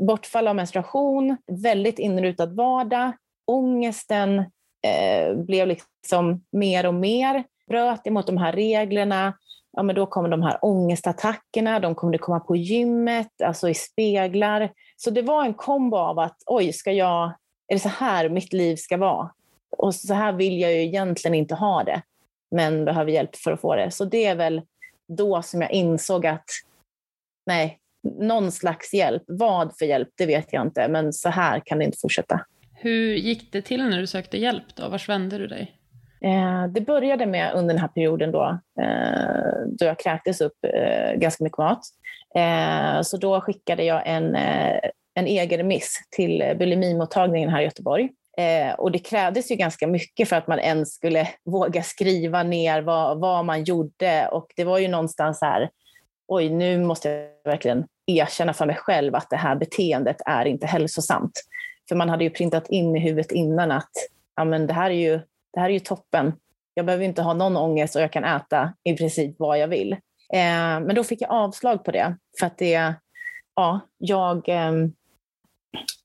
bortfall 0.00 0.48
av 0.48 0.56
menstruation, 0.56 1.36
väldigt 1.46 1.98
inrutad 1.98 2.46
vardag, 2.46 3.12
ångesten 3.46 4.38
eh, 4.86 5.34
blev 5.34 5.68
liksom 5.68 6.44
mer 6.52 6.86
och 6.86 6.94
mer, 6.94 7.44
bröt 7.68 8.06
emot 8.06 8.26
de 8.26 8.36
här 8.36 8.52
reglerna, 8.52 9.34
ja, 9.76 9.82
men 9.82 9.94
då 9.94 10.06
kommer 10.06 10.28
de 10.28 10.42
här 10.42 10.58
ångestattackerna, 10.62 11.80
de 11.80 11.94
kommer 11.94 12.18
komma 12.18 12.40
på 12.40 12.56
gymmet, 12.56 13.42
alltså 13.44 13.68
i 13.68 13.74
speglar. 13.74 14.72
Så 14.96 15.10
det 15.10 15.22
var 15.22 15.44
en 15.44 15.54
kombo 15.54 15.96
av 15.96 16.18
att 16.18 16.36
oj, 16.46 16.72
ska 16.72 16.92
jag, 16.92 17.24
är 17.68 17.74
det 17.74 17.78
så 17.78 17.88
här 17.88 18.28
mitt 18.28 18.52
liv 18.52 18.76
ska 18.76 18.96
vara? 18.96 19.30
Och 19.76 19.94
så 19.94 20.14
här 20.14 20.32
vill 20.32 20.60
jag 20.60 20.72
ju 20.72 20.82
egentligen 20.82 21.34
inte 21.34 21.54
ha 21.54 21.84
det, 21.84 22.02
men 22.50 22.84
behöver 22.84 23.10
hjälp 23.10 23.36
för 23.36 23.52
att 23.52 23.60
få 23.60 23.76
det. 23.76 23.90
Så 23.90 24.04
det 24.04 24.24
är 24.24 24.34
väl 24.34 24.62
då 25.08 25.42
som 25.42 25.62
jag 25.62 25.70
insåg 25.70 26.26
att 26.26 26.44
nej, 27.46 27.78
någon 28.18 28.52
slags 28.52 28.94
hjälp. 28.94 29.22
Vad 29.26 29.78
för 29.78 29.86
hjälp, 29.86 30.08
det 30.14 30.26
vet 30.26 30.52
jag 30.52 30.66
inte, 30.66 30.88
men 30.88 31.12
så 31.12 31.28
här 31.28 31.62
kan 31.64 31.78
det 31.78 31.84
inte 31.84 31.98
fortsätta. 32.00 32.46
Hur 32.78 33.14
gick 33.14 33.52
det 33.52 33.62
till 33.62 33.88
när 33.88 33.98
du 33.98 34.06
sökte 34.06 34.38
hjälp 34.38 34.76
då? 34.76 34.88
Vars 34.88 35.08
vände 35.08 35.38
du 35.38 35.46
dig? 35.46 35.72
Eh, 36.20 36.66
det 36.66 36.80
började 36.80 37.26
med 37.26 37.52
under 37.54 37.74
den 37.74 37.80
här 37.80 37.88
perioden 37.88 38.32
då, 38.32 38.58
eh, 38.80 39.66
då 39.78 39.84
jag 39.84 39.98
kräktes 39.98 40.40
upp 40.40 40.64
eh, 40.74 41.18
ganska 41.18 41.44
mycket 41.44 41.58
mat. 41.58 41.80
Eh, 42.34 43.02
så 43.02 43.16
då 43.16 43.40
skickade 43.40 43.84
jag 43.84 44.02
en, 44.06 44.34
eh, 44.34 44.80
en 45.14 45.26
egen 45.26 45.58
remiss 45.58 46.00
till 46.10 46.54
bulimimottagningen 46.58 47.50
här 47.50 47.60
i 47.60 47.64
Göteborg. 47.64 48.10
Eh, 48.38 48.74
och 48.74 48.92
det 48.92 48.98
krävdes 48.98 49.50
ju 49.50 49.54
ganska 49.54 49.86
mycket 49.86 50.28
för 50.28 50.36
att 50.36 50.46
man 50.46 50.58
ens 50.58 50.94
skulle 50.94 51.28
våga 51.44 51.82
skriva 51.82 52.42
ner 52.42 52.82
vad, 52.82 53.20
vad 53.20 53.44
man 53.44 53.64
gjorde. 53.64 54.28
Och 54.28 54.46
det 54.56 54.64
var 54.64 54.78
ju 54.78 54.88
någonstans 54.88 55.40
här, 55.40 55.70
oj, 56.28 56.48
nu 56.50 56.78
måste 56.78 57.08
jag 57.08 57.52
verkligen 57.52 57.84
erkänna 58.06 58.52
för 58.52 58.66
mig 58.66 58.76
själv 58.76 59.14
att 59.14 59.30
det 59.30 59.36
här 59.36 59.56
beteendet 59.56 60.16
är 60.26 60.44
inte 60.44 60.66
hälsosamt. 60.66 61.32
För 61.88 61.96
man 61.96 62.08
hade 62.08 62.24
ju 62.24 62.30
printat 62.30 62.68
in 62.68 62.96
i 62.96 63.00
huvudet 63.00 63.32
innan 63.32 63.70
att 63.70 63.90
ja, 64.36 64.44
men 64.44 64.66
det 64.66 64.72
här 64.72 64.90
är 64.90 64.94
ju 64.94 65.20
det 65.52 65.60
här 65.60 65.68
är 65.68 65.72
ju 65.72 65.80
toppen. 65.80 66.32
Jag 66.74 66.86
behöver 66.86 67.04
inte 67.04 67.22
ha 67.22 67.34
någon 67.34 67.56
ångest 67.56 67.96
och 67.96 68.02
jag 68.02 68.12
kan 68.12 68.24
äta 68.24 68.72
i 68.84 68.96
princip 68.96 69.34
vad 69.38 69.58
jag 69.58 69.68
vill. 69.68 69.92
Eh, 70.32 70.80
men 70.80 70.94
då 70.94 71.04
fick 71.04 71.20
jag 71.20 71.30
avslag 71.30 71.84
på 71.84 71.90
det 71.90 72.16
för 72.38 72.46
att 72.46 72.58
det, 72.58 72.94
ja, 73.54 73.80
jag 73.98 74.48
eh, 74.48 74.72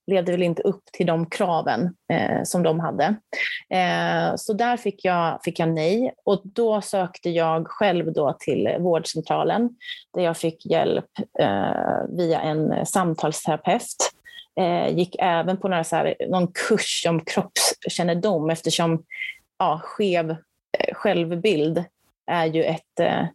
levde 0.08 0.32
väl 0.32 0.44
inte 0.44 0.62
upp 0.62 0.84
till 0.94 1.06
de 1.06 1.26
kraven 1.26 1.96
eh, 2.14 2.44
som 2.44 2.64
de 2.64 2.80
hade. 2.80 3.16
Eh, 3.70 4.36
så 4.36 4.54
där 4.54 4.78
fick 4.78 5.06
jag, 5.06 5.40
fick 5.44 5.60
jag 5.60 5.70
nej 5.70 6.14
och 6.26 6.42
då 6.44 6.82
sökte 6.82 7.30
jag 7.30 7.68
själv 7.68 8.14
då 8.14 8.38
till 8.40 8.76
vårdcentralen 8.80 9.70
där 10.14 10.22
jag 10.24 10.38
fick 10.38 10.66
hjälp 10.66 11.10
eh, 11.40 12.18
via 12.18 12.42
en 12.42 12.86
samtalsterapeut. 12.86 14.12
Eh, 14.60 14.98
gick 14.98 15.16
även 15.20 15.58
på 15.58 15.68
några 15.68 15.84
så 15.84 15.96
här, 15.96 16.16
någon 16.30 16.48
kurs 16.48 17.06
om 17.10 17.26
kroppskännedom 17.26 18.50
eftersom 18.50 19.04
ja, 19.60 19.82
skev 19.84 20.32
eh, 20.32 20.94
självbild 20.94 21.84
är 22.32 22.46
ju 22.46 22.64
ett, 22.64 23.00
eh, 23.00 23.26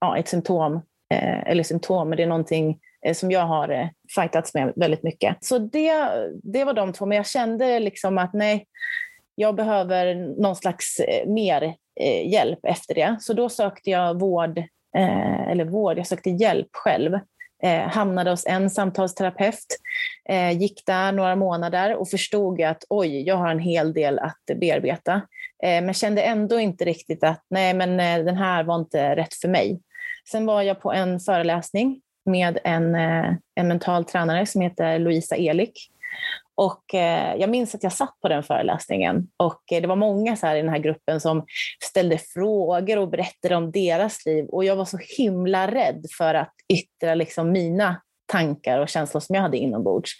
ja, 0.00 0.18
ett 0.18 0.28
symptom, 0.28 0.74
eh, 1.14 1.40
eller 1.40 1.62
symptom, 1.62 2.08
men 2.08 2.16
det 2.16 2.22
är 2.22 2.26
någonting 2.26 2.78
eh, 3.06 3.14
som 3.14 3.30
jag 3.30 3.46
har 3.46 3.68
eh, 3.68 3.88
fightats 4.14 4.54
med 4.54 4.72
väldigt 4.76 5.02
mycket. 5.02 5.36
Så 5.40 5.58
det, 5.58 5.92
det 6.42 6.64
var 6.64 6.74
de 6.74 6.92
två, 6.92 7.06
men 7.06 7.16
jag 7.16 7.26
kände 7.26 7.80
liksom 7.80 8.18
att 8.18 8.32
nej, 8.32 8.66
jag 9.34 9.54
behöver 9.54 10.14
någon 10.14 10.56
slags 10.56 11.00
eh, 11.00 11.28
mer 11.28 11.74
hjälp 12.24 12.58
efter 12.62 12.94
det. 12.94 13.16
Så 13.20 13.32
då 13.32 13.48
sökte 13.48 13.90
jag 13.90 14.20
vård, 14.20 14.62
eller 15.48 15.64
vård, 15.64 15.98
jag 15.98 16.06
sökte 16.06 16.30
hjälp 16.30 16.68
själv. 16.72 17.18
Eh, 17.62 17.88
hamnade 17.88 18.30
hos 18.30 18.46
en 18.46 18.70
samtalsterapeut, 18.70 19.66
eh, 20.28 20.50
gick 20.50 20.86
där 20.86 21.12
några 21.12 21.36
månader 21.36 21.96
och 21.96 22.08
förstod 22.08 22.62
att 22.62 22.84
oj, 22.88 23.22
jag 23.22 23.36
har 23.36 23.48
en 23.48 23.58
hel 23.58 23.92
del 23.92 24.18
att 24.18 24.60
bearbeta. 24.60 25.14
Eh, 25.62 25.84
men 25.84 25.94
kände 25.94 26.22
ändå 26.22 26.60
inte 26.60 26.84
riktigt 26.84 27.24
att 27.24 27.44
nej, 27.50 27.74
men 27.74 28.00
eh, 28.00 28.24
den 28.24 28.36
här 28.36 28.64
var 28.64 28.76
inte 28.76 29.16
rätt 29.16 29.34
för 29.34 29.48
mig. 29.48 29.80
Sen 30.30 30.46
var 30.46 30.62
jag 30.62 30.80
på 30.80 30.92
en 30.92 31.20
föreläsning 31.20 32.00
med 32.24 32.58
en, 32.64 32.94
eh, 32.94 33.34
en 33.54 33.68
mental 33.68 34.04
tränare 34.04 34.46
som 34.46 34.60
heter 34.60 34.98
Louisa 34.98 35.36
Elik. 35.36 35.90
Och 36.60 36.94
eh, 36.94 37.34
jag 37.36 37.50
minns 37.50 37.74
att 37.74 37.82
jag 37.82 37.92
satt 37.92 38.20
på 38.22 38.28
den 38.28 38.42
föreläsningen 38.42 39.28
och 39.36 39.72
eh, 39.72 39.82
det 39.82 39.88
var 39.88 39.96
många 39.96 40.36
så 40.36 40.46
här 40.46 40.56
i 40.56 40.60
den 40.60 40.68
här 40.68 40.78
gruppen 40.78 41.20
som 41.20 41.44
ställde 41.84 42.18
frågor 42.18 42.98
och 42.98 43.08
berättade 43.08 43.56
om 43.56 43.70
deras 43.70 44.26
liv 44.26 44.44
och 44.44 44.64
jag 44.64 44.76
var 44.76 44.84
så 44.84 44.98
himla 45.16 45.70
rädd 45.70 46.06
för 46.18 46.34
att 46.34 46.52
yttra 46.72 47.14
liksom 47.14 47.52
mina 47.52 48.02
tankar 48.26 48.78
och 48.78 48.88
känslor 48.88 49.20
som 49.20 49.34
jag 49.34 49.42
hade 49.42 49.56
inombords. 49.56 50.10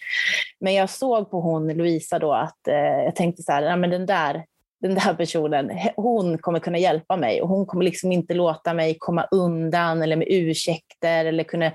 Men 0.60 0.74
jag 0.74 0.90
såg 0.90 1.30
på 1.30 1.40
hon 1.40 1.68
Louisa 1.68 2.18
då 2.18 2.32
att 2.32 2.68
eh, 2.68 3.04
jag 3.04 3.16
tänkte 3.16 3.42
så 3.42 3.52
här, 3.52 3.76
men 3.76 3.90
den 3.90 4.06
där 4.06 4.44
den 4.80 4.94
där 4.94 5.14
personen, 5.14 5.70
hon 5.96 6.38
kommer 6.38 6.60
kunna 6.60 6.78
hjälpa 6.78 7.16
mig 7.16 7.42
och 7.42 7.48
hon 7.48 7.66
kommer 7.66 7.84
liksom 7.84 8.12
inte 8.12 8.34
låta 8.34 8.74
mig 8.74 8.96
komma 8.98 9.28
undan 9.30 10.02
eller 10.02 10.16
med 10.16 10.26
ursäkter 10.30 11.24
eller 11.24 11.44
kunna, 11.44 11.72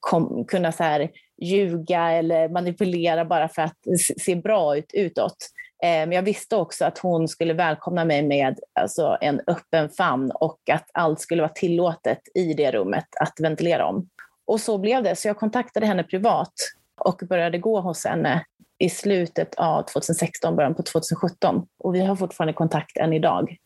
kom, 0.00 0.44
kunna 0.44 0.72
så 0.72 0.82
här 0.82 1.10
ljuga 1.42 2.10
eller 2.10 2.48
manipulera 2.48 3.24
bara 3.24 3.48
för 3.48 3.62
att 3.62 3.78
se 4.20 4.36
bra 4.36 4.76
ut 4.76 4.90
utåt. 4.94 5.36
Eh, 5.82 5.88
men 5.88 6.12
jag 6.12 6.22
visste 6.22 6.56
också 6.56 6.84
att 6.84 6.98
hon 6.98 7.28
skulle 7.28 7.54
välkomna 7.54 8.04
mig 8.04 8.22
med 8.22 8.58
alltså, 8.80 9.18
en 9.20 9.40
öppen 9.46 9.88
famn 9.88 10.30
och 10.30 10.58
att 10.72 10.90
allt 10.94 11.20
skulle 11.20 11.42
vara 11.42 11.52
tillåtet 11.52 12.20
i 12.34 12.54
det 12.54 12.70
rummet 12.70 13.06
att 13.20 13.40
ventilera 13.40 13.86
om. 13.86 14.08
Och 14.46 14.60
så 14.60 14.78
blev 14.78 15.02
det, 15.02 15.16
så 15.16 15.28
jag 15.28 15.36
kontaktade 15.36 15.86
henne 15.86 16.02
privat 16.02 16.52
och 17.00 17.22
började 17.28 17.58
gå 17.58 17.80
hos 17.80 18.04
henne 18.04 18.44
i 18.78 18.90
slutet 18.90 19.54
av 19.54 19.82
2016, 19.82 20.56
början 20.56 20.74
på 20.74 20.82
2017. 20.82 21.66
Och 21.78 21.94
vi 21.94 22.00
har 22.00 22.16
fortfarande 22.16 22.52
kontakt 22.52 22.96
än 22.96 23.12
idag. 23.12 23.56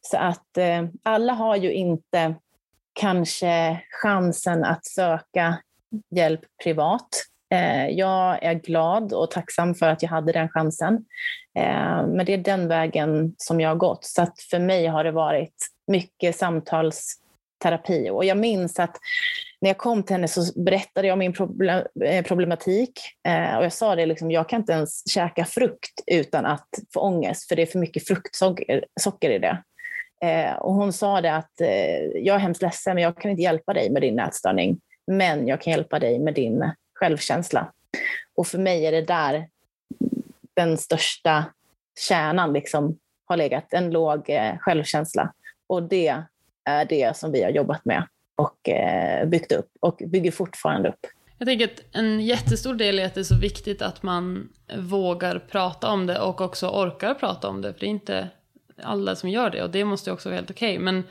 Så 0.00 0.16
att 0.16 0.56
eh, 0.58 0.84
alla 1.02 1.32
har 1.32 1.56
ju 1.56 1.72
inte 1.72 2.34
kanske 2.92 3.80
chansen 4.02 4.64
att 4.64 4.86
söka 4.86 5.58
hjälp 6.10 6.40
privat. 6.64 7.08
Eh, 7.54 7.88
jag 7.88 8.42
är 8.42 8.54
glad 8.54 9.12
och 9.12 9.30
tacksam 9.30 9.74
för 9.74 9.88
att 9.88 10.02
jag 10.02 10.10
hade 10.10 10.32
den 10.32 10.48
chansen. 10.48 11.04
Eh, 11.58 12.06
men 12.06 12.26
det 12.26 12.34
är 12.34 12.38
den 12.38 12.68
vägen 12.68 13.34
som 13.36 13.60
jag 13.60 13.68
har 13.68 13.76
gått. 13.76 14.04
Så 14.04 14.22
att 14.22 14.40
för 14.50 14.58
mig 14.58 14.86
har 14.86 15.04
det 15.04 15.12
varit 15.12 15.54
mycket 15.86 16.36
samtalsterapi. 16.36 18.10
Och 18.10 18.24
jag 18.24 18.36
minns 18.36 18.78
att 18.78 18.96
när 19.60 19.70
jag 19.70 19.78
kom 19.78 20.02
till 20.02 20.14
henne 20.14 20.28
så 20.28 20.60
berättade 20.62 21.06
jag 21.06 21.12
om 21.12 21.18
min 21.18 21.34
eh, 22.04 22.24
problematik. 22.24 22.92
Och 23.58 23.64
jag 23.64 23.72
sa 23.72 23.96
det, 23.96 24.06
liksom, 24.06 24.30
jag 24.30 24.48
kan 24.48 24.60
inte 24.60 24.72
ens 24.72 25.10
käka 25.10 25.44
frukt 25.44 26.00
utan 26.06 26.46
att 26.46 26.68
få 26.94 27.00
ångest, 27.00 27.48
för 27.48 27.56
det 27.56 27.62
är 27.62 27.66
för 27.66 27.78
mycket 27.78 28.06
fruktsocker 28.06 29.30
i 29.30 29.38
det. 29.38 29.58
Och 30.60 30.74
hon 30.74 30.92
sa 30.92 31.20
det 31.20 31.34
att 31.34 31.52
jag 32.14 32.34
är 32.34 32.38
hemskt 32.38 32.62
ledsen, 32.62 32.94
men 32.94 33.04
jag 33.04 33.16
kan 33.16 33.30
inte 33.30 33.42
hjälpa 33.42 33.74
dig 33.74 33.90
med 33.90 34.02
din 34.02 34.18
ätstörning. 34.18 34.80
Men 35.10 35.48
jag 35.48 35.60
kan 35.60 35.70
hjälpa 35.70 35.98
dig 35.98 36.18
med 36.18 36.34
din 36.34 36.72
självkänsla. 36.94 37.72
Och 38.34 38.46
för 38.46 38.58
mig 38.58 38.86
är 38.86 38.92
det 38.92 39.02
där 39.02 39.48
den 40.54 40.78
största 40.78 41.44
kärnan 42.08 42.52
liksom 42.52 42.98
har 43.24 43.36
legat, 43.36 43.72
en 43.72 43.90
låg 43.90 44.30
eh, 44.30 44.58
självkänsla. 44.58 45.32
Och 45.66 45.82
det 45.82 46.22
är 46.64 46.84
det 46.84 47.16
som 47.16 47.32
vi 47.32 47.42
har 47.42 47.50
jobbat 47.50 47.84
med 47.84 48.06
och 48.36 48.68
eh, 48.68 49.28
byggt 49.28 49.52
upp 49.52 49.68
och 49.80 50.02
bygger 50.06 50.30
fortfarande 50.30 50.88
upp. 50.88 51.06
Jag 51.38 51.48
tänker 51.48 51.64
att 51.64 51.82
en 51.92 52.20
jättestor 52.20 52.74
del 52.74 52.98
är 52.98 53.06
att 53.06 53.14
det 53.14 53.20
är 53.20 53.24
så 53.24 53.38
viktigt 53.38 53.82
att 53.82 54.02
man 54.02 54.48
vågar 54.76 55.38
prata 55.38 55.88
om 55.88 56.06
det 56.06 56.18
och 56.20 56.40
också 56.40 56.68
orkar 56.68 57.14
prata 57.14 57.48
om 57.48 57.62
det. 57.62 57.72
För 57.72 57.80
det 57.80 57.86
är 57.86 57.88
inte 57.88 58.28
alla 58.82 59.16
som 59.16 59.30
gör 59.30 59.50
det 59.50 59.62
och 59.62 59.70
det 59.70 59.84
måste 59.84 60.12
också 60.12 60.28
vara 60.28 60.36
helt 60.36 60.50
okej. 60.50 60.72
Okay. 60.72 60.84
Men 60.84 61.04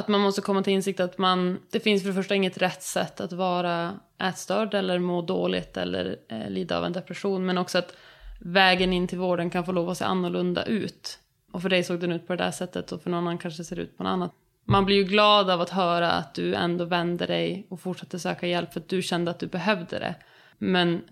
att 0.00 0.08
man 0.08 0.20
måste 0.20 0.40
komma 0.40 0.62
till 0.62 0.72
insikt 0.72 1.00
att 1.00 1.18
man, 1.18 1.58
det 1.70 1.80
finns 1.80 2.02
för 2.02 2.08
det 2.08 2.14
första 2.14 2.34
inget 2.34 2.58
rätt 2.58 2.82
sätt 2.82 3.20
att 3.20 3.32
vara 3.32 3.94
ätstörd 4.18 4.74
eller 4.74 4.98
må 4.98 5.22
dåligt 5.22 5.76
eller 5.76 6.16
eh, 6.28 6.50
lida 6.50 6.78
av 6.78 6.84
en 6.84 6.92
depression. 6.92 7.46
Men 7.46 7.58
också 7.58 7.78
att 7.78 7.96
vägen 8.40 8.92
in 8.92 9.08
till 9.08 9.18
vården 9.18 9.50
kan 9.50 9.64
få 9.64 9.72
lov 9.72 9.90
att 9.90 9.98
se 9.98 10.04
annorlunda 10.04 10.64
ut. 10.64 11.18
Och 11.52 11.62
för 11.62 11.68
dig 11.68 11.84
såg 11.84 12.00
den 12.00 12.12
ut 12.12 12.26
på 12.26 12.36
det 12.36 12.44
där 12.44 12.50
sättet 12.50 12.92
och 12.92 13.02
för 13.02 13.10
någon 13.10 13.18
annan 13.18 13.38
kanske 13.38 13.64
ser 13.64 13.78
ut 13.78 13.96
på 13.96 14.02
något 14.02 14.10
annat 14.10 14.32
man 14.70 14.84
blir 14.84 14.96
ju 14.96 15.04
glad 15.04 15.50
av 15.50 15.60
att 15.60 15.70
höra 15.70 16.12
att 16.12 16.34
du 16.34 16.54
ändå 16.54 16.84
vände 16.84 17.26
dig 17.26 17.66
och 17.68 17.80
fortsatte 17.80 18.18
söka 18.18 18.46
hjälp 18.46 18.72
för 18.72 18.80
att 18.80 18.88
du 18.88 19.02
kände 19.02 19.30
att 19.30 19.38
du 19.38 19.46
behövde 19.46 19.98
det. 19.98 20.14
Men 20.58 21.02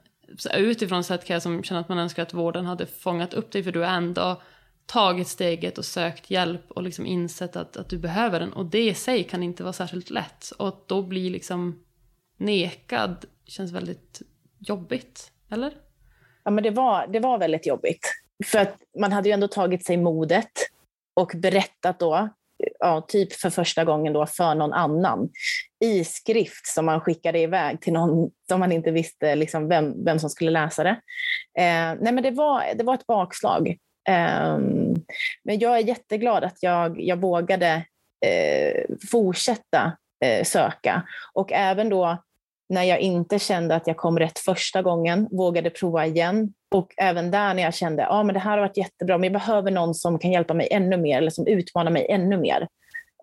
utifrån 0.57 1.05
sett 1.05 1.25
kan 1.25 1.35
jag 1.35 1.43
som 1.43 1.63
känna 1.63 1.81
att 1.81 1.89
man 1.89 1.99
önskar 1.99 2.23
att 2.23 2.35
vården 2.35 2.67
hade 2.67 2.87
fångat 2.87 3.35
upp 3.35 3.51
dig 3.51 3.63
för 3.63 3.73
du 3.73 3.81
har 3.81 3.87
ändå 3.87 4.43
tagit 4.89 5.29
steget 5.29 5.79
och 5.79 5.85
sökt 5.85 6.31
hjälp 6.31 6.71
och 6.71 6.83
liksom 6.83 7.07
insett 7.07 7.57
att, 7.57 7.77
att 7.77 7.89
du 7.89 7.99
behöver 7.99 8.41
den. 8.41 8.53
Och 8.53 8.67
det 8.67 8.89
i 8.89 8.95
sig 8.95 9.25
kan 9.25 9.43
inte 9.43 9.63
vara 9.63 9.73
särskilt 9.73 10.11
lätt. 10.11 10.51
Och 10.59 10.69
att 10.69 10.89
då 10.89 11.03
bli 11.03 11.31
liksom 11.31 11.85
nekad 12.37 13.25
känns 13.45 13.73
väldigt 13.73 14.23
jobbigt, 14.59 15.33
eller? 15.51 15.73
Ja, 16.45 16.51
men 16.51 16.65
det 16.65 16.71
var, 16.71 17.07
det 17.07 17.21
var 17.21 17.39
väldigt 17.39 17.67
jobbigt. 17.67 18.13
För 18.47 18.59
att 18.59 18.77
man 18.99 19.13
hade 19.13 19.29
ju 19.29 19.33
ändå 19.33 19.49
tagit 19.49 19.87
sig 19.87 19.97
modet 19.97 20.53
och 21.15 21.33
berättat 21.35 21.99
då, 21.99 22.29
ja, 22.79 23.07
typ 23.09 23.33
för 23.33 23.51
första 23.51 23.85
gången 23.85 24.13
då 24.13 24.27
för 24.27 24.55
någon 24.55 24.73
annan 24.73 25.31
i 25.85 26.05
skrift 26.05 26.67
som 26.67 26.87
man 26.87 27.01
skickade 27.01 27.39
iväg 27.39 27.81
till 27.81 27.93
någon 27.93 28.31
som 28.49 28.61
man 28.61 28.73
inte 28.73 28.91
visste 28.91 29.35
liksom 29.35 29.69
vem, 29.69 30.05
vem 30.05 30.19
som 30.19 30.31
skulle 30.31 30.51
läsa 30.51 30.85
det. 30.85 31.01
Eh, 31.59 31.97
nej 32.01 32.13
men 32.13 32.23
det 32.23 32.31
var, 32.31 32.75
det 32.75 32.85
var 32.85 32.95
ett 32.95 33.07
bakslag. 33.07 33.77
Ehm, 34.09 34.95
men 35.45 35.59
jag 35.59 35.77
är 35.77 35.83
jätteglad 35.83 36.45
att 36.45 36.63
jag, 36.63 37.01
jag 37.01 37.17
vågade 37.17 37.85
eh, 38.27 38.85
fortsätta 39.11 39.97
eh, 40.25 40.45
söka. 40.45 41.03
Och 41.35 41.53
även 41.53 41.89
då 41.89 42.23
när 42.69 42.83
jag 42.83 43.01
inte 43.01 43.39
kände 43.39 43.75
att 43.75 43.87
jag 43.87 43.97
kom 43.97 44.19
rätt 44.19 44.39
första 44.39 44.83
gången, 44.83 45.29
vågade 45.31 45.71
prova 45.71 46.07
igen. 46.07 46.53
Och 46.75 46.95
även 46.97 47.31
där 47.31 47.55
när 47.55 47.63
jag 47.63 47.75
kände 47.75 48.07
att 48.07 48.13
ah, 48.13 48.33
det 48.33 48.39
här 48.39 48.51
har 48.51 48.59
varit 48.59 48.77
jättebra, 48.77 49.19
men 49.19 49.25
jag 49.25 49.41
behöver 49.41 49.71
någon 49.71 49.95
som 49.95 50.19
kan 50.19 50.31
hjälpa 50.31 50.55
mig 50.55 50.69
ännu 50.71 50.97
mer 50.97 51.19
eller 51.19 51.31
som 51.31 51.47
utmanar 51.47 51.91
mig 51.91 52.07
ännu 52.11 52.37
mer. 52.37 52.69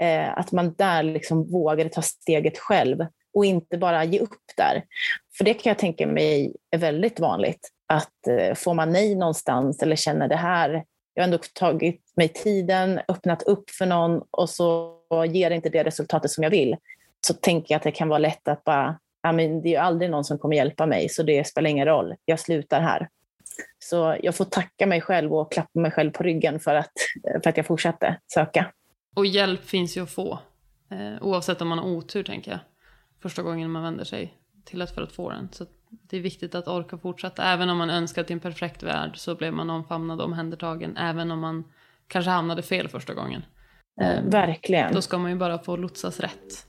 Eh, 0.02 0.38
att 0.38 0.52
man 0.52 0.74
där 0.78 1.04
liksom 1.04 1.52
vågade 1.52 1.90
ta 1.90 2.02
steget 2.02 2.58
själv 2.58 3.06
och 3.34 3.46
inte 3.46 3.78
bara 3.78 4.04
ge 4.04 4.20
upp 4.20 4.42
där. 4.58 4.84
För 5.38 5.44
det 5.44 5.54
kan 5.54 5.70
jag 5.70 5.78
tänka 5.78 6.08
mig 6.08 6.56
är 6.72 6.78
väldigt 6.78 7.20
vanligt. 7.20 7.72
Att 7.88 8.28
eh, 8.28 8.56
får 8.56 8.74
man 8.74 8.92
nej 8.92 9.16
någonstans 9.16 9.84
eller 9.84 9.96
känner 9.96 10.28
det 10.28 10.36
här, 10.36 10.84
jag 11.14 11.24
har 11.24 11.26
ändå 11.26 11.38
tagit 11.54 12.02
mig 12.16 12.28
tiden, 12.28 13.00
öppnat 13.08 13.44
upp 13.44 13.70
för 13.70 13.86
någon 13.86 14.22
och 14.32 14.50
så 14.50 15.02
ger 15.28 15.50
det 15.50 15.56
inte 15.56 15.70
det 15.70 15.84
resultatet 15.84 16.32
som 16.32 16.44
jag 16.44 16.52
vill, 16.52 16.76
så 17.28 17.34
tänker 17.34 17.74
jag 17.74 17.78
att 17.78 17.84
det 17.84 17.92
kan 17.92 18.10
vara 18.10 18.20
lätt 18.20 18.48
att 18.48 18.64
bara 18.64 19.00
ja, 19.26 19.32
men 19.32 19.62
det 19.62 19.68
är 19.68 19.72
ju 19.72 19.78
aldrig 19.78 20.12
någon 20.12 20.24
som 20.24 20.38
kommer 20.38 20.56
hjälpa 20.56 20.86
mig, 20.86 21.10
så 21.10 21.24
det 21.24 21.48
spelar 21.48 21.70
ingen 21.70 21.86
roll. 21.86 22.16
Jag 22.26 22.40
slutar 22.40 22.82
här. 22.82 23.10
Så 23.80 24.18
jag 24.24 24.36
får 24.36 24.46
tacka 24.46 24.86
mig 24.88 25.02
själv 25.02 25.34
och 25.34 25.52
klappa 25.52 25.80
mig 25.80 25.92
själv 25.92 26.12
på 26.12 26.24
ryggen 26.24 26.60
för 26.60 26.76
att, 26.76 26.92
eh, 27.28 27.42
för 27.42 27.50
att 27.50 27.58
jag 27.58 27.66
fortsatte 27.66 28.20
söka. 28.34 28.72
Och 29.16 29.26
hjälp 29.26 29.66
finns 29.66 29.98
ju 29.98 30.04
att 30.04 30.10
få. 30.10 30.40
Eh, 30.92 31.24
oavsett 31.24 31.62
om 31.62 31.68
man 31.68 31.80
har 31.80 31.86
otur, 31.86 32.24
tänker 32.24 32.52
jag. 32.52 32.60
Första 33.22 33.42
gången 33.42 33.72
man 33.72 33.84
vänder 33.84 34.04
sig 34.04 34.34
till 34.66 34.82
att 34.82 34.92
för 34.92 35.02
att 35.02 35.12
få 35.12 35.30
den. 35.30 35.50
Så 35.52 35.66
det 36.02 36.18
är 36.18 36.22
viktigt 36.22 36.56
att 36.56 36.68
orka 36.68 36.98
fortsätta. 36.98 37.44
Även 37.44 37.70
om 37.70 37.78
man 37.78 37.90
önskar 37.90 38.24
till 38.24 38.34
en 38.34 38.40
perfekt 38.40 38.84
värld 38.84 39.18
så 39.18 39.36
blev 39.36 39.54
man 39.54 39.70
omfamnad 39.70 40.20
och 40.20 40.26
omhändertagen. 40.26 40.98
Även 40.98 41.32
om 41.32 41.40
man 41.40 41.64
kanske 42.08 42.32
hamnade 42.32 42.62
fel 42.62 42.88
första 42.88 43.14
gången. 43.14 43.46
Eh, 44.02 44.24
verkligen. 44.24 44.94
Då 44.94 45.02
ska 45.02 45.18
man 45.18 45.32
ju 45.32 45.38
bara 45.38 45.60
få 45.60 45.76
lotsas 45.76 46.20
rätt. 46.20 46.68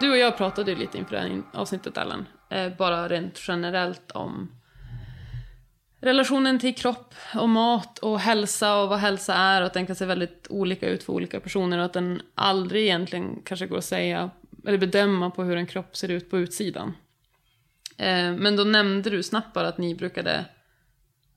Du 0.00 0.10
och 0.10 0.16
jag 0.16 0.36
pratade 0.36 0.70
ju 0.70 0.76
lite 0.76 0.98
inför 0.98 1.42
avsnittet 1.52 1.96
Ellen. 1.96 2.26
Eh, 2.50 2.76
bara 2.78 3.08
rent 3.08 3.48
generellt 3.48 4.10
om 4.10 4.50
relationen 6.06 6.58
till 6.58 6.74
kropp 6.74 7.14
och 7.34 7.48
mat 7.48 7.98
och 7.98 8.20
hälsa 8.20 8.76
och 8.76 8.88
vad 8.88 8.98
hälsa 8.98 9.34
är 9.34 9.60
och 9.60 9.66
att 9.66 9.74
den 9.74 9.86
kan 9.86 9.96
se 9.96 10.04
väldigt 10.04 10.46
olika 10.50 10.88
ut 10.88 11.02
för 11.02 11.12
olika 11.12 11.40
personer 11.40 11.78
och 11.78 11.84
att 11.84 11.92
den 11.92 12.22
aldrig 12.34 12.82
egentligen 12.82 13.42
kanske 13.44 13.66
går 13.66 13.78
att 13.78 13.84
säga 13.84 14.30
eller 14.66 14.78
bedöma 14.78 15.30
på 15.30 15.42
hur 15.42 15.56
en 15.56 15.66
kropp 15.66 15.96
ser 15.96 16.08
ut 16.08 16.30
på 16.30 16.38
utsidan. 16.38 16.94
Eh, 17.96 18.32
men 18.32 18.56
då 18.56 18.64
nämnde 18.64 19.10
du 19.10 19.22
snabbt 19.22 19.52
bara 19.54 19.68
att 19.68 19.78
ni 19.78 19.94
brukade 19.94 20.44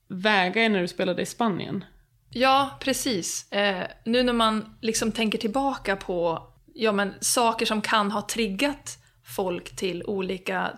väga 0.08 0.64
er 0.64 0.70
när 0.70 0.82
du 0.82 0.88
spelade 0.88 1.22
i 1.22 1.26
Spanien. 1.26 1.84
Ja, 2.30 2.78
precis. 2.80 3.52
Eh, 3.52 3.88
nu 4.04 4.24
när 4.24 4.34
man 4.34 4.78
liksom 4.82 5.12
tänker 5.12 5.38
tillbaka 5.38 5.96
på 5.96 6.48
ja, 6.74 6.92
men, 6.92 7.14
saker 7.20 7.66
som 7.66 7.82
kan 7.82 8.12
ha 8.12 8.22
triggat 8.22 8.98
folk 9.24 9.76
till 9.76 10.04
olika 10.04 10.72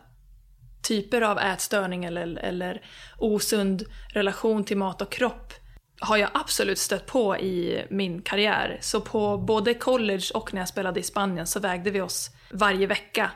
typer 0.82 1.22
av 1.22 1.39
ätstörning 1.39 2.06
eller, 2.06 2.38
eller 2.38 2.82
osund 3.17 3.84
relation 4.13 4.63
till 4.63 4.78
mat 4.78 5.02
och 5.02 5.12
kropp 5.12 5.54
har 6.02 6.17
jag 6.17 6.30
absolut 6.34 6.80
stött 6.80 7.06
på 7.06 7.38
i 7.38 7.86
min 7.89 8.22
karriär. 8.22 8.78
Så 8.82 9.02
på 9.02 9.38
både 9.38 9.74
college 9.74 10.26
och 10.34 10.54
när 10.54 10.62
jag 10.62 10.67
spelade 10.67 11.00
i 11.00 11.04
Spanien 11.04 11.48
så 11.48 11.60
vägde 11.60 11.91
vi 11.91 12.02
oss 12.02 12.30
varje 12.52 12.88
vecka. 12.88 13.32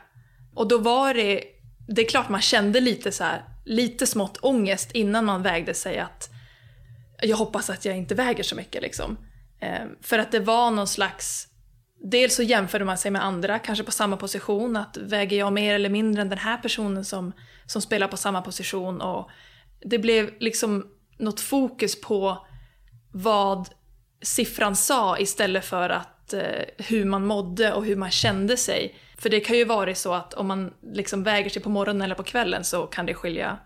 Och 0.55 0.67
då 0.67 0.77
var 0.77 1.13
det, 1.13 1.43
det 1.87 2.01
är 2.01 2.09
klart 2.09 2.29
man 2.29 2.41
kände 2.41 2.79
lite 2.79 3.11
så 3.11 3.23
här, 3.23 3.43
lite 3.65 4.07
smått 4.07 4.37
ångest 4.41 4.91
innan 4.91 5.25
man 5.25 5.43
vägde 5.43 5.73
sig 5.73 5.99
att 5.99 6.29
jag 7.21 7.37
hoppas 7.37 7.69
att 7.69 7.85
jag 7.85 7.97
inte 7.97 8.15
väger 8.15 8.43
så 8.43 8.55
mycket 8.55 8.81
liksom. 8.81 9.17
Eh, 9.59 9.85
för 10.01 10.19
att 10.19 10.31
det 10.31 10.39
var 10.39 10.71
någon 10.71 10.87
slags 10.87 11.47
Dels 11.99 12.35
så 12.35 12.43
jämförde 12.43 12.85
man 12.85 12.97
sig 12.97 13.11
med 13.11 13.23
andra, 13.23 13.59
kanske 13.59 13.83
på 13.83 13.91
samma 13.91 14.17
position, 14.17 14.75
att 14.75 14.97
väger 14.97 15.37
jag 15.37 15.53
mer 15.53 15.75
eller 15.75 15.89
mindre 15.89 16.21
än 16.21 16.29
den 16.29 16.37
här 16.37 16.57
personen 16.57 17.05
som, 17.05 17.33
som 17.65 17.81
spelar 17.81 18.07
på 18.07 18.17
samma 18.17 18.41
position 18.41 19.01
och 19.01 19.29
det 19.79 19.99
blev 19.99 20.29
liksom 20.39 20.87
något 21.17 21.39
fokus 21.39 22.01
på 22.01 22.47
vad 23.11 23.69
siffran 24.21 24.75
sa 24.75 25.19
istället 25.19 25.65
för 25.65 25.89
att 25.89 26.33
eh, 26.33 26.41
hur 26.77 27.05
man 27.05 27.25
mådde 27.25 27.73
och 27.73 27.85
hur 27.85 27.95
man 27.95 28.11
kände 28.11 28.57
sig. 28.57 28.95
För 29.17 29.29
det 29.29 29.39
kan 29.39 29.57
ju 29.57 29.65
vara 29.65 29.95
så 29.95 30.13
att 30.13 30.33
om 30.33 30.47
man 30.47 30.73
liksom 30.81 31.23
väger 31.23 31.49
sig 31.49 31.61
på 31.61 31.69
morgonen 31.69 32.01
eller 32.01 32.15
på 32.15 32.23
kvällen 32.23 32.63
så 32.63 32.85
kan 32.85 33.05
det 33.05 33.13
skilja 33.13 33.57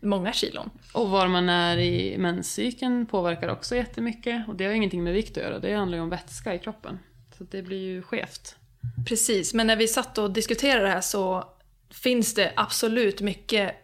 många 0.00 0.32
kilon. 0.32 0.70
Och 0.92 1.10
var 1.10 1.28
man 1.28 1.48
är 1.48 1.78
i 1.78 2.18
menscykeln 2.18 3.06
påverkar 3.06 3.48
också 3.48 3.76
jättemycket. 3.76 4.48
Och 4.48 4.56
det 4.56 4.64
har 4.64 4.72
ingenting 4.72 5.04
med 5.04 5.12
vikt 5.12 5.36
att 5.36 5.42
göra, 5.42 5.58
det 5.58 5.74
handlar 5.74 5.98
ju 5.98 6.02
om 6.02 6.10
vätska 6.10 6.54
i 6.54 6.58
kroppen. 6.58 6.98
Så 7.44 7.56
det 7.56 7.62
blir 7.62 7.78
ju 7.78 8.02
skevt. 8.02 8.56
Precis, 9.08 9.54
men 9.54 9.66
när 9.66 9.76
vi 9.76 9.88
satt 9.88 10.18
och 10.18 10.30
diskuterade 10.30 10.84
det 10.84 10.90
här 10.90 11.00
så 11.00 11.54
finns 11.90 12.34
det 12.34 12.52
absolut 12.56 13.20
mycket 13.20 13.74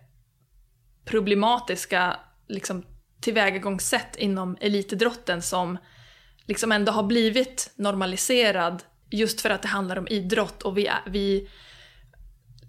problematiska 1.05 2.17
liksom, 2.49 2.85
tillvägagångssätt 3.21 4.17
inom 4.17 4.57
elitidrotten 4.61 5.43
som 5.43 5.79
liksom 6.47 6.73
ändå 6.73 6.93
har 6.93 7.03
blivit 7.03 7.73
normaliserad 7.77 8.83
just 9.11 9.41
för 9.41 9.51
att 9.51 9.63
det 9.63 9.69
handlar 9.69 9.99
om 9.99 10.09
idrott 10.09 10.63
och 10.63 10.79
vi, 10.79 10.91
vi 11.07 11.49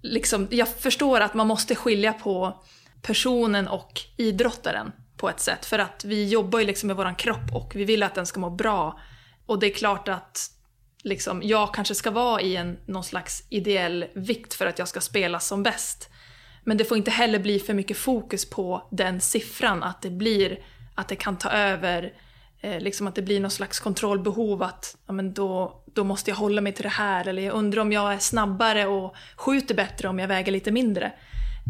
liksom, 0.01 0.47
jag 0.51 0.67
förstår 0.67 1.21
att 1.21 1.33
man 1.33 1.47
måste 1.47 1.75
skilja 1.75 2.13
på 2.13 2.63
personen 3.01 3.67
och 3.67 4.01
idrottaren 4.17 4.91
på 5.17 5.29
ett 5.29 5.39
sätt 5.39 5.65
för 5.65 5.79
att 5.79 6.05
vi 6.05 6.29
jobbar 6.29 6.59
ju 6.59 6.65
liksom 6.65 6.87
med 6.87 6.95
våran 6.95 7.15
kropp 7.15 7.55
och 7.55 7.75
vi 7.75 7.85
vill 7.85 8.03
att 8.03 8.15
den 8.15 8.25
ska 8.25 8.39
må 8.39 8.49
bra 8.49 8.99
och 9.45 9.59
det 9.59 9.67
är 9.67 9.73
klart 9.73 10.07
att 10.07 10.51
liksom, 11.03 11.41
jag 11.43 11.73
kanske 11.73 11.95
ska 11.95 12.11
vara 12.11 12.41
i 12.41 12.55
en, 12.55 12.77
någon 12.85 13.03
slags 13.03 13.43
ideell 13.49 14.05
vikt 14.13 14.53
för 14.53 14.65
att 14.65 14.79
jag 14.79 14.87
ska 14.87 15.01
spela 15.01 15.39
som 15.39 15.63
bäst. 15.63 16.09
Men 16.63 16.77
det 16.77 16.85
får 16.85 16.97
inte 16.97 17.11
heller 17.11 17.39
bli 17.39 17.59
för 17.59 17.73
mycket 17.73 17.97
fokus 17.97 18.49
på 18.49 18.87
den 18.91 19.21
siffran, 19.21 19.83
att 19.83 20.01
det 20.01 20.09
blir, 20.09 20.59
att 20.95 21.07
det 21.07 21.15
kan 21.15 21.37
ta 21.37 21.49
över, 21.49 22.13
eh, 22.61 22.79
liksom 22.79 23.07
att 23.07 23.15
det 23.15 23.21
blir 23.21 23.39
någon 23.39 23.51
slags 23.51 23.79
kontrollbehov 23.79 24.63
att 24.63 24.97
ja, 25.07 25.13
men 25.13 25.33
då, 25.33 25.83
då 25.93 26.03
måste 26.03 26.31
jag 26.31 26.35
hålla 26.35 26.61
mig 26.61 26.73
till 26.73 26.83
det 26.83 26.89
här, 26.89 27.27
eller 27.27 27.41
jag 27.41 27.53
undrar 27.53 27.81
om 27.81 27.91
jag 27.91 28.13
är 28.13 28.19
snabbare 28.19 28.87
och 28.87 29.15
skjuter 29.35 29.75
bättre 29.75 30.07
om 30.07 30.19
jag 30.19 30.27
väger 30.27 30.51
lite 30.51 30.71
mindre. 30.71 31.13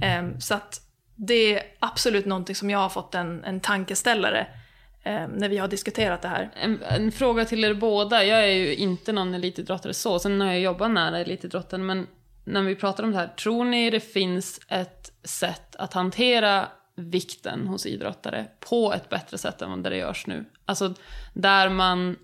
Eh, 0.03 0.37
så 0.39 0.53
att 0.53 0.81
det 1.15 1.55
är 1.55 1.63
absolut 1.79 2.25
någonting 2.25 2.55
som 2.55 2.69
jag 2.69 2.79
har 2.79 2.89
fått 2.89 3.15
en, 3.15 3.43
en 3.43 3.59
tankeställare 3.59 4.39
eh, 4.39 4.60
Eh, 5.03 5.27
när 5.27 5.49
vi 5.49 5.57
har 5.57 5.67
diskuterat 5.67 6.21
det 6.21 6.27
här. 6.27 6.49
En, 6.55 6.83
en, 6.83 7.11
fråga 7.11 7.45
till 7.45 7.63
er 7.63 7.73
båda. 7.73 8.25
Jag 8.25 8.43
är 8.43 8.53
ju 8.53 8.75
inte 8.75 9.11
någon 9.11 9.33
elitidrottare 9.33 9.93
så, 9.93 10.19
sen 10.19 10.41
har 10.41 10.47
jag 10.47 10.59
jobbat 10.59 10.91
nära 10.91 11.19
elitidrotten, 11.19 11.85
men 11.85 12.07
när 12.43 12.61
vi 12.61 12.75
pratar 12.75 13.03
om 13.03 13.11
det 13.11 13.17
här, 13.17 13.27
tror 13.27 13.65
ni 13.65 13.89
det 13.89 13.99
finns 13.99 14.61
ett 14.67 15.11
sätt 15.23 15.75
att 15.75 15.93
hantera 15.93 16.67
vikten 16.95 17.67
hos 17.67 17.85
idrottare 17.85 18.45
på 18.59 18.93
ett 18.93 19.09
bättre 19.09 19.37
sätt 19.37 19.61
än 19.61 19.69
vad 19.69 19.83
det 19.83 19.97
görs 19.97 20.27
nu? 20.27 20.45
Alltså 20.65 20.93
där 21.33 21.69
man 21.69 22.15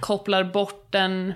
kopplar 0.00 0.44
bort 0.44 0.92
den 0.92 1.32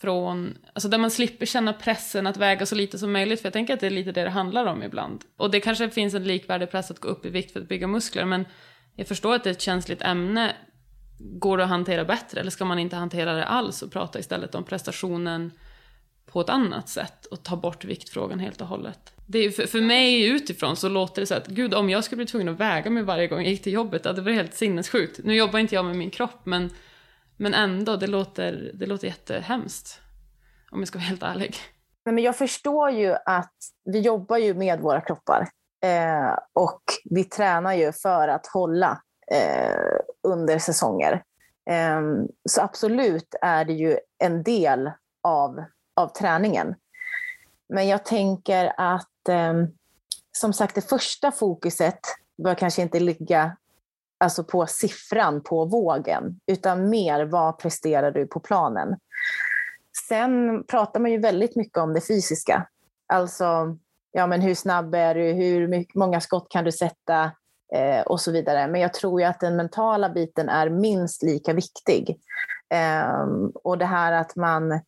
från, 0.00 0.58
alltså 0.72 0.88
där 0.88 0.98
man 0.98 1.10
slipper 1.10 1.46
känna 1.46 1.72
pressen 1.72 2.26
att 2.26 2.36
väga 2.36 2.66
så 2.66 2.74
lite 2.74 2.98
som 2.98 3.12
möjligt, 3.12 3.40
för 3.40 3.46
jag 3.46 3.52
tänker 3.52 3.74
att 3.74 3.80
det 3.80 3.86
är 3.86 3.90
lite 3.90 4.12
det 4.12 4.24
det 4.24 4.30
handlar 4.30 4.66
om 4.66 4.82
ibland. 4.82 5.24
Och 5.36 5.50
det 5.50 5.60
kanske 5.60 5.90
finns 5.90 6.14
en 6.14 6.24
likvärdig 6.24 6.70
press 6.70 6.90
att 6.90 6.98
gå 6.98 7.08
upp 7.08 7.26
i 7.26 7.30
vikt 7.30 7.52
för 7.52 7.60
att 7.60 7.68
bygga 7.68 7.86
muskler, 7.86 8.24
men 8.24 8.44
jag 8.96 9.08
förstår 9.08 9.34
att 9.34 9.44
det 9.44 9.50
är 9.50 9.54
ett 9.54 9.60
känsligt 9.60 10.02
ämne. 10.02 10.56
Går 11.18 11.58
det 11.58 11.64
att 11.64 11.70
hantera 11.70 12.04
bättre 12.04 12.40
eller 12.40 12.50
ska 12.50 12.64
man 12.64 12.78
inte 12.78 12.96
hantera 12.96 13.32
det 13.32 13.44
alls 13.44 13.82
och 13.82 13.92
prata 13.92 14.18
istället 14.18 14.54
om 14.54 14.64
prestationen 14.64 15.52
på 16.26 16.40
ett 16.40 16.48
annat 16.48 16.88
sätt 16.88 17.26
och 17.26 17.42
ta 17.42 17.56
bort 17.56 17.84
viktfrågan 17.84 18.38
helt 18.38 18.60
och 18.60 18.66
hållet? 18.66 19.14
Det 19.26 19.38
är, 19.38 19.50
för, 19.50 19.66
för 19.66 19.80
mig 19.80 20.26
utifrån 20.26 20.76
så 20.76 20.88
låter 20.88 21.22
det 21.22 21.26
så 21.26 21.34
att 21.34 21.46
gud 21.46 21.74
om 21.74 21.90
jag 21.90 22.04
skulle 22.04 22.16
bli 22.16 22.26
tvungen 22.26 22.48
att 22.48 22.60
väga 22.60 22.90
mig 22.90 23.02
varje 23.02 23.26
gång 23.26 23.38
jag 23.38 23.50
gick 23.50 23.62
till 23.62 23.72
jobbet, 23.72 24.02
det 24.02 24.20
var 24.20 24.32
helt 24.32 24.54
sinnessjukt. 24.54 25.20
Nu 25.24 25.36
jobbar 25.36 25.58
inte 25.58 25.74
jag 25.74 25.84
med 25.84 25.96
min 25.96 26.10
kropp 26.10 26.40
men, 26.46 26.70
men 27.36 27.54
ändå, 27.54 27.96
det 27.96 28.06
låter, 28.06 28.70
det 28.74 28.86
låter 28.86 29.06
jättehemskt. 29.06 30.00
Om 30.70 30.78
jag 30.78 30.88
ska 30.88 30.98
vara 30.98 31.06
helt 31.06 31.22
ärlig. 31.22 31.56
Nej, 32.04 32.14
men 32.14 32.24
jag 32.24 32.36
förstår 32.36 32.90
ju 32.90 33.14
att 33.26 33.54
vi 33.84 34.00
jobbar 34.00 34.36
ju 34.36 34.54
med 34.54 34.80
våra 34.80 35.00
kroppar 35.00 35.48
eh, 35.84 36.38
och 36.52 36.82
vi 37.04 37.24
tränar 37.24 37.72
ju 37.72 37.92
för 37.92 38.28
att 38.28 38.46
hålla 38.46 39.02
eh, 39.32 39.98
under 40.22 40.58
säsonger. 40.58 41.22
Eh, 41.70 42.00
så 42.48 42.60
absolut 42.60 43.34
är 43.40 43.64
det 43.64 43.72
ju 43.72 43.98
en 44.18 44.42
del 44.42 44.90
av, 45.22 45.64
av 45.94 46.08
träningen. 46.08 46.74
Men 47.68 47.88
jag 47.88 48.04
tänker 48.04 48.72
att 48.76 49.28
ehm, 49.28 49.66
som 50.32 50.52
sagt 50.52 50.74
det 50.74 50.88
första 50.88 51.32
fokuset 51.32 52.00
bör 52.44 52.54
kanske 52.54 52.82
inte 52.82 53.00
ligga 53.00 53.56
alltså 54.18 54.44
på 54.44 54.66
siffran 54.66 55.42
på 55.42 55.64
vågen, 55.64 56.40
utan 56.46 56.90
mer 56.90 57.24
vad 57.24 57.58
presterar 57.58 58.10
du 58.10 58.26
på 58.26 58.40
planen. 58.40 58.96
Sen 60.08 60.64
pratar 60.64 61.00
man 61.00 61.10
ju 61.10 61.18
väldigt 61.18 61.56
mycket 61.56 61.78
om 61.78 61.94
det 61.94 62.00
fysiska. 62.00 62.66
Alltså, 63.06 63.76
ja, 64.14 64.26
men 64.26 64.40
hur 64.40 64.54
snabb 64.54 64.94
är 64.94 65.14
du? 65.14 65.32
Hur 65.32 65.68
mycket, 65.68 65.94
många 65.94 66.20
skott 66.20 66.46
kan 66.50 66.64
du 66.64 66.72
sätta? 66.72 67.30
Eh, 67.74 68.00
och 68.00 68.20
så 68.20 68.32
vidare. 68.32 68.66
Men 68.68 68.80
jag 68.80 68.94
tror 68.94 69.20
ju 69.20 69.26
att 69.26 69.40
den 69.40 69.56
mentala 69.56 70.08
biten 70.08 70.48
är 70.48 70.70
minst 70.70 71.22
lika 71.22 71.52
viktig. 71.52 72.20
Eh, 72.74 73.26
och 73.54 73.78
det 73.78 73.84
här 73.84 74.12
att 74.12 74.36
man 74.36 74.80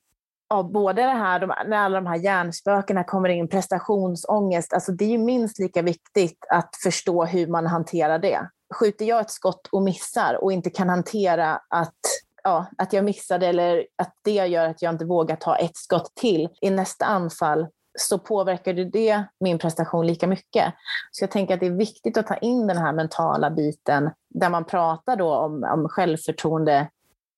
ja, 0.49 0.63
både 0.63 1.03
det 1.03 1.09
här, 1.09 1.41
de, 1.41 1.47
när 1.47 1.77
alla 1.77 2.01
de 2.01 2.07
här 2.07 2.17
hjärnspökena 2.17 3.05
kommer 3.05 3.29
in, 3.29 3.49
prestationsångest, 3.49 4.73
alltså 4.73 4.93
det 4.93 5.05
är 5.05 5.09
ju 5.09 5.19
minst 5.19 5.59
lika 5.59 5.83
viktigt 5.83 6.47
att 6.49 6.77
förstå 6.83 7.25
hur 7.25 7.47
man 7.47 7.67
hanterar 7.67 8.19
det. 8.19 8.49
Skjuter 8.75 9.05
jag 9.05 9.21
ett 9.21 9.31
skott 9.31 9.69
och 9.73 9.83
missar 9.83 10.35
och 10.45 10.53
inte 10.53 10.71
kan 10.71 10.89
hantera 10.89 11.61
att 11.69 11.99
ja, 12.43 12.67
att 12.79 12.93
jag 12.93 13.05
missade 13.05 13.47
eller 13.47 13.87
att 13.97 14.15
det 14.25 14.47
gör 14.47 14.69
att 14.69 14.83
jag 14.83 14.95
inte 14.95 15.05
vågar 15.05 15.37
ta 15.37 15.57
ett 15.57 15.77
skott 15.77 16.13
till 16.15 16.49
i 16.61 16.71
nästa 16.71 17.05
anfall 17.05 17.67
så 17.97 18.19
påverkade 18.19 18.85
det 18.85 19.25
min 19.41 19.59
prestation 19.59 20.07
lika 20.07 20.27
mycket. 20.27 20.75
Så 21.11 21.23
jag 21.23 21.31
tänker 21.31 21.55
att 21.55 21.61
det 21.61 21.67
är 21.67 21.71
viktigt 21.71 22.17
att 22.17 22.27
ta 22.27 22.37
in 22.37 22.67
den 22.67 22.79
här 22.79 22.93
mentala 22.93 23.51
biten 23.51 24.11
där 24.29 24.51
man 24.51 24.65
pratar 24.65 25.17
då 25.17 25.35
om, 25.35 25.65
om 25.65 25.89
självförtroende 25.89 26.89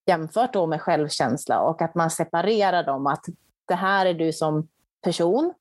jämfört 0.05 0.53
då 0.53 0.67
med 0.67 0.81
självkänsla 0.81 1.59
och 1.61 1.81
att 1.81 1.95
man 1.95 2.09
separerar 2.09 2.83
dem. 2.83 3.07
Att 3.07 3.25
det 3.67 3.75
här 3.75 4.05
är 4.05 4.13
du 4.13 4.33
som 4.33 4.67
person 5.03 5.53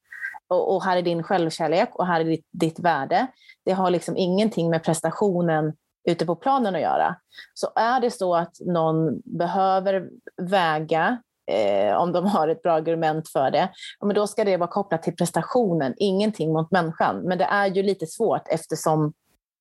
och, 0.49 0.75
och 0.75 0.85
här 0.85 0.97
är 0.97 1.03
din 1.03 1.23
självkärlek 1.23 1.89
och 1.93 2.07
här 2.07 2.21
är 2.21 2.25
ditt, 2.25 2.47
ditt 2.51 2.79
värde. 2.79 3.27
Det 3.65 3.73
har 3.73 3.91
liksom 3.91 4.17
ingenting 4.17 4.71
med 4.71 4.83
prestationen 4.83 5.73
ute 6.09 6.27
på 6.27 6.37
planen 6.37 6.75
att 6.75 6.81
göra. 6.81 7.17
Så 7.55 7.69
är 7.77 8.01
det 8.01 8.11
så 8.11 8.35
att 8.35 8.61
någon 8.61 9.21
behöver 9.25 10.09
väga 10.43 11.23
eh, 11.49 11.97
om 11.97 12.13
de 12.13 12.27
har 12.27 12.49
ett 12.49 12.63
bra 12.63 12.73
argument 12.73 13.29
för 13.29 13.51
det, 13.51 13.69
men 14.01 14.15
då 14.15 14.27
ska 14.27 14.45
det 14.45 14.57
vara 14.57 14.71
kopplat 14.71 15.03
till 15.03 15.17
prestationen, 15.17 15.95
ingenting 15.97 16.53
mot 16.53 16.71
människan. 16.71 17.23
Men 17.23 17.39
det 17.39 17.45
är 17.45 17.67
ju 17.67 17.83
lite 17.83 18.07
svårt 18.07 18.49
eftersom 18.49 19.13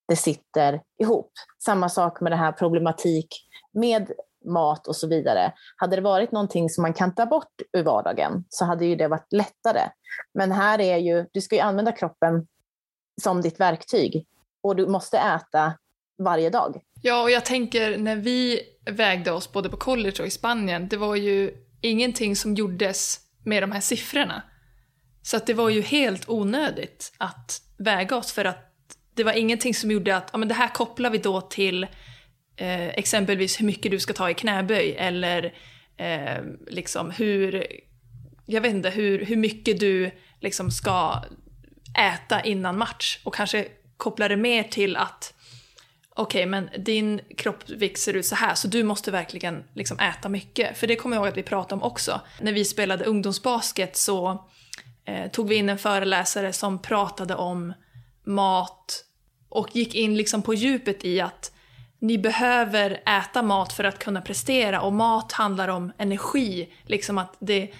det 0.07 0.15
sitter 0.15 0.81
ihop. 0.99 1.31
Samma 1.65 1.89
sak 1.89 2.21
med 2.21 2.31
det 2.31 2.35
här 2.35 2.51
problematik 2.51 3.27
med 3.73 4.11
mat 4.45 4.87
och 4.87 4.95
så 4.95 5.07
vidare. 5.07 5.53
Hade 5.75 5.95
det 5.95 6.01
varit 6.01 6.31
någonting 6.31 6.69
som 6.69 6.81
man 6.81 6.93
kan 6.93 7.15
ta 7.15 7.25
bort 7.25 7.61
ur 7.73 7.83
vardagen 7.83 8.43
så 8.49 8.65
hade 8.65 8.85
ju 8.85 8.95
det 8.95 9.07
varit 9.07 9.33
lättare. 9.33 9.89
Men 10.33 10.51
här 10.51 10.81
är 10.81 10.97
ju, 10.97 11.25
du 11.31 11.41
ska 11.41 11.55
ju 11.55 11.61
använda 11.61 11.91
kroppen 11.91 12.47
som 13.21 13.41
ditt 13.41 13.59
verktyg 13.59 14.25
och 14.63 14.75
du 14.75 14.87
måste 14.87 15.17
äta 15.17 15.73
varje 16.23 16.49
dag. 16.49 16.81
Ja, 17.01 17.23
och 17.23 17.31
jag 17.31 17.45
tänker 17.45 17.97
när 17.97 18.15
vi 18.15 18.61
vägde 18.91 19.31
oss 19.31 19.51
både 19.51 19.69
på 19.69 19.77
college 19.77 20.15
och 20.19 20.27
i 20.27 20.29
Spanien, 20.29 20.87
det 20.87 20.97
var 20.97 21.15
ju 21.15 21.66
ingenting 21.81 22.35
som 22.35 22.55
gjordes 22.55 23.19
med 23.43 23.63
de 23.63 23.71
här 23.71 23.81
siffrorna. 23.81 24.43
Så 25.21 25.37
att 25.37 25.47
det 25.47 25.53
var 25.53 25.69
ju 25.69 25.81
helt 25.81 26.29
onödigt 26.29 27.13
att 27.17 27.61
väga 27.77 28.15
oss 28.15 28.31
för 28.31 28.45
att 28.45 28.73
det 29.13 29.23
var 29.23 29.33
ingenting 29.33 29.73
som 29.73 29.91
gjorde 29.91 30.17
att 30.17 30.29
ja, 30.31 30.37
men 30.37 30.47
det 30.47 30.53
här 30.53 30.67
kopplar 30.67 31.09
vi 31.09 31.17
då 31.17 31.41
till 31.41 31.83
eh, 32.55 32.87
exempelvis 32.87 33.59
hur 33.59 33.65
mycket 33.65 33.91
du 33.91 33.99
ska 33.99 34.13
ta 34.13 34.29
i 34.29 34.33
knäböj 34.33 34.95
eller 34.97 35.53
eh, 35.97 36.43
liksom 36.67 37.11
hur, 37.11 37.67
jag 38.45 38.61
vet 38.61 38.73
inte, 38.73 38.89
hur, 38.89 39.25
hur 39.25 39.35
mycket 39.35 39.79
du 39.79 40.11
liksom 40.39 40.71
ska 40.71 41.23
äta 41.99 42.41
innan 42.41 42.77
match 42.77 43.19
och 43.23 43.35
kanske 43.35 43.67
kopplar 43.97 44.29
det 44.29 44.37
mer 44.37 44.63
till 44.63 44.95
att 44.95 45.33
okej, 46.17 46.39
okay, 46.39 46.45
men 46.45 46.69
din 46.77 47.21
kroppsvikt 47.37 47.99
ser 47.99 48.13
ut 48.13 48.25
så 48.25 48.35
här 48.35 48.55
så 48.55 48.67
du 48.67 48.83
måste 48.83 49.11
verkligen 49.11 49.63
liksom 49.73 49.99
äta 49.99 50.29
mycket. 50.29 50.77
För 50.77 50.87
det 50.87 50.95
kommer 50.95 51.15
jag 51.15 51.21
ihåg 51.21 51.31
att 51.31 51.37
vi 51.37 51.43
pratade 51.43 51.81
om 51.81 51.83
också. 51.83 52.21
När 52.41 52.53
vi 52.53 52.65
spelade 52.65 53.05
ungdomsbasket 53.05 53.97
så 53.97 54.45
eh, 55.05 55.31
tog 55.31 55.49
vi 55.49 55.55
in 55.55 55.69
en 55.69 55.77
föreläsare 55.77 56.53
som 56.53 56.81
pratade 56.81 57.35
om 57.35 57.73
mat 58.23 59.03
och 59.49 59.75
gick 59.75 59.95
in 59.95 60.17
liksom 60.17 60.41
på 60.41 60.53
djupet 60.53 61.05
i 61.05 61.21
att 61.21 61.51
ni 61.99 62.17
behöver 62.17 63.01
äta 63.05 63.41
mat 63.41 63.73
för 63.73 63.83
att 63.83 63.99
kunna 63.99 64.21
prestera 64.21 64.81
och 64.81 64.93
mat 64.93 65.31
handlar 65.31 65.67
om 65.67 65.91
energi. 65.97 66.73
Liksom 66.85 67.17
att 67.17 67.35
det, 67.39 67.71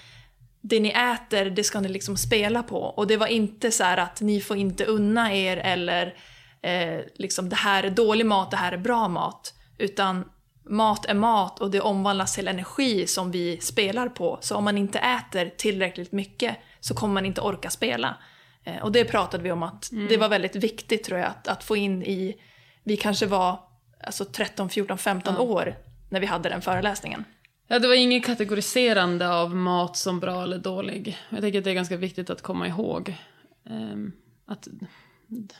det 0.62 0.80
ni 0.80 0.89
äter, 0.89 1.45
det 1.45 1.63
ska 1.63 1.80
ni 1.80 1.89
liksom 1.89 2.17
spela 2.17 2.63
på. 2.63 2.78
Och 2.78 3.08
det 3.08 3.17
var 3.17 3.28
inte 3.28 3.71
så 3.71 3.84
att 3.84 4.21
ni 4.21 4.41
får 4.41 4.58
inte 4.58 4.86
unna 4.86 5.34
er 5.34 5.58
eller 5.58 6.15
eh, 6.67 7.01
liksom 7.15 7.49
det 7.49 7.56
här 7.56 7.84
är 7.84 7.89
dålig 7.89 8.25
mat, 8.25 8.51
det 8.51 8.58
här 8.58 8.71
är 8.71 8.77
bra 8.77 9.08
mat. 9.08 9.53
Utan 9.77 10.30
mat 10.63 11.06
är 11.06 11.13
mat 11.13 11.60
och 11.60 11.71
det 11.71 11.82
omvandlas 11.82 12.36
till 12.36 12.47
energi 12.47 13.08
som 13.08 13.32
vi 13.32 13.58
spelar 13.62 14.10
på. 14.10 14.38
Så 14.41 14.56
om 14.56 14.63
man 14.63 14.77
inte 14.77 14.99
äter 14.99 15.51
tillräckligt 15.58 16.12
mycket 16.12 16.58
så 16.80 16.95
kommer 16.95 17.13
man 17.13 17.25
inte 17.25 17.41
orka 17.41 17.69
spela. 17.69 18.17
Eh, 18.63 18.84
och 18.84 18.91
det 18.91 19.06
pratade 19.06 19.43
vi 19.43 19.51
om 19.51 19.63
att 19.63 19.91
mm. 19.91 20.08
det 20.08 20.17
var 20.17 20.30
väldigt 20.30 20.56
viktigt 20.56 21.03
tror 21.03 21.19
jag 21.19 21.27
att, 21.27 21.47
att 21.47 21.63
få 21.63 21.75
in 21.75 22.03
i, 22.03 22.36
vi 22.84 22.97
kanske 22.97 23.25
var 23.25 23.60
alltså 24.03 24.25
13, 24.25 24.69
14, 24.69 24.97
15 24.97 25.34
ja. 25.38 25.41
år 25.41 25.75
när 26.10 26.19
vi 26.19 26.25
hade 26.25 26.49
den 26.49 26.62
föreläsningen. 26.62 27.23
Ja, 27.67 27.80
det 27.80 27.88
var 27.88 27.95
inget 27.95 28.25
kategoriserande 28.25 29.30
av 29.30 29.56
mat 29.56 29.97
som 29.97 30.19
bra 30.19 30.43
eller 30.43 30.58
dålig. 30.58 31.17
Jag 31.30 31.41
tänker 31.41 31.58
att 31.60 31.63
det 31.63 31.71
är 31.71 31.75
ganska 31.75 31.97
viktigt 31.97 32.30
att 32.30 32.41
komma 32.41 32.67
ihåg. 32.67 33.15
Um, 33.69 34.12
att 34.45 34.67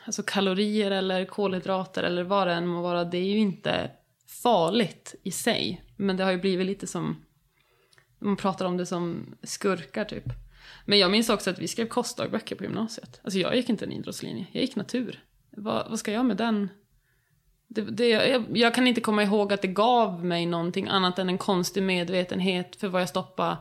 alltså 0.06 0.24
kalorier 0.24 0.92
eller 0.92 1.26
kolhydrater 1.26 2.04
eller 2.04 2.24
vad 2.24 2.48
det 2.48 2.54
än 2.54 2.68
må 2.68 2.82
vara, 2.82 3.04
det 3.04 3.18
är 3.18 3.26
ju 3.26 3.38
inte 3.38 3.92
farligt 4.44 5.16
i 5.24 5.32
sig. 5.32 5.86
Men 5.96 6.18
det 6.18 6.24
har 6.24 6.32
ju 6.32 6.38
blivit 6.38 6.68
lite 6.68 6.88
som, 6.88 7.26
man 8.20 8.38
pratar 8.38 8.66
om 8.66 8.78
det 8.78 8.86
som 8.86 9.36
skurkar 9.44 10.06
typ. 10.06 10.24
Men 10.86 11.00
jag 11.00 11.12
minns 11.12 11.30
också 11.30 11.50
att 11.50 11.60
vi 11.60 11.68
skrev 11.68 11.88
kostdagböcker 11.88 12.56
på 12.56 12.64
gymnasiet. 12.64 13.20
Alltså 13.24 13.40
jag 13.40 13.56
gick 13.56 13.70
inte 13.70 13.86
en 13.86 13.92
idrottslinje, 13.92 14.46
jag 14.52 14.62
gick 14.62 14.76
natur. 14.76 15.24
Vad, 15.50 15.90
vad 15.90 16.00
ska 16.00 16.12
jag 16.12 16.26
med 16.26 16.38
den? 16.38 16.70
Det, 17.68 17.82
det, 17.82 18.08
jag, 18.10 18.58
jag, 18.58 18.76
kan 18.76 18.88
inte 18.88 19.02
komma 19.02 19.24
ihåg 19.24 19.54
att 19.54 19.62
det 19.62 19.68
gav 19.68 20.26
mig 20.26 20.46
någonting 20.46 20.88
annat 20.88 21.20
än 21.20 21.30
en 21.30 21.38
konstig 21.38 21.84
medvetenhet 21.84 22.76
för 22.76 22.88
vad 22.88 23.02
jag 23.02 23.10
stoppade 23.10 23.58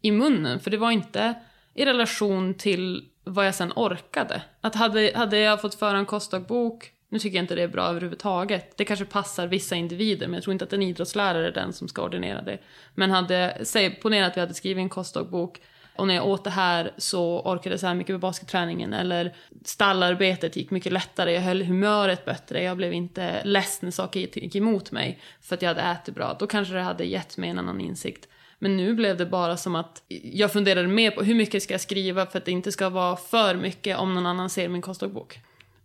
i 0.00 0.10
munnen. 0.10 0.60
För 0.60 0.70
det 0.70 0.76
var 0.76 0.90
inte 0.90 1.34
i 1.74 1.84
relation 1.84 2.54
till 2.54 3.08
vad 3.28 3.46
jag 3.46 3.54
sen 3.54 3.72
orkade. 3.76 4.42
Att 4.60 4.74
hade, 4.74 5.12
hade 5.14 5.38
jag 5.38 5.60
fått 5.60 5.74
föra 5.74 5.98
en 5.98 6.06
kostdagbok, 6.06 6.92
nu 7.08 7.18
tycker 7.18 7.36
jag 7.36 7.44
inte 7.44 7.54
det 7.54 7.62
är 7.62 7.68
bra 7.68 7.82
överhuvudtaget, 7.82 8.76
det 8.76 8.84
kanske 8.84 9.04
passar 9.04 9.46
vissa 9.46 9.76
individer 9.76 10.26
men 10.26 10.34
jag 10.34 10.42
tror 10.42 10.52
inte 10.52 10.64
att 10.64 10.72
en 10.72 10.82
idrottslärare 10.82 11.46
är 11.46 11.52
den 11.52 11.72
som 11.72 11.88
ska 11.88 12.02
ordinera 12.02 12.42
det. 12.42 12.58
Men 12.94 13.10
hade, 13.10 13.58
säg, 13.62 13.90
ponera 13.90 14.26
att 14.26 14.36
vi 14.36 14.40
hade 14.40 14.54
skrivit 14.54 14.82
en 14.82 14.88
kostdagbok 14.88 15.60
och 15.96 16.06
när 16.06 16.14
jag 16.14 16.26
åt 16.26 16.44
det 16.44 16.50
här 16.50 16.92
så 16.96 17.40
orkade 17.40 17.72
jag 17.72 17.80
så 17.80 17.86
här 17.86 17.94
mycket 17.94 18.12
med 18.12 18.20
basketträningen 18.20 18.92
eller 18.92 19.34
stallarbetet 19.64 20.56
gick 20.56 20.70
mycket 20.70 20.92
lättare, 20.92 21.32
jag 21.32 21.40
höll 21.40 21.62
humöret 21.62 22.24
bättre, 22.24 22.62
jag 22.62 22.76
blev 22.76 22.92
inte 22.92 23.44
ledsen 23.44 23.86
när 23.86 23.90
saker 23.90 24.20
gick 24.20 24.56
emot 24.56 24.92
mig 24.92 25.18
för 25.40 25.54
att 25.54 25.62
jag 25.62 25.68
hade 25.68 25.80
ätit 25.80 26.14
bra. 26.14 26.36
Då 26.38 26.46
kanske 26.46 26.74
det 26.74 26.82
hade 26.82 27.04
gett 27.04 27.36
mig 27.36 27.50
en 27.50 27.58
annan 27.58 27.80
insikt. 27.80 28.28
Men 28.58 28.76
nu 28.76 28.94
blev 28.94 29.16
det 29.16 29.26
bara 29.26 29.56
som 29.56 29.74
att 29.74 30.02
jag 30.22 30.52
funderade 30.52 30.88
mer 30.88 31.10
på 31.10 31.22
hur 31.22 31.34
mycket 31.34 31.62
ska 31.62 31.74
jag 31.74 31.80
skriva 31.80 32.26
för 32.26 32.38
att 32.38 32.44
det 32.44 32.52
inte 32.52 32.72
ska 32.72 32.88
vara 32.88 33.16
för 33.16 33.54
mycket 33.54 33.98
om 33.98 34.14
någon 34.14 34.26
annan 34.26 34.50
ser 34.50 34.68
min 34.68 34.82
kostdagbok. 34.82 35.40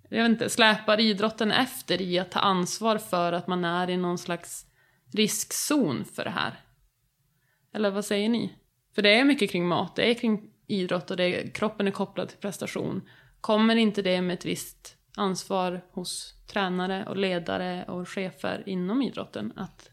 Jag 0.10 0.24
vet 0.24 0.30
inte, 0.30 0.50
släpar 0.50 1.00
idrotten 1.00 1.52
efter 1.52 2.02
i 2.02 2.20
att 2.20 2.32
ta 2.32 2.40
ansvar 2.40 2.98
för 2.98 3.34
att 3.34 3.48
man 3.48 3.66
är 3.66 3.90
i 3.90 3.98
någon 3.98 4.18
slags 4.18 4.66
riskzon 5.12 6.06
för 6.06 6.24
det 6.24 6.30
här? 6.30 6.54
Eller 7.74 7.92
vad 7.92 8.06
säger 8.06 8.30
ni? 8.30 8.54
För 8.96 9.02
det 9.02 9.20
är 9.20 9.24
mycket 9.24 9.52
kring 9.52 9.68
mat, 9.68 9.96
det 9.96 10.10
är 10.10 10.14
kring 10.14 10.50
idrott 10.68 11.12
och 11.12 11.18
det 11.18 11.24
är, 11.24 11.50
kroppen 11.50 11.88
är 11.88 11.92
kopplad 11.92 12.30
till 12.30 12.38
prestation. 12.38 13.02
Kommer 13.42 13.76
inte 13.76 14.02
det 14.02 14.22
med 14.22 14.34
ett 14.34 14.46
visst 14.46 14.98
ansvar 15.16 15.82
hos 15.92 16.34
tränare 16.48 17.06
och 17.06 17.18
ledare 17.18 17.86
och 17.88 18.10
chefer 18.10 18.64
inom 18.66 19.02
idrotten 19.02 19.54
att 19.56 19.90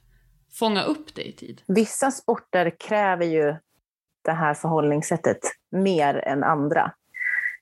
fånga 0.52 0.82
upp 0.82 1.14
det 1.14 1.28
i 1.28 1.32
tid? 1.32 1.62
Vissa 1.66 2.10
sporter 2.10 2.70
kräver 2.80 3.26
ju 3.26 3.56
det 4.22 4.32
här 4.32 4.54
förhållningssättet 4.54 5.38
mer 5.70 6.14
än 6.14 6.44
andra. 6.44 6.92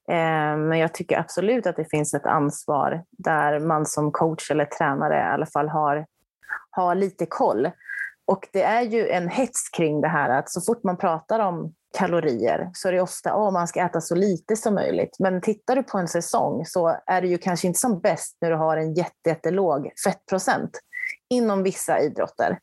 Eh, 0.08 0.56
men 0.56 0.78
jag 0.78 0.94
tycker 0.94 1.18
absolut 1.18 1.66
att 1.66 1.76
det 1.76 1.90
finns 1.90 2.14
ett 2.14 2.26
ansvar 2.26 3.04
där 3.10 3.60
man 3.60 3.86
som 3.86 4.12
coach 4.12 4.50
eller 4.50 4.64
tränare 4.64 5.18
i 5.18 5.32
alla 5.34 5.46
fall 5.46 5.68
har, 5.68 6.06
har 6.70 6.94
lite 6.94 7.26
koll. 7.26 7.70
Och 8.26 8.48
det 8.52 8.62
är 8.62 8.82
ju 8.82 9.08
en 9.08 9.28
hets 9.28 9.68
kring 9.68 10.00
det 10.00 10.08
här 10.08 10.30
att 10.30 10.50
så 10.50 10.60
fort 10.60 10.84
man 10.84 10.96
pratar 10.96 11.38
om 11.38 11.74
kalorier 11.98 12.70
så 12.72 12.88
är 12.88 12.92
det 12.92 13.00
ofta 13.00 13.32
att 13.32 13.52
man 13.52 13.68
ska 13.68 13.80
äta 13.80 14.00
så 14.00 14.14
lite 14.14 14.56
som 14.56 14.74
möjligt. 14.74 15.16
Men 15.18 15.40
tittar 15.40 15.76
du 15.76 15.82
på 15.82 15.98
en 15.98 16.08
säsong 16.08 16.66
så 16.66 17.00
är 17.06 17.22
det 17.22 17.28
ju 17.28 17.38
kanske 17.38 17.66
inte 17.66 17.80
som 17.80 18.00
bäst 18.00 18.36
när 18.40 18.50
du 18.50 18.56
har 18.56 18.76
en 18.76 18.94
jätte, 18.94 19.28
jättelåg 19.28 19.90
fettprocent 20.04 20.70
inom 21.30 21.62
vissa 21.62 22.00
idrotter. 22.00 22.58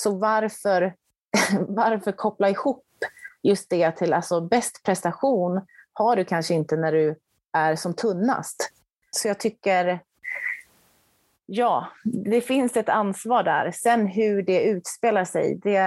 Så 0.00 0.18
varför, 0.18 0.94
varför 1.68 2.12
koppla 2.12 2.50
ihop 2.50 2.84
just 3.42 3.70
det 3.70 3.90
till 3.90 4.12
alltså 4.12 4.40
bäst 4.40 4.82
prestation 4.84 5.66
har 5.92 6.16
du 6.16 6.24
kanske 6.24 6.54
inte 6.54 6.76
när 6.76 6.92
du 6.92 7.16
är 7.52 7.76
som 7.76 7.94
tunnast. 7.94 8.70
Så 9.10 9.28
jag 9.28 9.40
tycker, 9.40 10.00
ja, 11.46 11.86
det 12.04 12.40
finns 12.40 12.76
ett 12.76 12.88
ansvar 12.88 13.42
där. 13.42 13.70
Sen 13.70 14.06
hur 14.06 14.42
det 14.42 14.62
utspelar 14.62 15.24
sig, 15.24 15.60
det, 15.62 15.78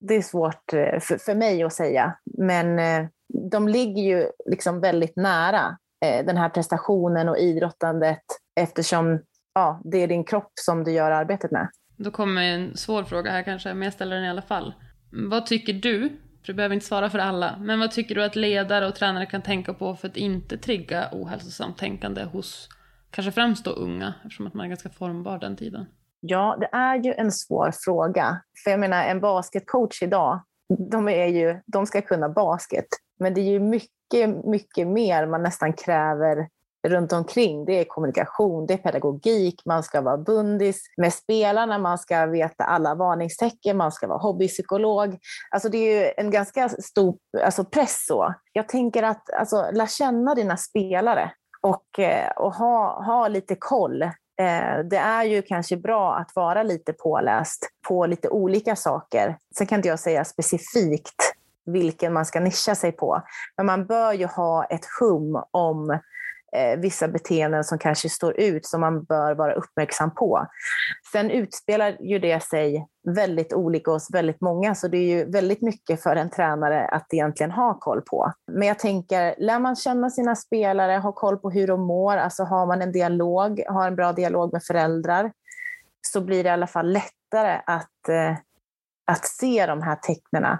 det 0.00 0.14
är 0.14 0.22
svårt 0.22 0.72
eh, 0.72 1.00
för, 1.00 1.18
för 1.18 1.34
mig 1.34 1.62
att 1.62 1.72
säga. 1.72 2.18
Men 2.24 2.78
eh, 2.78 3.08
de 3.50 3.68
ligger 3.68 4.02
ju 4.02 4.30
liksom 4.46 4.80
väldigt 4.80 5.16
nära 5.16 5.78
eh, 6.04 6.26
den 6.26 6.36
här 6.36 6.48
prestationen 6.48 7.28
och 7.28 7.38
idrottandet 7.38 8.24
eftersom 8.60 9.20
ja, 9.54 9.80
det 9.84 9.98
är 9.98 10.06
din 10.06 10.24
kropp 10.24 10.52
som 10.54 10.84
du 10.84 10.92
gör 10.92 11.10
arbetet 11.10 11.50
med. 11.50 11.68
Då 11.96 12.10
kommer 12.10 12.42
en 12.42 12.76
svår 12.76 13.04
fråga 13.04 13.30
här 13.30 13.42
kanske, 13.42 13.74
men 13.74 13.82
jag 13.82 13.92
ställer 13.92 14.16
den 14.16 14.24
i 14.24 14.30
alla 14.30 14.42
fall. 14.42 14.74
Vad 15.10 15.46
tycker 15.46 15.72
du, 15.72 16.08
för 16.08 16.46
du 16.46 16.54
behöver 16.54 16.74
inte 16.74 16.86
svara 16.86 17.10
för 17.10 17.18
alla, 17.18 17.56
men 17.60 17.78
vad 17.78 17.90
tycker 17.90 18.14
du 18.14 18.24
att 18.24 18.36
ledare 18.36 18.86
och 18.86 18.94
tränare 18.94 19.26
kan 19.26 19.42
tänka 19.42 19.74
på 19.74 19.96
för 19.96 20.08
att 20.08 20.16
inte 20.16 20.58
trigga 20.58 21.08
ohälsosamt 21.12 21.78
tänkande 21.78 22.24
hos 22.24 22.68
kanske 23.10 23.32
främst 23.32 23.64
då 23.64 23.70
unga, 23.70 24.14
eftersom 24.24 24.46
att 24.46 24.54
man 24.54 24.64
är 24.64 24.68
ganska 24.68 24.88
formbar 24.88 25.38
den 25.38 25.56
tiden? 25.56 25.86
Ja, 26.20 26.56
det 26.60 26.68
är 26.72 27.04
ju 27.04 27.12
en 27.12 27.32
svår 27.32 27.72
fråga. 27.84 28.40
För 28.64 28.70
jag 28.70 28.80
menar, 28.80 29.04
en 29.04 29.20
basketcoach 29.20 30.02
idag, 30.02 30.40
de, 30.90 31.08
är 31.08 31.26
ju, 31.26 31.60
de 31.66 31.86
ska 31.86 32.02
kunna 32.02 32.28
basket. 32.28 32.86
Men 33.18 33.34
det 33.34 33.40
är 33.40 33.50
ju 33.50 33.60
mycket, 33.60 34.44
mycket 34.44 34.88
mer 34.88 35.26
man 35.26 35.42
nästan 35.42 35.72
kräver 35.72 36.48
runt 36.88 37.12
omkring. 37.12 37.64
Det 37.64 37.80
är 37.80 37.84
kommunikation, 37.84 38.66
det 38.66 38.74
är 38.74 38.78
pedagogik, 38.78 39.62
man 39.64 39.82
ska 39.82 40.00
vara 40.00 40.18
bundis 40.18 40.80
med 40.96 41.12
spelarna, 41.12 41.78
man 41.78 41.98
ska 41.98 42.26
veta 42.26 42.64
alla 42.64 42.94
varningstecken, 42.94 43.76
man 43.76 43.92
ska 43.92 44.06
vara 44.06 44.18
hobbypsykolog. 44.18 45.18
Alltså 45.50 45.68
det 45.68 45.78
är 45.78 46.00
ju 46.00 46.12
en 46.16 46.30
ganska 46.30 46.68
stor 46.68 47.16
alltså 47.44 47.64
press. 47.64 48.06
Så. 48.06 48.34
Jag 48.52 48.68
tänker 48.68 49.02
att 49.02 49.32
alltså, 49.32 49.70
lär 49.72 49.86
känna 49.86 50.34
dina 50.34 50.56
spelare 50.56 51.30
och, 51.62 51.98
eh, 51.98 52.30
och 52.30 52.54
ha, 52.54 53.04
ha 53.04 53.28
lite 53.28 53.54
koll. 53.54 54.02
Eh, 54.02 54.78
det 54.90 54.96
är 54.96 55.24
ju 55.24 55.42
kanske 55.42 55.76
bra 55.76 56.16
att 56.16 56.30
vara 56.34 56.62
lite 56.62 56.92
påläst 56.92 57.68
på 57.88 58.06
lite 58.06 58.28
olika 58.28 58.76
saker. 58.76 59.38
Sen 59.58 59.66
kan 59.66 59.78
inte 59.78 59.88
jag 59.88 60.00
säga 60.00 60.24
specifikt 60.24 61.36
vilken 61.66 62.12
man 62.12 62.26
ska 62.26 62.40
nischa 62.40 62.74
sig 62.74 62.92
på. 62.92 63.22
Men 63.56 63.66
man 63.66 63.86
bör 63.86 64.12
ju 64.12 64.26
ha 64.26 64.64
ett 64.64 64.86
hum 65.00 65.42
om 65.50 65.98
eh, 66.56 66.78
vissa 66.78 67.08
beteenden 67.08 67.64
som 67.64 67.78
kanske 67.78 68.08
står 68.08 68.40
ut 68.40 68.66
som 68.66 68.80
man 68.80 69.04
bör 69.04 69.34
vara 69.34 69.54
uppmärksam 69.54 70.14
på. 70.14 70.46
Sen 71.12 71.30
utspelar 71.30 71.96
ju 72.00 72.18
det 72.18 72.42
sig 72.42 72.86
väldigt 73.14 73.52
olika 73.52 73.90
hos 73.90 74.10
väldigt 74.14 74.40
många, 74.40 74.74
så 74.74 74.88
det 74.88 74.98
är 74.98 75.16
ju 75.16 75.30
väldigt 75.30 75.62
mycket 75.62 76.02
för 76.02 76.16
en 76.16 76.30
tränare 76.30 76.88
att 76.88 77.14
egentligen 77.14 77.50
ha 77.50 77.78
koll 77.78 78.02
på. 78.02 78.32
Men 78.52 78.68
jag 78.68 78.78
tänker, 78.78 79.34
lär 79.38 79.58
man 79.58 79.76
känna 79.76 80.10
sina 80.10 80.36
spelare, 80.36 80.92
ha 80.92 81.12
koll 81.12 81.36
på 81.36 81.50
hur 81.50 81.66
de 81.66 81.80
mår, 81.80 82.16
alltså 82.16 82.44
har 82.44 82.66
man 82.66 82.82
en 82.82 82.92
dialog, 82.92 83.62
har 83.68 83.86
en 83.86 83.96
bra 83.96 84.12
dialog 84.12 84.52
med 84.52 84.62
föräldrar, 84.62 85.32
så 86.12 86.20
blir 86.20 86.44
det 86.44 86.48
i 86.48 86.52
alla 86.52 86.66
fall 86.66 86.92
lättare 86.92 87.60
att, 87.66 88.08
eh, 88.08 88.36
att 89.06 89.26
se 89.26 89.66
de 89.66 89.82
här 89.82 89.96
tecknen. 89.96 90.58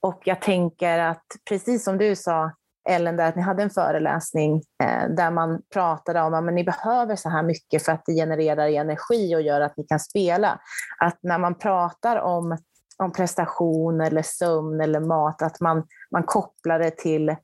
Och 0.00 0.22
jag 0.24 0.40
tänker 0.40 0.98
att 0.98 1.26
precis 1.48 1.84
som 1.84 1.98
du 1.98 2.16
sa, 2.16 2.52
Ellen, 2.88 3.16
där 3.16 3.28
att 3.28 3.36
ni 3.36 3.42
hade 3.42 3.62
en 3.62 3.70
föreläsning 3.70 4.62
eh, 4.82 5.08
där 5.08 5.30
man 5.30 5.62
pratade 5.72 6.22
om 6.22 6.34
att 6.34 6.54
ni 6.54 6.64
behöver 6.64 7.16
så 7.16 7.28
här 7.28 7.42
mycket 7.42 7.84
för 7.84 7.92
att 7.92 8.02
det 8.06 8.14
genererar 8.14 8.68
energi 8.68 9.36
och 9.36 9.42
gör 9.42 9.60
att 9.60 9.76
ni 9.76 9.84
kan 9.84 10.00
spela. 10.00 10.60
Att 10.98 11.18
när 11.22 11.38
man 11.38 11.54
pratar 11.54 12.16
om, 12.16 12.58
om 12.96 13.12
prestation 13.12 14.00
eller 14.00 14.22
sömn 14.22 14.80
eller 14.80 15.00
mat, 15.00 15.42
att 15.42 15.60
man, 15.60 15.86
man 16.10 16.22
kopplar 16.22 16.78
det 16.78 16.90
till 16.90 17.36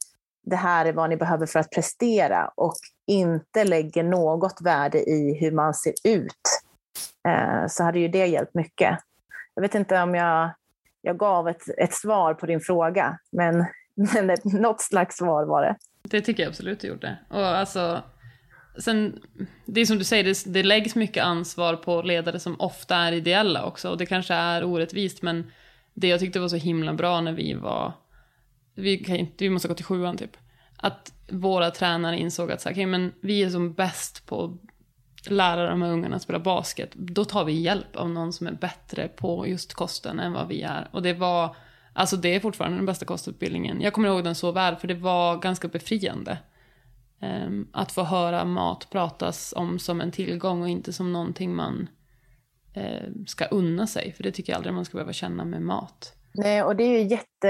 det 0.44 0.56
här 0.56 0.86
är 0.86 0.92
vad 0.92 1.10
ni 1.10 1.16
behöver 1.16 1.46
för 1.46 1.60
att 1.60 1.70
prestera 1.70 2.52
och 2.56 2.74
inte 3.06 3.64
lägger 3.64 4.02
något 4.02 4.60
värde 4.60 4.98
i 4.98 5.38
hur 5.40 5.52
man 5.52 5.74
ser 5.74 5.94
ut, 6.04 6.62
eh, 7.28 7.66
så 7.66 7.84
hade 7.84 7.98
ju 7.98 8.08
det 8.08 8.26
hjälpt 8.26 8.54
mycket. 8.54 8.98
Jag 9.54 9.62
vet 9.62 9.74
inte 9.74 10.02
om 10.02 10.14
jag, 10.14 10.50
jag 11.02 11.18
gav 11.18 11.48
ett, 11.48 11.62
ett 11.78 11.94
svar 11.94 12.34
på 12.34 12.46
din 12.46 12.60
fråga, 12.60 13.18
men 13.32 13.66
men 13.94 14.30
ett, 14.30 14.44
något 14.44 14.80
slags 14.80 15.16
svar 15.16 15.44
var 15.44 15.62
det. 15.62 15.76
Det 16.02 16.20
tycker 16.20 16.42
jag 16.42 16.50
absolut 16.50 16.80
du 16.80 16.88
gjorde. 16.88 17.18
Och 17.28 17.46
alltså, 17.46 18.02
sen, 18.78 19.22
det 19.66 19.80
är 19.80 19.86
som 19.86 19.98
du 19.98 20.04
säger, 20.04 20.24
det, 20.24 20.52
det 20.52 20.62
läggs 20.62 20.94
mycket 20.94 21.24
ansvar 21.24 21.76
på 21.76 22.02
ledare 22.02 22.40
som 22.40 22.60
ofta 22.60 22.96
är 22.96 23.12
ideella 23.12 23.64
också. 23.64 23.90
Och 23.90 23.98
det 23.98 24.06
kanske 24.06 24.34
är 24.34 24.64
orättvist, 24.64 25.22
men 25.22 25.50
det 25.94 26.08
jag 26.08 26.20
tyckte 26.20 26.40
var 26.40 26.48
så 26.48 26.56
himla 26.56 26.92
bra 26.92 27.20
när 27.20 27.32
vi 27.32 27.54
var, 27.54 27.92
vi, 28.74 28.98
kan 28.98 29.16
inte, 29.16 29.44
vi 29.44 29.50
måste 29.50 29.68
gå 29.68 29.74
till 29.74 29.84
sjuan 29.84 30.16
typ, 30.16 30.36
att 30.76 31.12
våra 31.28 31.70
tränare 31.70 32.18
insåg 32.18 32.52
att 32.52 32.60
så, 32.60 32.70
okay, 32.70 32.86
men 32.86 33.12
vi 33.20 33.42
är 33.42 33.50
som 33.50 33.72
bäst 33.72 34.26
på 34.26 34.44
att 34.44 35.30
lära 35.30 35.70
de 35.70 35.82
här 35.82 35.90
ungarna 35.90 36.16
att 36.16 36.22
spela 36.22 36.38
basket. 36.38 36.90
Då 36.94 37.24
tar 37.24 37.44
vi 37.44 37.52
hjälp 37.52 37.96
av 37.96 38.10
någon 38.10 38.32
som 38.32 38.46
är 38.46 38.52
bättre 38.52 39.08
på 39.08 39.46
just 39.46 39.74
kosten 39.74 40.20
än 40.20 40.32
vad 40.32 40.48
vi 40.48 40.62
är. 40.62 40.88
Och 40.92 41.02
det 41.02 41.12
var 41.12 41.56
Alltså 41.94 42.16
det 42.16 42.34
är 42.34 42.40
fortfarande 42.40 42.78
den 42.78 42.86
bästa 42.86 43.04
kostutbildningen. 43.04 43.80
Jag 43.80 43.92
kommer 43.92 44.08
ihåg 44.08 44.24
den 44.24 44.34
så 44.34 44.52
väl 44.52 44.76
för 44.76 44.88
det 44.88 44.94
var 44.94 45.36
ganska 45.36 45.68
befriande. 45.68 46.38
Um, 47.46 47.68
att 47.72 47.92
få 47.92 48.02
höra 48.02 48.44
mat 48.44 48.90
pratas 48.90 49.54
om 49.56 49.78
som 49.78 50.00
en 50.00 50.10
tillgång 50.10 50.62
och 50.62 50.68
inte 50.68 50.92
som 50.92 51.12
någonting 51.12 51.54
man 51.54 51.88
uh, 52.76 53.24
ska 53.26 53.44
unna 53.44 53.86
sig. 53.86 54.12
För 54.12 54.22
det 54.22 54.32
tycker 54.32 54.52
jag 54.52 54.56
aldrig 54.56 54.74
man 54.74 54.84
ska 54.84 54.96
behöva 54.96 55.12
känna 55.12 55.44
med 55.44 55.62
mat. 55.62 56.14
Nej, 56.34 56.62
och 56.62 56.76
det 56.76 56.84
är 56.84 56.98
ju 56.98 57.08
jätte, 57.08 57.48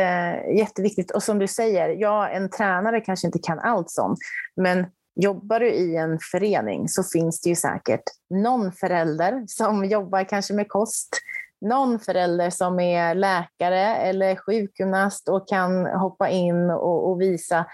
jätteviktigt. 0.56 1.10
Och 1.10 1.22
som 1.22 1.38
du 1.38 1.48
säger, 1.48 1.88
ja, 1.88 2.28
en 2.28 2.50
tränare 2.50 3.00
kanske 3.00 3.26
inte 3.26 3.38
kan 3.38 3.58
allt 3.58 3.90
sånt. 3.90 4.18
Men 4.56 4.86
jobbar 5.14 5.60
du 5.60 5.70
i 5.70 5.96
en 5.96 6.18
förening 6.32 6.88
så 6.88 7.02
finns 7.12 7.40
det 7.40 7.48
ju 7.48 7.56
säkert 7.56 8.02
någon 8.30 8.72
förälder 8.72 9.44
som 9.46 9.84
jobbar 9.84 10.24
kanske 10.24 10.54
med 10.54 10.68
kost 10.68 11.20
någon 11.62 11.98
förälder 11.98 12.50
som 12.50 12.80
är 12.80 13.14
läkare 13.14 13.96
eller 13.96 14.36
sjukgymnast 14.36 15.28
och 15.28 15.48
kan 15.48 15.86
hoppa 15.86 16.28
in 16.28 16.70
och, 16.70 17.10
och 17.10 17.20
visa. 17.20 17.66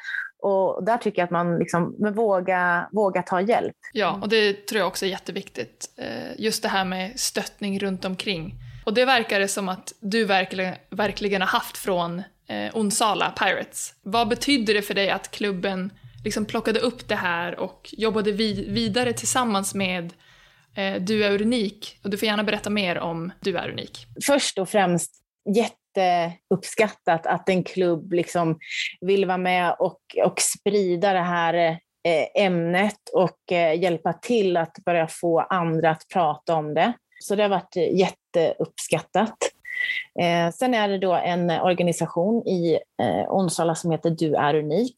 Och 0.42 0.84
där 0.84 0.98
tycker 0.98 1.22
jag 1.22 1.24
att 1.24 1.30
man 1.30 1.58
liksom 1.58 2.12
vågar 2.14 2.88
våga 2.92 3.22
ta 3.22 3.40
hjälp. 3.40 3.76
Ja, 3.92 4.18
och 4.22 4.28
det 4.28 4.66
tror 4.66 4.78
jag 4.78 4.88
också 4.88 5.06
är 5.06 5.10
jätteviktigt. 5.10 5.86
Eh, 5.96 6.40
just 6.40 6.62
det 6.62 6.68
här 6.68 6.84
med 6.84 7.20
stöttning 7.20 7.78
runt 7.78 8.04
omkring. 8.04 8.54
Och 8.84 8.94
det 8.94 9.04
verkar 9.04 9.40
det 9.40 9.48
som 9.48 9.68
att 9.68 9.92
du 10.00 10.24
verkligen, 10.24 10.74
verkligen 10.90 11.42
har 11.42 11.48
haft 11.48 11.76
från 11.76 12.22
eh, 12.48 12.76
Onsala 12.76 13.30
Pirates. 13.30 13.94
Vad 14.02 14.28
betyder 14.28 14.74
det 14.74 14.82
för 14.82 14.94
dig 14.94 15.10
att 15.10 15.30
klubben 15.30 15.92
liksom 16.24 16.44
plockade 16.44 16.80
upp 16.80 17.08
det 17.08 17.14
här 17.14 17.60
och 17.60 17.88
jobbade 17.92 18.32
vid, 18.32 18.72
vidare 18.72 19.12
tillsammans 19.12 19.74
med 19.74 20.04
Eh, 20.04 20.27
Eh, 20.78 21.00
du 21.00 21.24
är 21.24 21.42
unik 21.42 21.98
och 22.04 22.10
du 22.10 22.18
får 22.18 22.26
gärna 22.26 22.44
berätta 22.44 22.70
mer 22.70 22.98
om 22.98 23.32
Du 23.40 23.56
är 23.58 23.70
unik. 23.70 24.06
Först 24.26 24.58
och 24.58 24.68
främst 24.68 25.12
jätteuppskattat 25.54 27.26
att 27.26 27.48
en 27.48 27.64
klubb 27.64 28.12
liksom 28.12 28.58
vill 29.00 29.26
vara 29.26 29.38
med 29.38 29.76
och, 29.78 30.00
och 30.24 30.40
sprida 30.40 31.12
det 31.12 31.22
här 31.22 31.54
eh, 31.54 32.44
ämnet 32.44 33.08
och 33.12 33.52
eh, 33.52 33.80
hjälpa 33.80 34.12
till 34.12 34.56
att 34.56 34.76
börja 34.84 35.06
få 35.06 35.40
andra 35.40 35.90
att 35.90 36.08
prata 36.12 36.54
om 36.54 36.74
det. 36.74 36.92
Så 37.20 37.34
det 37.34 37.42
har 37.42 37.50
varit 37.50 37.76
jätteuppskattat. 37.76 39.36
sen 40.54 40.74
är 40.74 40.88
det 40.88 40.98
då 40.98 41.12
en 41.12 41.50
organisation 41.50 42.48
i 42.48 42.78
Onsala 43.28 43.74
som 43.74 43.90
heter 43.90 44.10
Du 44.10 44.34
är 44.34 44.54
unik. 44.54 44.94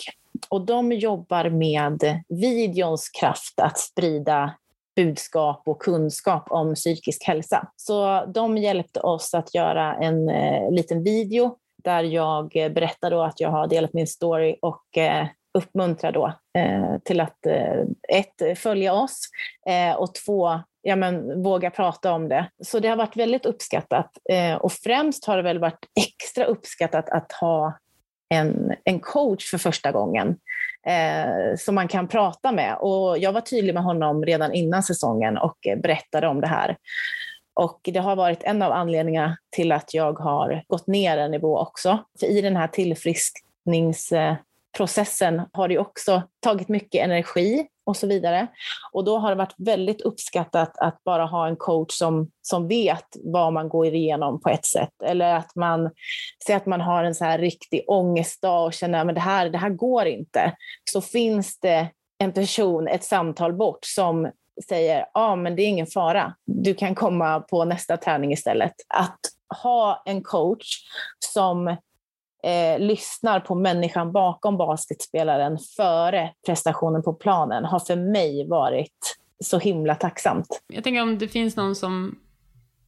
Och 0.48 0.66
de 0.66 0.92
jobbar 0.92 1.50
med 1.50 2.22
videons 2.28 3.08
kraft 3.08 3.60
att 3.60 3.78
sprida 3.78 4.54
budskap 4.96 5.62
och 5.66 5.82
kunskap 5.82 6.50
om 6.50 6.74
psykisk 6.74 7.24
hälsa. 7.24 7.68
Så 7.76 8.26
de 8.34 8.58
hjälpte 8.58 9.00
oss 9.00 9.34
att 9.34 9.54
göra 9.54 9.94
en 9.94 10.28
eh, 10.28 10.70
liten 10.70 11.04
video 11.04 11.56
där 11.84 12.02
jag 12.02 12.48
berättar 12.48 13.10
då 13.10 13.22
att 13.22 13.40
jag 13.40 13.50
har 13.50 13.66
delat 13.66 13.92
min 13.92 14.06
story 14.06 14.56
och 14.62 14.98
eh, 14.98 15.26
uppmuntrar 15.58 16.12
då 16.12 16.26
eh, 16.58 16.98
till 17.04 17.20
att 17.20 17.46
eh, 17.46 17.80
ett, 18.08 18.58
följa 18.58 18.92
oss 18.92 19.20
eh, 19.68 19.96
och 19.96 20.14
två, 20.14 20.60
ja, 20.82 20.96
men, 20.96 21.42
våga 21.42 21.70
prata 21.70 22.12
om 22.12 22.28
det. 22.28 22.50
Så 22.64 22.78
det 22.78 22.88
har 22.88 22.96
varit 22.96 23.16
väldigt 23.16 23.46
uppskattat 23.46 24.10
eh, 24.30 24.54
och 24.54 24.72
främst 24.72 25.24
har 25.24 25.36
det 25.36 25.42
väl 25.42 25.58
varit 25.58 25.84
extra 26.06 26.44
uppskattat 26.44 27.10
att 27.10 27.32
ha 27.32 27.78
en, 28.34 28.74
en 28.84 29.00
coach 29.00 29.50
för 29.50 29.58
första 29.58 29.92
gången 29.92 30.36
eh, 30.86 31.56
som 31.58 31.74
man 31.74 31.88
kan 31.88 32.08
prata 32.08 32.52
med. 32.52 32.76
Och 32.80 33.18
jag 33.18 33.32
var 33.32 33.40
tydlig 33.40 33.74
med 33.74 33.82
honom 33.82 34.24
redan 34.24 34.52
innan 34.52 34.82
säsongen 34.82 35.38
och 35.38 35.56
berättade 35.82 36.28
om 36.28 36.40
det 36.40 36.46
här. 36.46 36.76
Och 37.54 37.80
det 37.82 37.98
har 37.98 38.16
varit 38.16 38.42
en 38.42 38.62
av 38.62 38.72
anledningarna 38.72 39.36
till 39.50 39.72
att 39.72 39.94
jag 39.94 40.18
har 40.18 40.64
gått 40.66 40.86
ner 40.86 41.18
en 41.18 41.30
nivå 41.30 41.58
också. 41.58 41.98
För 42.20 42.26
i 42.26 42.40
den 42.40 42.56
här 42.56 42.66
tillfriskningsprocessen 42.66 45.42
har 45.52 45.68
det 45.68 45.78
också 45.78 46.22
tagit 46.40 46.68
mycket 46.68 47.04
energi 47.04 47.66
och 47.90 47.96
så 47.96 48.06
vidare. 48.06 48.46
Och 48.92 49.04
då 49.04 49.18
har 49.18 49.30
det 49.30 49.36
varit 49.36 49.54
väldigt 49.58 50.00
uppskattat 50.00 50.78
att 50.78 51.04
bara 51.04 51.24
ha 51.24 51.48
en 51.48 51.56
coach 51.56 51.92
som, 51.92 52.30
som 52.42 52.68
vet 52.68 53.06
vad 53.24 53.52
man 53.52 53.68
går 53.68 53.86
igenom 53.86 54.40
på 54.40 54.48
ett 54.48 54.66
sätt. 54.66 55.02
Eller 55.04 55.34
att 55.34 55.56
man 55.56 55.90
ser 56.46 56.56
att 56.56 56.66
man 56.66 56.80
har 56.80 57.04
en 57.04 57.14
så 57.14 57.24
här 57.24 57.38
riktig 57.38 57.84
ångestdag 57.86 58.64
och 58.64 58.72
känner 58.72 59.08
att 59.08 59.14
det 59.14 59.20
här, 59.20 59.50
det 59.50 59.58
här 59.58 59.70
går 59.70 60.06
inte. 60.06 60.56
Så 60.92 61.00
finns 61.00 61.60
det 61.60 61.88
en 62.18 62.32
person 62.32 62.88
ett 62.88 63.04
samtal 63.04 63.52
bort 63.52 63.84
som 63.84 64.30
säger 64.68 64.98
ja 64.98 65.06
ah, 65.14 65.36
men 65.36 65.56
det 65.56 65.62
är 65.62 65.66
ingen 65.66 65.86
fara, 65.86 66.34
du 66.46 66.74
kan 66.74 66.94
komma 66.94 67.40
på 67.40 67.64
nästa 67.64 67.96
träning 67.96 68.32
istället. 68.32 68.72
Att 68.88 69.18
ha 69.62 70.02
en 70.06 70.22
coach 70.22 70.76
som 71.32 71.76
eh, 72.42 72.78
lyssnar 72.78 73.40
på 73.40 73.54
människan 73.54 74.12
bakom 74.12 74.56
basketspelaren 74.56 75.58
före 75.76 76.32
prestationen 76.46 77.02
på 77.02 77.14
planen 77.14 77.64
har 77.64 77.78
för 77.78 77.96
mig 77.96 78.48
varit 78.48 79.16
så 79.44 79.58
himla 79.58 79.94
tacksamt. 79.94 80.62
Jag 80.66 80.84
tänker 80.84 81.02
om 81.02 81.18
det 81.18 81.28
finns 81.28 81.56
någon 81.56 81.76
som 81.76 82.18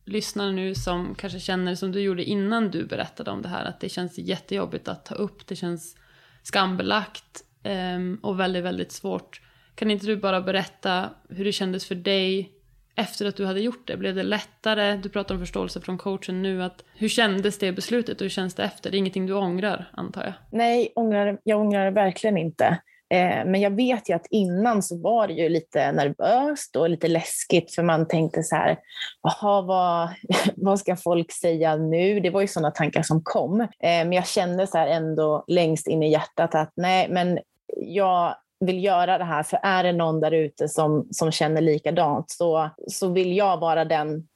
lyssnar 0.05 0.53
nu 0.53 0.75
som 0.75 1.15
kanske 1.15 1.41
känner 1.41 1.75
som 1.75 1.93
du 1.93 2.01
gjorde 2.01 2.25
innan 2.25 2.71
du 2.71 2.87
berättade 2.87 3.31
om 3.31 3.43
det 3.43 3.49
här, 3.49 3.65
att 3.65 3.81
det 3.81 3.89
känns 3.89 4.19
jättejobbigt 4.19 4.89
att 4.89 5.05
ta 5.05 5.15
upp, 5.15 5.47
det 5.47 5.57
känns 5.57 5.97
skambelagt 6.43 7.45
eh, 7.63 7.99
och 8.23 8.41
väldigt, 8.41 8.65
väldigt 8.65 8.93
svårt. 8.93 9.41
Kan 9.75 9.91
inte 9.91 10.07
du 10.07 10.17
bara 10.17 10.41
berätta 10.41 11.11
hur 11.29 11.45
det 11.45 11.53
kändes 11.53 11.87
för 11.87 11.95
dig 11.95 12.53
efter 12.95 13.27
att 13.27 13.37
du 13.37 13.47
hade 13.47 13.61
gjort 13.61 13.87
det? 13.87 13.97
Blev 13.97 14.15
det 14.15 14.23
lättare? 14.23 14.97
Du 14.97 15.09
pratar 15.09 15.35
om 15.35 15.41
förståelse 15.41 15.81
från 15.81 15.99
coachen 15.99 16.43
nu. 16.43 16.63
Att, 16.63 16.85
hur 16.95 17.09
kändes 17.09 17.59
det 17.59 17.73
beslutet 17.73 18.21
och 18.21 18.25
hur 18.25 18.29
känns 18.29 18.55
det 18.55 18.63
efter? 18.63 18.91
Det 18.91 18.97
är 18.97 18.99
ingenting 18.99 19.27
du 19.27 19.35
ångrar, 19.35 19.91
antar 19.93 20.23
jag? 20.23 20.33
Nej, 20.51 20.93
ångrar, 20.97 21.39
jag 21.43 21.61
ångrar 21.61 21.85
det 21.85 21.91
verkligen 21.91 22.39
inte. 22.39 22.79
Eh, 23.13 23.45
men 23.47 23.61
jag 23.61 23.71
vet 23.71 24.09
ju 24.09 24.15
att 24.15 24.27
innan 24.31 24.83
så 24.83 25.01
var 25.03 25.29
det 25.29 25.35
ju 25.35 25.49
lite 25.49 25.93
nervöst 25.93 26.77
och 26.77 26.91
lite 26.91 27.09
läskigt 27.09 27.75
för 27.75 27.83
man 27.83 28.09
tänkte 28.09 28.43
så 28.43 28.57
här, 28.57 28.79
jaha, 29.23 29.63
vad, 29.63 30.09
vad 30.57 30.79
ska 30.79 30.97
folk 30.97 31.33
säga 31.33 31.77
nu? 31.77 32.21
Det 32.21 32.31
var 32.31 32.41
ju 32.41 32.47
sådana 32.47 32.71
tankar 32.71 33.03
som 33.03 33.21
kom. 33.25 33.61
Eh, 33.61 33.69
men 33.81 34.13
jag 34.13 34.27
kände 34.27 34.67
så 34.67 34.79
här 34.79 34.87
ändå 34.87 35.45
längst 35.47 35.87
in 35.87 36.03
i 36.03 36.13
hjärtat 36.13 36.55
att 36.55 36.73
nej, 36.77 37.09
men 37.11 37.39
jag 37.77 38.37
vill 38.67 38.85
göra 38.85 39.19
det 39.19 39.25
här, 39.25 39.43
för 39.43 39.59
är 39.63 39.83
det 39.83 39.93
någon 39.93 40.21
där 40.21 40.33
ute 40.33 40.69
som, 40.69 41.09
som 41.11 41.33
känner 41.33 41.61
likadant 41.61 42.31
så, 42.31 42.71
så 42.87 43.09
vill 43.09 43.37
jag 43.37 43.61
vara 43.61 43.85
den 43.85 44.29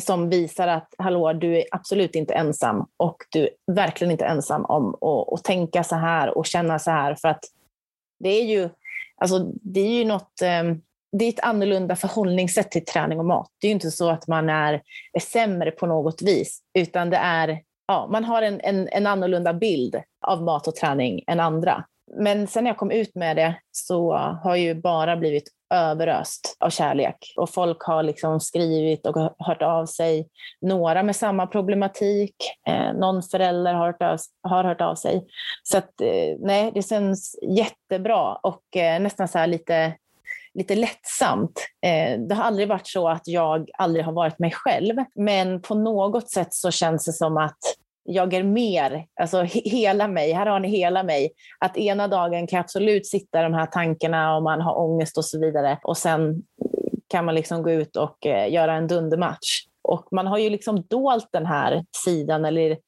som 0.00 0.30
visar 0.30 0.68
att 0.68 0.94
hallå, 0.98 1.32
du 1.32 1.56
är 1.56 1.64
absolut 1.70 2.14
inte 2.14 2.34
ensam 2.34 2.86
och 2.96 3.16
du 3.30 3.42
är 3.42 3.50
verkligen 3.72 4.10
inte 4.10 4.24
ensam 4.24 4.64
om 4.64 4.94
att, 4.94 5.32
att 5.32 5.44
tänka 5.44 5.84
så 5.84 5.96
här 5.96 6.38
och 6.38 6.46
känna 6.46 6.78
så 6.78 6.90
här. 6.90 7.14
För 7.14 7.28
att 7.28 7.44
det 8.18 8.28
är 8.28 8.44
ju, 8.44 8.68
alltså, 9.16 9.38
det 9.62 9.80
är 9.80 9.98
ju 9.98 10.04
något, 10.04 10.42
ehm, 10.42 10.82
det 11.12 11.24
är 11.24 11.28
ett 11.28 11.40
annorlunda 11.40 11.96
förhållningssätt 11.96 12.70
till 12.70 12.84
träning 12.84 13.18
och 13.18 13.24
mat. 13.24 13.48
Det 13.60 13.66
är 13.66 13.68
ju 13.68 13.74
inte 13.74 13.90
så 13.90 14.10
att 14.10 14.28
man 14.28 14.50
är, 14.50 14.82
är 15.12 15.20
sämre 15.20 15.70
på 15.70 15.86
något 15.86 16.22
vis, 16.22 16.60
utan 16.74 17.10
det 17.10 17.16
är, 17.16 17.60
ja, 17.86 18.08
man 18.12 18.24
har 18.24 18.42
en, 18.42 18.60
en, 18.60 18.88
en 18.88 19.06
annorlunda 19.06 19.52
bild 19.54 20.02
av 20.26 20.42
mat 20.42 20.68
och 20.68 20.74
träning 20.74 21.24
än 21.26 21.40
andra 21.40 21.84
men 22.16 22.46
sen 22.46 22.64
när 22.64 22.70
jag 22.70 22.78
kom 22.78 22.90
ut 22.90 23.14
med 23.14 23.36
det 23.36 23.54
så 23.72 24.12
har 24.12 24.50
jag 24.50 24.58
ju 24.58 24.74
bara 24.74 25.16
blivit 25.16 25.48
överöst 25.74 26.56
av 26.60 26.70
kärlek. 26.70 27.32
Och 27.36 27.50
folk 27.50 27.82
har 27.82 28.02
liksom 28.02 28.40
skrivit 28.40 29.06
och 29.06 29.34
hört 29.38 29.62
av 29.62 29.86
sig. 29.86 30.28
Några 30.60 31.02
med 31.02 31.16
samma 31.16 31.46
problematik. 31.46 32.34
Eh, 32.66 32.92
någon 32.92 33.22
förälder 33.22 33.74
har 33.74 33.86
hört 33.86 34.02
av, 34.02 34.18
har 34.42 34.64
hört 34.64 34.80
av 34.80 34.94
sig. 34.94 35.26
Så 35.62 35.78
att, 35.78 36.00
eh, 36.00 36.36
nej, 36.38 36.70
det 36.74 36.82
känns 36.82 37.38
jättebra 37.42 38.34
och 38.34 38.76
eh, 38.76 39.00
nästan 39.00 39.28
så 39.28 39.46
lite, 39.46 39.94
lite 40.54 40.74
lättsamt. 40.74 41.66
Eh, 41.86 42.20
det 42.20 42.34
har 42.34 42.44
aldrig 42.44 42.68
varit 42.68 42.88
så 42.88 43.08
att 43.08 43.28
jag 43.28 43.70
aldrig 43.78 44.04
har 44.04 44.12
varit 44.12 44.38
mig 44.38 44.50
själv. 44.50 44.96
Men 45.14 45.62
på 45.62 45.74
något 45.74 46.30
sätt 46.30 46.54
så 46.54 46.70
känns 46.70 47.04
det 47.04 47.12
som 47.12 47.36
att 47.36 47.58
jag 48.12 48.34
är 48.34 48.42
mer, 48.42 49.06
alltså 49.20 49.42
hela 49.64 50.08
mig, 50.08 50.32
här 50.32 50.46
har 50.46 50.60
ni 50.60 50.68
hela 50.68 51.02
mig. 51.02 51.32
Att 51.58 51.76
ena 51.76 52.08
dagen 52.08 52.46
kan 52.46 52.56
jag 52.56 52.64
absolut 52.64 53.06
sitta 53.06 53.40
i 53.40 53.42
de 53.42 53.54
här 53.54 53.66
tankarna 53.66 54.36
och 54.36 54.42
man 54.42 54.60
har 54.60 54.78
ångest 54.78 55.18
och 55.18 55.24
så 55.24 55.40
vidare 55.40 55.78
och 55.82 55.96
sen 55.96 56.42
kan 57.08 57.24
man 57.24 57.34
liksom 57.34 57.62
gå 57.62 57.70
ut 57.70 57.96
och 57.96 58.26
eh, 58.26 58.52
göra 58.52 58.74
en 58.74 58.86
dundermatch. 58.86 59.64
Och 59.82 60.08
man 60.12 60.26
har 60.26 60.38
ju 60.38 60.50
liksom 60.50 60.82
dolt 60.82 61.28
den 61.32 61.46
här 61.46 61.84
sidan 62.04 62.44
eller 62.44 62.78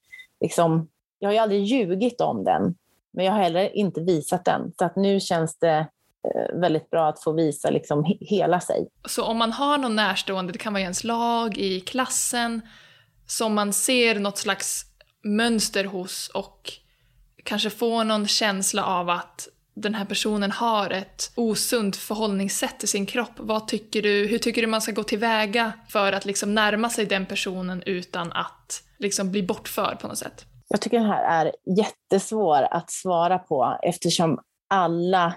liksom, 0.41 0.89
jag 1.19 1.29
har 1.29 1.33
ju 1.33 1.39
aldrig 1.39 1.65
ljugit 1.65 2.21
om 2.21 2.45
den, 2.45 2.75
men 3.13 3.25
jag 3.25 3.33
har 3.33 3.43
heller 3.43 3.77
inte 3.77 4.01
visat 4.01 4.45
den. 4.45 4.73
Så 4.79 4.85
att 4.85 4.97
nu 4.97 5.21
känns 5.21 5.59
det 5.59 5.87
eh, 6.29 6.61
väldigt 6.61 6.91
bra 6.91 7.09
att 7.09 7.23
få 7.23 7.33
visa 7.33 7.71
liksom 7.71 8.17
hela 8.21 8.61
sig. 8.61 8.89
Så 9.09 9.25
om 9.25 9.39
man 9.39 9.53
har 9.53 9.79
någon 9.79 9.97
närstående, 9.97 10.53
det 10.53 10.59
kan 10.59 10.73
vara 10.73 10.81
i 10.81 10.83
ens 10.83 11.05
lag, 11.05 11.59
i 11.59 11.81
klassen, 11.81 12.61
som 13.27 13.55
man 13.55 13.73
ser 13.73 14.15
något 14.15 14.39
slags 14.39 14.92
mönster 15.23 15.85
hos 15.85 16.29
och 16.29 16.73
kanske 17.45 17.71
få 17.71 18.05
någon 18.05 18.27
känsla 18.27 18.85
av 18.85 19.11
att 19.11 19.49
den 19.75 19.95
här 19.95 20.05
personen 20.05 20.51
har 20.51 20.91
ett 20.91 21.33
osunt 21.35 21.97
förhållningssätt 21.97 22.79
till 22.79 22.89
sin 22.89 23.07
kropp. 23.07 23.33
Vad 23.37 23.69
tycker 23.69 24.03
du, 24.03 24.27
hur 24.27 24.39
tycker 24.39 24.63
du 24.63 24.67
man 24.69 24.83
ska 24.83 24.93
gå 24.93 25.03
tillväga 25.03 25.73
för 25.89 26.13
att 26.13 26.25
liksom 26.25 26.55
närma 26.55 26.91
sig 26.91 27.07
den 27.07 27.27
personen 27.27 27.83
utan 27.87 28.33
att 28.33 28.83
liksom 28.99 29.31
bli 29.31 29.43
bortförd 29.43 30.01
på 30.01 30.09
något 30.09 30.19
sätt? 30.19 30.45
Jag 30.69 30.81
tycker 30.81 30.99
den 30.99 31.07
här 31.07 31.47
är 31.47 31.53
jättesvår 31.77 32.63
att 32.71 32.91
svara 32.91 33.39
på 33.39 33.79
eftersom 33.83 34.39
alla 34.71 35.35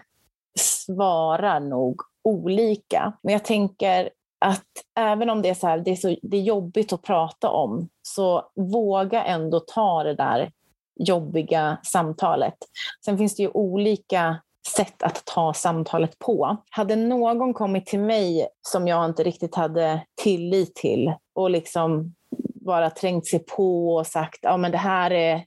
svarar 0.60 1.60
nog 1.60 2.02
olika. 2.24 3.14
Men 3.24 3.34
jag 3.34 3.46
tänker 3.46 4.10
att 4.40 4.66
även 5.00 5.30
om 5.30 5.42
det 5.42 5.50
är, 5.50 5.54
så 5.54 5.68
här, 5.68 5.78
det 5.78 5.92
är, 5.92 5.96
så, 5.96 6.16
det 6.22 6.38
är 6.38 6.42
jobbigt 6.42 6.94
att 6.94 7.02
prata 7.02 7.50
om, 7.50 7.90
så 8.02 8.50
våga 8.56 9.24
ändå 9.24 9.60
ta 9.60 10.04
det 10.04 10.16
där 10.16 10.52
jobbiga 10.96 11.78
samtalet. 11.84 12.56
Sen 13.06 13.18
finns 13.18 13.36
det 13.36 13.44
ju 13.44 13.50
olika 13.50 14.42
sätt 14.76 15.04
att 15.04 15.26
ta 15.26 15.54
samtalet 15.54 16.20
på. 16.20 16.58
Hade 16.70 16.96
någon 16.96 17.54
kommit 17.54 17.86
till 17.86 18.00
mig 18.00 18.48
som 18.62 18.88
jag 18.88 19.06
inte 19.06 19.24
riktigt 19.24 19.56
hade 19.56 20.06
tillit 20.24 20.76
till 20.76 21.14
och 21.34 21.50
liksom 21.50 22.14
bara 22.66 22.90
trängt 22.90 23.28
sig 23.28 23.40
på 23.40 23.96
och 23.96 24.08
sagt 24.08 24.40
ja 24.42 24.58
men 24.58 24.72
det 24.72 24.78
här 24.78 25.12
är 25.12 25.46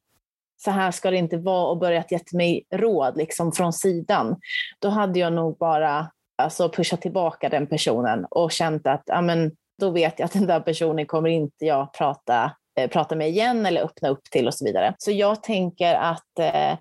så 0.65 0.71
här 0.71 0.91
ska 0.91 1.11
det 1.11 1.17
inte 1.17 1.37
vara 1.37 1.67
och 1.67 1.79
börjat 1.79 2.13
gett 2.13 2.33
mig 2.33 2.65
råd 2.71 3.17
liksom 3.17 3.53
från 3.53 3.73
sidan, 3.73 4.37
då 4.79 4.89
hade 4.89 5.19
jag 5.19 5.33
nog 5.33 5.59
bara 5.59 6.11
alltså 6.39 6.69
pusha 6.69 6.97
tillbaka 6.97 7.49
den 7.49 7.67
personen 7.67 8.27
och 8.31 8.53
känt 8.53 8.87
att 8.87 9.03
ja, 9.07 9.21
men, 9.21 9.53
då 9.81 9.91
vet 9.91 10.19
jag 10.19 10.27
att 10.27 10.33
den 10.33 10.47
där 10.47 10.61
personen 10.61 11.07
kommer 11.07 11.29
inte 11.29 11.65
jag 11.65 11.93
prata, 11.93 12.53
eh, 12.79 12.91
prata 12.91 13.17
med 13.17 13.29
igen 13.29 13.67
eller 13.67 13.83
öppna 13.83 14.09
upp 14.09 14.25
till 14.25 14.47
och 14.47 14.55
så 14.55 14.65
vidare. 14.65 14.95
Så 14.99 15.11
jag 15.11 15.43
tänker 15.43 15.95
att 15.95 16.39
eh, 16.39 16.79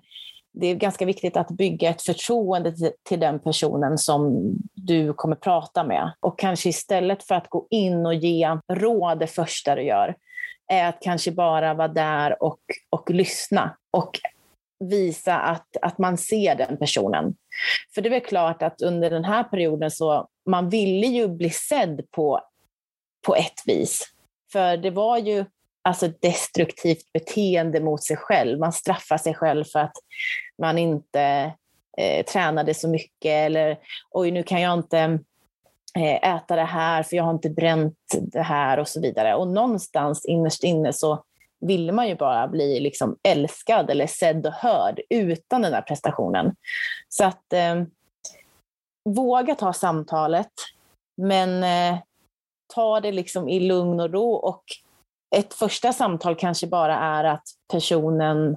det 0.52 0.66
är 0.66 0.74
ganska 0.74 1.04
viktigt 1.04 1.36
att 1.36 1.50
bygga 1.50 1.90
ett 1.90 2.02
förtroende 2.02 2.76
till, 2.76 2.90
till 3.02 3.20
den 3.20 3.38
personen 3.38 3.98
som 3.98 4.52
du 4.74 5.12
kommer 5.12 5.36
prata 5.36 5.84
med. 5.84 6.12
Och 6.20 6.38
kanske 6.38 6.68
istället 6.68 7.26
för 7.26 7.34
att 7.34 7.48
gå 7.48 7.66
in 7.70 8.06
och 8.06 8.14
ge 8.14 8.58
råd 8.72 9.18
det 9.18 9.26
första 9.26 9.74
du 9.74 9.82
gör, 9.82 10.16
är 10.68 10.88
att 10.88 11.00
kanske 11.00 11.32
bara 11.32 11.74
vara 11.74 11.88
där 11.88 12.42
och, 12.42 12.60
och 12.90 13.10
lyssna. 13.10 13.76
Och 13.90 14.20
visa 14.80 15.38
att, 15.38 15.76
att 15.82 15.98
man 15.98 16.18
ser 16.18 16.54
den 16.54 16.76
personen. 16.76 17.34
För 17.94 18.02
det 18.02 18.08
är 18.08 18.10
väl 18.10 18.20
klart 18.20 18.62
att 18.62 18.82
under 18.82 19.10
den 19.10 19.24
här 19.24 19.44
perioden 19.44 19.90
så 19.90 20.28
man 20.46 20.68
ville 20.68 21.06
ju 21.06 21.28
bli 21.28 21.50
sedd 21.50 22.10
på, 22.10 22.40
på 23.26 23.34
ett 23.34 23.62
vis. 23.66 24.04
För 24.52 24.76
det 24.76 24.90
var 24.90 25.18
ju 25.18 25.44
alltså 25.82 26.06
ett 26.06 26.22
destruktivt 26.22 27.12
beteende 27.12 27.80
mot 27.80 28.02
sig 28.04 28.16
själv. 28.16 28.58
Man 28.58 28.72
straffar 28.72 29.18
sig 29.18 29.34
själv 29.34 29.64
för 29.64 29.78
att 29.78 29.96
man 30.62 30.78
inte 30.78 31.52
eh, 31.98 32.24
tränade 32.24 32.74
så 32.74 32.88
mycket 32.88 33.30
eller 33.30 33.78
oj, 34.10 34.30
nu 34.30 34.42
kan 34.42 34.60
jag 34.60 34.78
inte 34.78 35.18
eh, 35.96 36.34
äta 36.34 36.56
det 36.56 36.64
här 36.64 37.02
för 37.02 37.16
jag 37.16 37.24
har 37.24 37.30
inte 37.30 37.50
bränt 37.50 37.96
det 38.20 38.42
här 38.42 38.78
och 38.78 38.88
så 38.88 39.00
vidare. 39.00 39.34
Och 39.34 39.48
någonstans 39.48 40.24
innerst 40.24 40.64
inne 40.64 40.92
så 40.92 41.24
ville 41.60 41.92
man 41.92 42.08
ju 42.08 42.14
bara 42.14 42.48
bli 42.48 42.80
liksom 42.80 43.16
älskad 43.28 43.90
eller 43.90 44.06
sedd 44.06 44.46
och 44.46 44.52
hörd 44.52 45.00
utan 45.10 45.62
den 45.62 45.72
där 45.72 45.82
prestationen. 45.82 46.54
Så 47.08 47.24
att 47.24 47.52
eh, 47.52 47.82
våga 49.04 49.54
ta 49.54 49.72
samtalet, 49.72 50.52
men 51.16 51.62
eh, 51.62 52.00
ta 52.74 53.00
det 53.00 53.12
liksom 53.12 53.48
i 53.48 53.60
lugn 53.60 54.00
och 54.00 54.10
ro. 54.10 54.32
Och 54.32 54.64
ett 55.36 55.54
första 55.54 55.92
samtal 55.92 56.36
kanske 56.36 56.66
bara 56.66 56.96
är 56.96 57.24
att 57.24 57.44
personen 57.72 58.56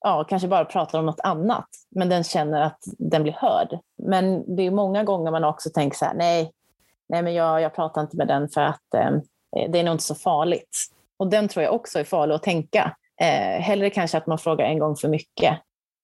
ja, 0.00 0.24
kanske 0.24 0.48
bara 0.48 0.64
pratar 0.64 0.98
om 0.98 1.06
något 1.06 1.20
annat, 1.20 1.68
men 1.90 2.08
den 2.08 2.24
känner 2.24 2.60
att 2.60 2.78
den 2.98 3.22
blir 3.22 3.32
hörd. 3.32 3.78
Men 4.02 4.56
det 4.56 4.62
är 4.62 4.70
många 4.70 5.04
gånger 5.04 5.30
man 5.30 5.44
också 5.44 5.70
tänker 5.70 5.96
så 5.96 6.04
här, 6.04 6.14
nej, 6.14 6.52
nej 7.08 7.22
men 7.22 7.34
jag, 7.34 7.60
jag 7.60 7.74
pratar 7.74 8.00
inte 8.00 8.16
med 8.16 8.28
den 8.28 8.48
för 8.48 8.60
att 8.60 8.94
eh, 8.94 9.08
eh, 9.56 9.70
det 9.70 9.78
är 9.78 9.84
nog 9.84 9.94
inte 9.94 10.04
så 10.04 10.14
farligt. 10.14 10.78
Och 11.22 11.30
den 11.30 11.48
tror 11.48 11.64
jag 11.64 11.74
också 11.74 11.98
är 11.98 12.04
farlig 12.04 12.34
att 12.34 12.42
tänka. 12.42 12.96
Eh, 13.20 13.60
hellre 13.62 13.90
kanske 13.90 14.18
att 14.18 14.26
man 14.26 14.38
frågar 14.38 14.64
en 14.64 14.78
gång 14.78 14.96
för 14.96 15.08
mycket 15.08 15.58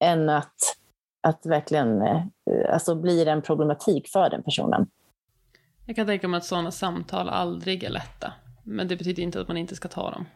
än 0.05 0.29
att, 0.29 0.55
att 1.23 1.47
verkligen 1.47 2.03
eh, 2.03 2.23
alltså 2.73 2.95
blir 2.95 3.29
en 3.29 3.43
problematik 3.43 4.09
för 4.09 4.31
den 4.31 4.43
personen. 4.43 4.87
Jag 5.87 5.97
kan 5.97 6.07
tänka 6.07 6.29
mig 6.29 6.39
att 6.39 6.45
sådana 6.45 6.71
samtal 6.71 7.29
aldrig 7.29 7.85
är 7.85 7.91
lätta. 7.91 8.33
Men 8.65 8.89
det 8.89 8.97
betyder 8.97 9.23
inte 9.23 9.41
att 9.41 9.49
man 9.49 9.57
inte 9.57 9.77
ska 9.77 9.89
ta 9.89 10.11
dem. 10.11 10.27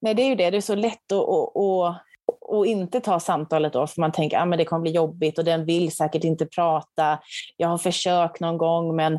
Nej, 0.00 0.14
det 0.14 0.22
är 0.22 0.28
ju 0.28 0.34
det. 0.34 0.50
Det 0.50 0.56
är 0.56 0.60
så 0.60 0.74
lätt 0.74 1.12
att, 1.12 1.18
att, 1.18 1.56
att, 1.56 2.60
att 2.60 2.66
inte 2.66 3.00
ta 3.00 3.20
samtalet 3.20 3.72
då, 3.72 3.86
för 3.86 4.00
man 4.00 4.12
tänker 4.12 4.36
att 4.36 4.52
ah, 4.52 4.56
det 4.56 4.64
kommer 4.64 4.82
bli 4.82 4.92
jobbigt 4.92 5.38
och 5.38 5.44
den 5.44 5.64
vill 5.64 5.92
säkert 5.92 6.24
inte 6.24 6.46
prata. 6.46 7.18
Jag 7.56 7.68
har 7.68 7.78
försökt 7.78 8.40
någon 8.40 8.58
gång, 8.58 8.96
men 8.96 9.18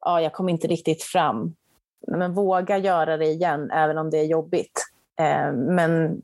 ah, 0.00 0.20
jag 0.20 0.32
kommer 0.32 0.50
inte 0.50 0.66
riktigt 0.66 1.02
fram. 1.02 1.54
Men 2.06 2.34
våga 2.34 2.78
göra 2.78 3.16
det 3.16 3.26
igen, 3.26 3.70
även 3.70 3.98
om 3.98 4.10
det 4.10 4.18
är 4.18 4.24
jobbigt. 4.24 4.82
Eh, 5.20 5.52
men 5.52 6.20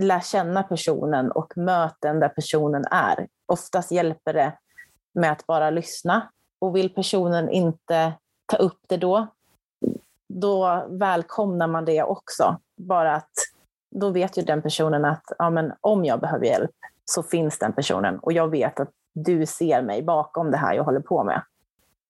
lär 0.00 0.20
känna 0.20 0.62
personen 0.62 1.30
och 1.30 1.56
möt 1.56 1.96
den 2.00 2.20
där 2.20 2.28
personen 2.28 2.84
är. 2.90 3.26
Oftast 3.46 3.90
hjälper 3.90 4.32
det 4.32 4.52
med 5.14 5.32
att 5.32 5.46
bara 5.46 5.70
lyssna. 5.70 6.30
Och 6.58 6.76
vill 6.76 6.94
personen 6.94 7.48
inte 7.48 8.12
ta 8.46 8.56
upp 8.56 8.78
det 8.88 8.96
då, 8.96 9.26
då 10.28 10.86
välkomnar 10.88 11.66
man 11.66 11.84
det 11.84 12.02
också. 12.02 12.56
Bara 12.76 13.14
att 13.14 13.32
då 13.90 14.10
vet 14.10 14.38
ju 14.38 14.42
den 14.42 14.62
personen 14.62 15.04
att 15.04 15.24
ja, 15.38 15.50
men 15.50 15.72
om 15.80 16.04
jag 16.04 16.20
behöver 16.20 16.46
hjälp 16.46 16.70
så 17.04 17.22
finns 17.22 17.58
den 17.58 17.72
personen 17.72 18.18
och 18.18 18.32
jag 18.32 18.48
vet 18.48 18.80
att 18.80 18.90
du 19.14 19.46
ser 19.46 19.82
mig 19.82 20.02
bakom 20.02 20.50
det 20.50 20.56
här 20.56 20.74
jag 20.74 20.84
håller 20.84 21.00
på 21.00 21.24
med. 21.24 21.42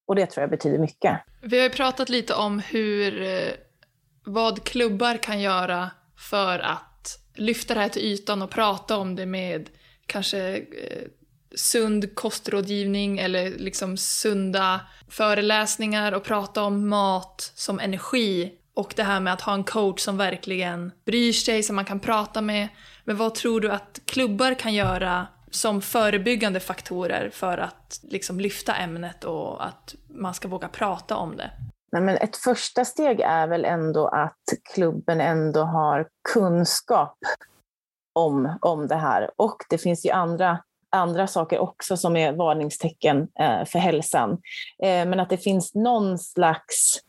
Och 0.07 0.15
det 0.15 0.27
tror 0.27 0.43
jag 0.43 0.51
betyder 0.51 0.79
mycket. 0.79 1.21
Vi 1.41 1.57
har 1.57 1.65
ju 1.65 1.71
pratat 1.71 2.09
lite 2.09 2.35
om 2.35 2.59
hur, 2.59 3.23
eh, 3.23 3.53
vad 4.25 4.65
klubbar 4.65 5.17
kan 5.17 5.41
göra 5.41 5.91
för 6.17 6.59
att 6.59 7.19
lyfta 7.35 7.75
det 7.75 7.81
här 7.81 7.89
till 7.89 8.03
ytan 8.03 8.43
och 8.43 8.51
prata 8.51 8.97
om 8.97 9.17
det 9.17 9.27
med 9.27 9.71
kanske 10.07 10.57
eh, 10.57 11.09
sund 11.57 12.15
kostrådgivning 12.15 13.19
eller 13.19 13.51
liksom 13.51 13.97
sunda 13.97 14.81
föreläsningar 15.09 16.13
och 16.13 16.25
prata 16.25 16.63
om 16.63 16.89
mat 16.89 17.53
som 17.55 17.81
energi 17.81 18.53
och 18.75 18.93
det 18.97 19.03
här 19.03 19.21
med 19.21 19.33
att 19.33 19.41
ha 19.41 19.55
en 19.55 19.65
coach 19.65 20.01
som 20.01 20.17
verkligen 20.17 20.93
bryr 21.05 21.33
sig, 21.33 21.63
som 21.63 21.77
man 21.77 21.85
kan 21.85 22.01
prata 22.01 22.41
med. 22.41 22.69
Men 23.05 23.17
vad 23.17 23.35
tror 23.35 23.61
du 23.61 23.71
att 23.71 24.01
klubbar 24.05 24.55
kan 24.55 24.75
göra 24.75 25.27
som 25.55 25.83
förebyggande 25.83 26.61
faktorer 26.61 27.31
för 27.31 27.59
att 27.59 28.01
liksom 28.03 28.41
lyfta 28.41 28.75
ämnet 28.75 29.25
och 29.25 29.67
att 29.67 29.95
man 30.09 30.35
ska 30.35 30.49
våga 30.49 30.69
prata 30.69 31.17
om 31.17 31.37
det? 31.37 31.51
Nej, 31.93 32.03
men 32.03 32.17
ett 32.17 32.37
första 32.37 32.85
steg 32.85 33.21
är 33.21 33.47
väl 33.47 33.65
ändå 33.65 34.07
att 34.07 34.43
klubben 34.75 35.21
ändå 35.21 35.61
har 35.61 36.09
kunskap 36.33 37.19
om, 38.13 38.59
om 38.61 38.89
det 38.89 38.97
här. 38.97 39.31
Och 39.37 39.57
det 39.71 39.79
finns 39.79 40.07
ju 40.07 40.11
andra 40.11 40.59
andra 40.91 41.27
saker 41.27 41.59
också 41.59 41.97
som 41.97 42.17
är 42.17 42.33
varningstecken 42.33 43.29
eh, 43.41 43.65
för 43.65 43.79
hälsan. 43.79 44.33
Eh, 44.83 45.07
men 45.07 45.21
att 45.21 45.31
det 45.31 45.39
finns 45.39 45.75
någon 45.75 46.19
slags 46.19 47.01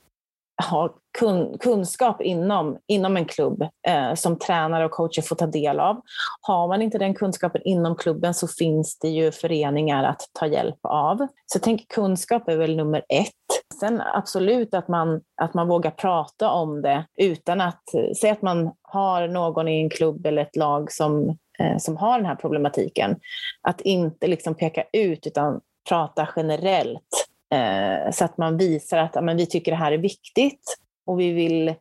ja, 0.70 0.98
kun, 1.20 1.58
kunskap 1.58 2.22
inom, 2.22 2.78
inom 2.88 3.18
en 3.18 3.26
klubb 3.26 3.62
eh, 3.88 4.14
som 4.14 4.40
tränare 4.40 4.86
och 4.86 4.92
coacher 4.92 5.22
får 5.22 5.36
ta 5.36 5.48
del 5.48 5.80
av. 5.80 6.02
Har 6.42 6.68
man 6.68 6.82
inte 6.82 6.98
den 6.98 7.14
kunskapen 7.14 7.62
inom 7.66 7.96
klubben 7.96 8.34
så 8.34 8.48
finns 8.48 9.00
det 9.00 9.08
ju 9.08 9.32
föreningar 9.32 10.04
att 10.04 10.30
ta 10.40 10.48
hjälp 10.48 10.80
av. 10.84 11.18
Så 11.18 11.56
jag 11.56 11.62
tänker 11.62 11.86
kunskap 11.86 12.50
är 12.50 12.58
väl 12.58 12.76
nummer 12.76 13.04
ett. 13.10 13.32
Sen 13.80 14.02
absolut 14.14 14.74
att 14.74 14.88
man, 14.88 15.22
att 15.42 15.54
man 15.54 15.68
vågar 15.68 15.92
prata 15.92 16.50
om 16.50 16.82
det 16.82 17.06
utan 17.18 17.62
att, 17.62 17.94
eh, 17.94 18.14
säga 18.14 18.34
att 18.34 18.42
man 18.42 18.72
har 18.82 19.28
någon 19.28 19.68
i 19.68 19.82
en 19.82 19.90
klubb 19.90 20.26
eller 20.26 20.42
ett 20.42 20.56
lag 20.56 20.92
som 20.92 21.38
eh, 21.60 21.78
som 21.78 21.98
har 21.98 22.18
den 22.18 22.26
här 22.26 22.36
problematiken. 22.36 23.16
Att 23.62 23.82
inte 23.82 24.28
liksom 24.28 24.56
peka 24.56 24.84
ut 24.94 25.28
utan 25.28 25.62
prata 25.90 26.30
generellt 26.36 27.28
eh, 27.54 28.12
så 28.12 28.26
att 28.26 28.38
man 28.38 28.58
visar 28.58 28.98
att 28.98 29.24
men 29.24 29.38
vi 29.38 29.46
tycker 29.46 29.72
det 29.72 29.78
här 29.78 29.92
är 29.92 29.98
viktigt 29.98 30.78
och 31.06 31.20
vi 31.20 31.32
vill 31.32 31.76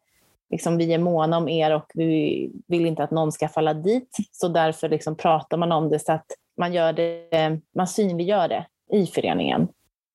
liksom, 0.51 0.77
vi 0.77 0.95
är 0.95 0.99
måna 0.99 1.37
om 1.37 1.49
er 1.49 1.75
och 1.75 1.91
vi 1.95 2.51
vill 2.66 2.87
inte 2.87 3.05
att 3.05 3.11
någon 3.11 3.33
ska 3.33 3.49
falla 3.49 3.75
dit. 3.75 4.16
Så 4.33 4.49
därför 4.49 4.89
liksom 4.89 5.16
pratar 5.16 5.57
man 5.57 5.72
om 5.72 5.89
det 5.89 5.99
så 5.99 6.12
att 6.12 6.27
man, 6.57 6.72
gör 6.72 6.93
det, 6.93 7.61
man 7.75 7.87
synliggör 7.87 8.49
det 8.49 8.66
i 8.93 9.07
föreningen. 9.07 9.68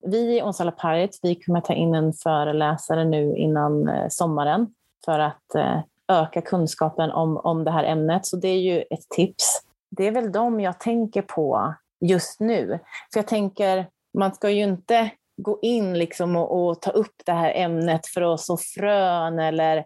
Vi 0.06 0.38
i 0.38 0.42
Onsala 0.42 0.72
Pirates 0.72 1.20
vi 1.24 1.36
kommer 1.36 1.62
ta 1.62 1.74
in 1.74 1.96
en 1.96 2.14
föreläsare 2.14 3.06
nu 3.06 3.36
innan 3.36 3.88
eh, 3.88 4.06
sommaren 4.10 4.68
för 5.06 5.20
att 5.20 5.56
eh, 5.56 5.80
öka 6.08 6.42
kunskapen 6.42 7.12
om, 7.12 7.38
om 7.38 7.64
det 7.64 7.72
här 7.72 7.84
ämnet. 7.84 8.26
Så 8.26 8.38
det 8.38 8.48
är 8.48 8.60
ju 8.60 8.82
ett 8.82 9.10
tips. 9.10 9.62
Det 9.90 10.08
är 10.08 10.12
väl 10.12 10.32
de 10.32 10.60
jag 10.60 10.80
tänker 10.80 11.22
på 11.22 11.74
just 12.02 12.40
nu. 12.40 12.80
För 13.14 13.20
jag 13.20 13.28
tänker, 13.28 13.88
man 14.14 14.34
ska 14.34 14.50
ju 14.50 14.64
inte 14.64 15.12
gå 15.42 15.60
in 15.62 16.00
liksom 16.00 16.36
och, 16.36 16.70
och 16.70 16.82
ta 16.82 16.92
upp 16.92 17.16
det 17.26 17.32
här 17.32 17.54
ämnet 17.56 18.08
för 18.08 18.34
att 18.34 18.42
så 18.42 18.58
frön 18.58 19.40
eller 19.40 19.78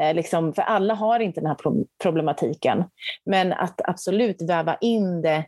eh, 0.00 0.14
Liksom, 0.14 0.52
för 0.52 0.62
alla 0.62 0.94
har 0.94 1.20
inte 1.20 1.40
den 1.40 1.46
här 1.46 1.56
problematiken. 2.02 2.84
Men 3.24 3.52
att 3.52 3.80
absolut 3.84 4.42
väva 4.42 4.76
in 4.76 5.22
det 5.22 5.44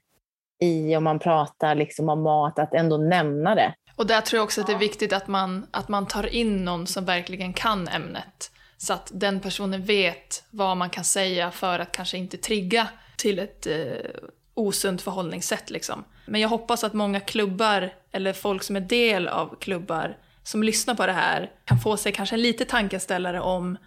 i, 0.63 0.97
om 0.97 1.05
man 1.05 1.19
pratar 1.19 1.75
liksom 1.75 2.09
om 2.09 2.23
mat, 2.23 2.59
att 2.59 2.75
ändå 2.75 2.97
nämna 2.97 3.55
det. 3.55 3.75
Och 3.97 4.07
där 4.07 4.21
tror 4.21 4.39
jag 4.39 4.45
också 4.45 4.61
att 4.61 4.67
det 4.67 4.73
är 4.73 4.79
viktigt 4.79 5.13
att 5.13 5.29
man, 5.29 5.67
att 5.71 5.89
man 5.89 6.07
tar 6.07 6.35
in 6.35 6.65
någon 6.65 6.87
som 6.87 7.05
verkligen 7.05 7.53
kan 7.53 7.89
ämnet. 7.89 8.51
Så 8.77 8.93
att 8.93 9.11
den 9.15 9.41
personen 9.41 9.83
vet 9.83 10.45
vad 10.51 10.77
man 10.77 10.91
kan 10.91 11.05
säga 11.05 11.51
för 11.51 11.79
att 11.79 11.93
kanske 11.93 12.19
inte 12.19 12.37
trigga 12.37 12.89
till 13.17 13.39
ett 13.39 13.67
eh, 13.67 14.11
osunt 14.55 15.03
förhållningssätt 15.03 15.71
liksom. 15.71 16.05
Men 16.25 16.41
jag 16.41 16.49
hoppas 16.49 16.85
att 16.85 16.93
många 16.93 17.21
klubbar, 17.21 17.91
eller 18.13 18.33
folk 18.33 18.63
som 18.63 18.77
är 18.77 18.81
del 18.81 19.29
av 19.29 19.57
klubbar, 19.61 20.17
som 20.43 20.63
lyssnar 20.63 20.95
på 20.95 21.07
det 21.07 21.13
här, 21.13 21.51
kan 21.65 21.79
få 21.79 21.97
sig 21.97 22.13
kanske 22.13 22.37
en 22.37 22.43
lite 22.43 22.65
tankeställare 22.65 23.41
om 23.41 23.79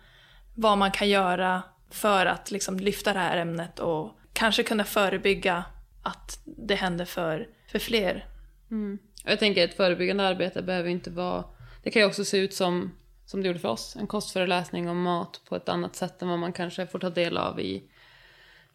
vad 0.55 0.77
man 0.77 0.91
kan 0.91 1.09
göra 1.09 1.63
för 1.89 2.25
att 2.25 2.51
liksom 2.51 2.79
lyfta 2.79 3.13
det 3.13 3.19
här 3.19 3.37
ämnet 3.37 3.79
och 3.79 4.19
kanske 4.33 4.63
kunna 4.63 4.83
förebygga 4.83 5.63
att 6.03 6.39
det 6.45 6.75
händer 6.75 7.05
för, 7.05 7.47
för 7.71 7.79
fler. 7.79 8.25
Mm. 8.71 8.99
Jag 9.23 9.39
tänker 9.39 9.63
att 9.63 9.69
ett 9.69 9.77
förebyggande 9.77 10.27
arbete 10.27 10.61
behöver 10.61 10.89
inte 10.89 11.09
vara... 11.09 11.43
Det 11.83 11.91
kan 11.91 12.01
ju 12.01 12.07
också 12.07 12.25
se 12.25 12.37
ut 12.37 12.53
som 12.53 12.91
som 13.25 13.41
det 13.41 13.47
gjorde 13.47 13.59
för 13.59 13.69
oss. 13.69 13.95
En 13.95 14.07
kostföreläsning 14.07 14.89
om 14.89 15.01
mat 15.01 15.41
på 15.49 15.55
ett 15.55 15.69
annat 15.69 15.95
sätt 15.95 16.21
än 16.21 16.29
vad 16.29 16.39
man 16.39 16.53
kanske 16.53 16.87
får 16.87 16.99
ta 16.99 17.09
del 17.09 17.37
av 17.37 17.59
i 17.59 17.83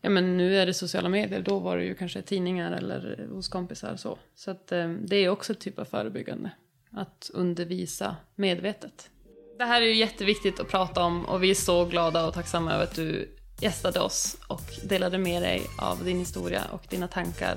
Ja 0.01 0.11
men 0.11 0.37
nu 0.37 0.57
är 0.57 0.67
det 0.67 0.75
sociala 0.75 1.09
medier, 1.09 1.41
då 1.41 1.59
var 1.59 1.77
det 1.77 1.85
ju 1.85 1.95
kanske 1.95 2.23
tidningar 2.23 2.73
eller 2.73 3.27
hos 3.31 3.49
kompisar 3.49 3.97
så. 3.97 4.19
Så 4.35 4.51
att 4.51 4.73
eh, 4.73 4.89
det 4.89 5.17
är 5.17 5.29
också 5.29 5.53
ett 5.53 5.61
typ 5.61 5.79
av 5.79 5.85
förebyggande. 5.85 6.51
Att 6.93 7.31
undervisa 7.35 8.17
medvetet. 8.35 9.11
Det 9.59 9.65
här 9.65 9.83
är 9.83 9.87
ju 9.87 9.95
jätteviktigt 9.95 10.61
att 10.61 10.69
prata 10.69 11.03
om 11.03 11.27
och 11.27 11.43
vi 11.43 11.51
är 11.51 11.55
så 11.55 11.85
glada 11.85 12.27
och 12.27 12.35
tacksamma 12.35 12.73
över 12.73 12.85
att 12.85 12.95
du 12.95 13.29
gästade 13.61 14.01
oss 14.01 14.37
och 14.49 14.63
delade 14.85 15.19
med 15.19 15.43
dig 15.43 15.63
av 15.79 16.05
din 16.05 16.19
historia 16.19 16.65
och 16.73 16.83
dina 16.89 17.09
tankar. 17.09 17.57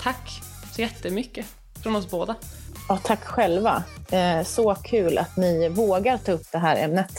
Tack 0.00 0.30
så 0.74 0.80
jättemycket 0.80 1.46
från 1.82 1.96
oss 1.96 2.10
båda. 2.10 2.34
Ja, 2.88 2.96
tack 3.04 3.24
själva. 3.24 3.84
Eh, 4.12 4.42
så 4.42 4.74
kul 4.74 5.18
att 5.18 5.36
ni 5.36 5.68
vågar 5.68 6.18
ta 6.18 6.32
upp 6.32 6.52
det 6.52 6.58
här 6.58 6.84
ämnet. 6.84 7.12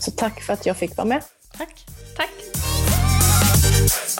Så 0.00 0.10
tack 0.10 0.40
för 0.40 0.52
att 0.52 0.66
jag 0.66 0.76
fick 0.76 0.96
vara 0.96 1.08
med. 1.08 1.22
Tack. 1.52 1.86
Tack. 2.16 2.75
Yeah. 3.86 4.16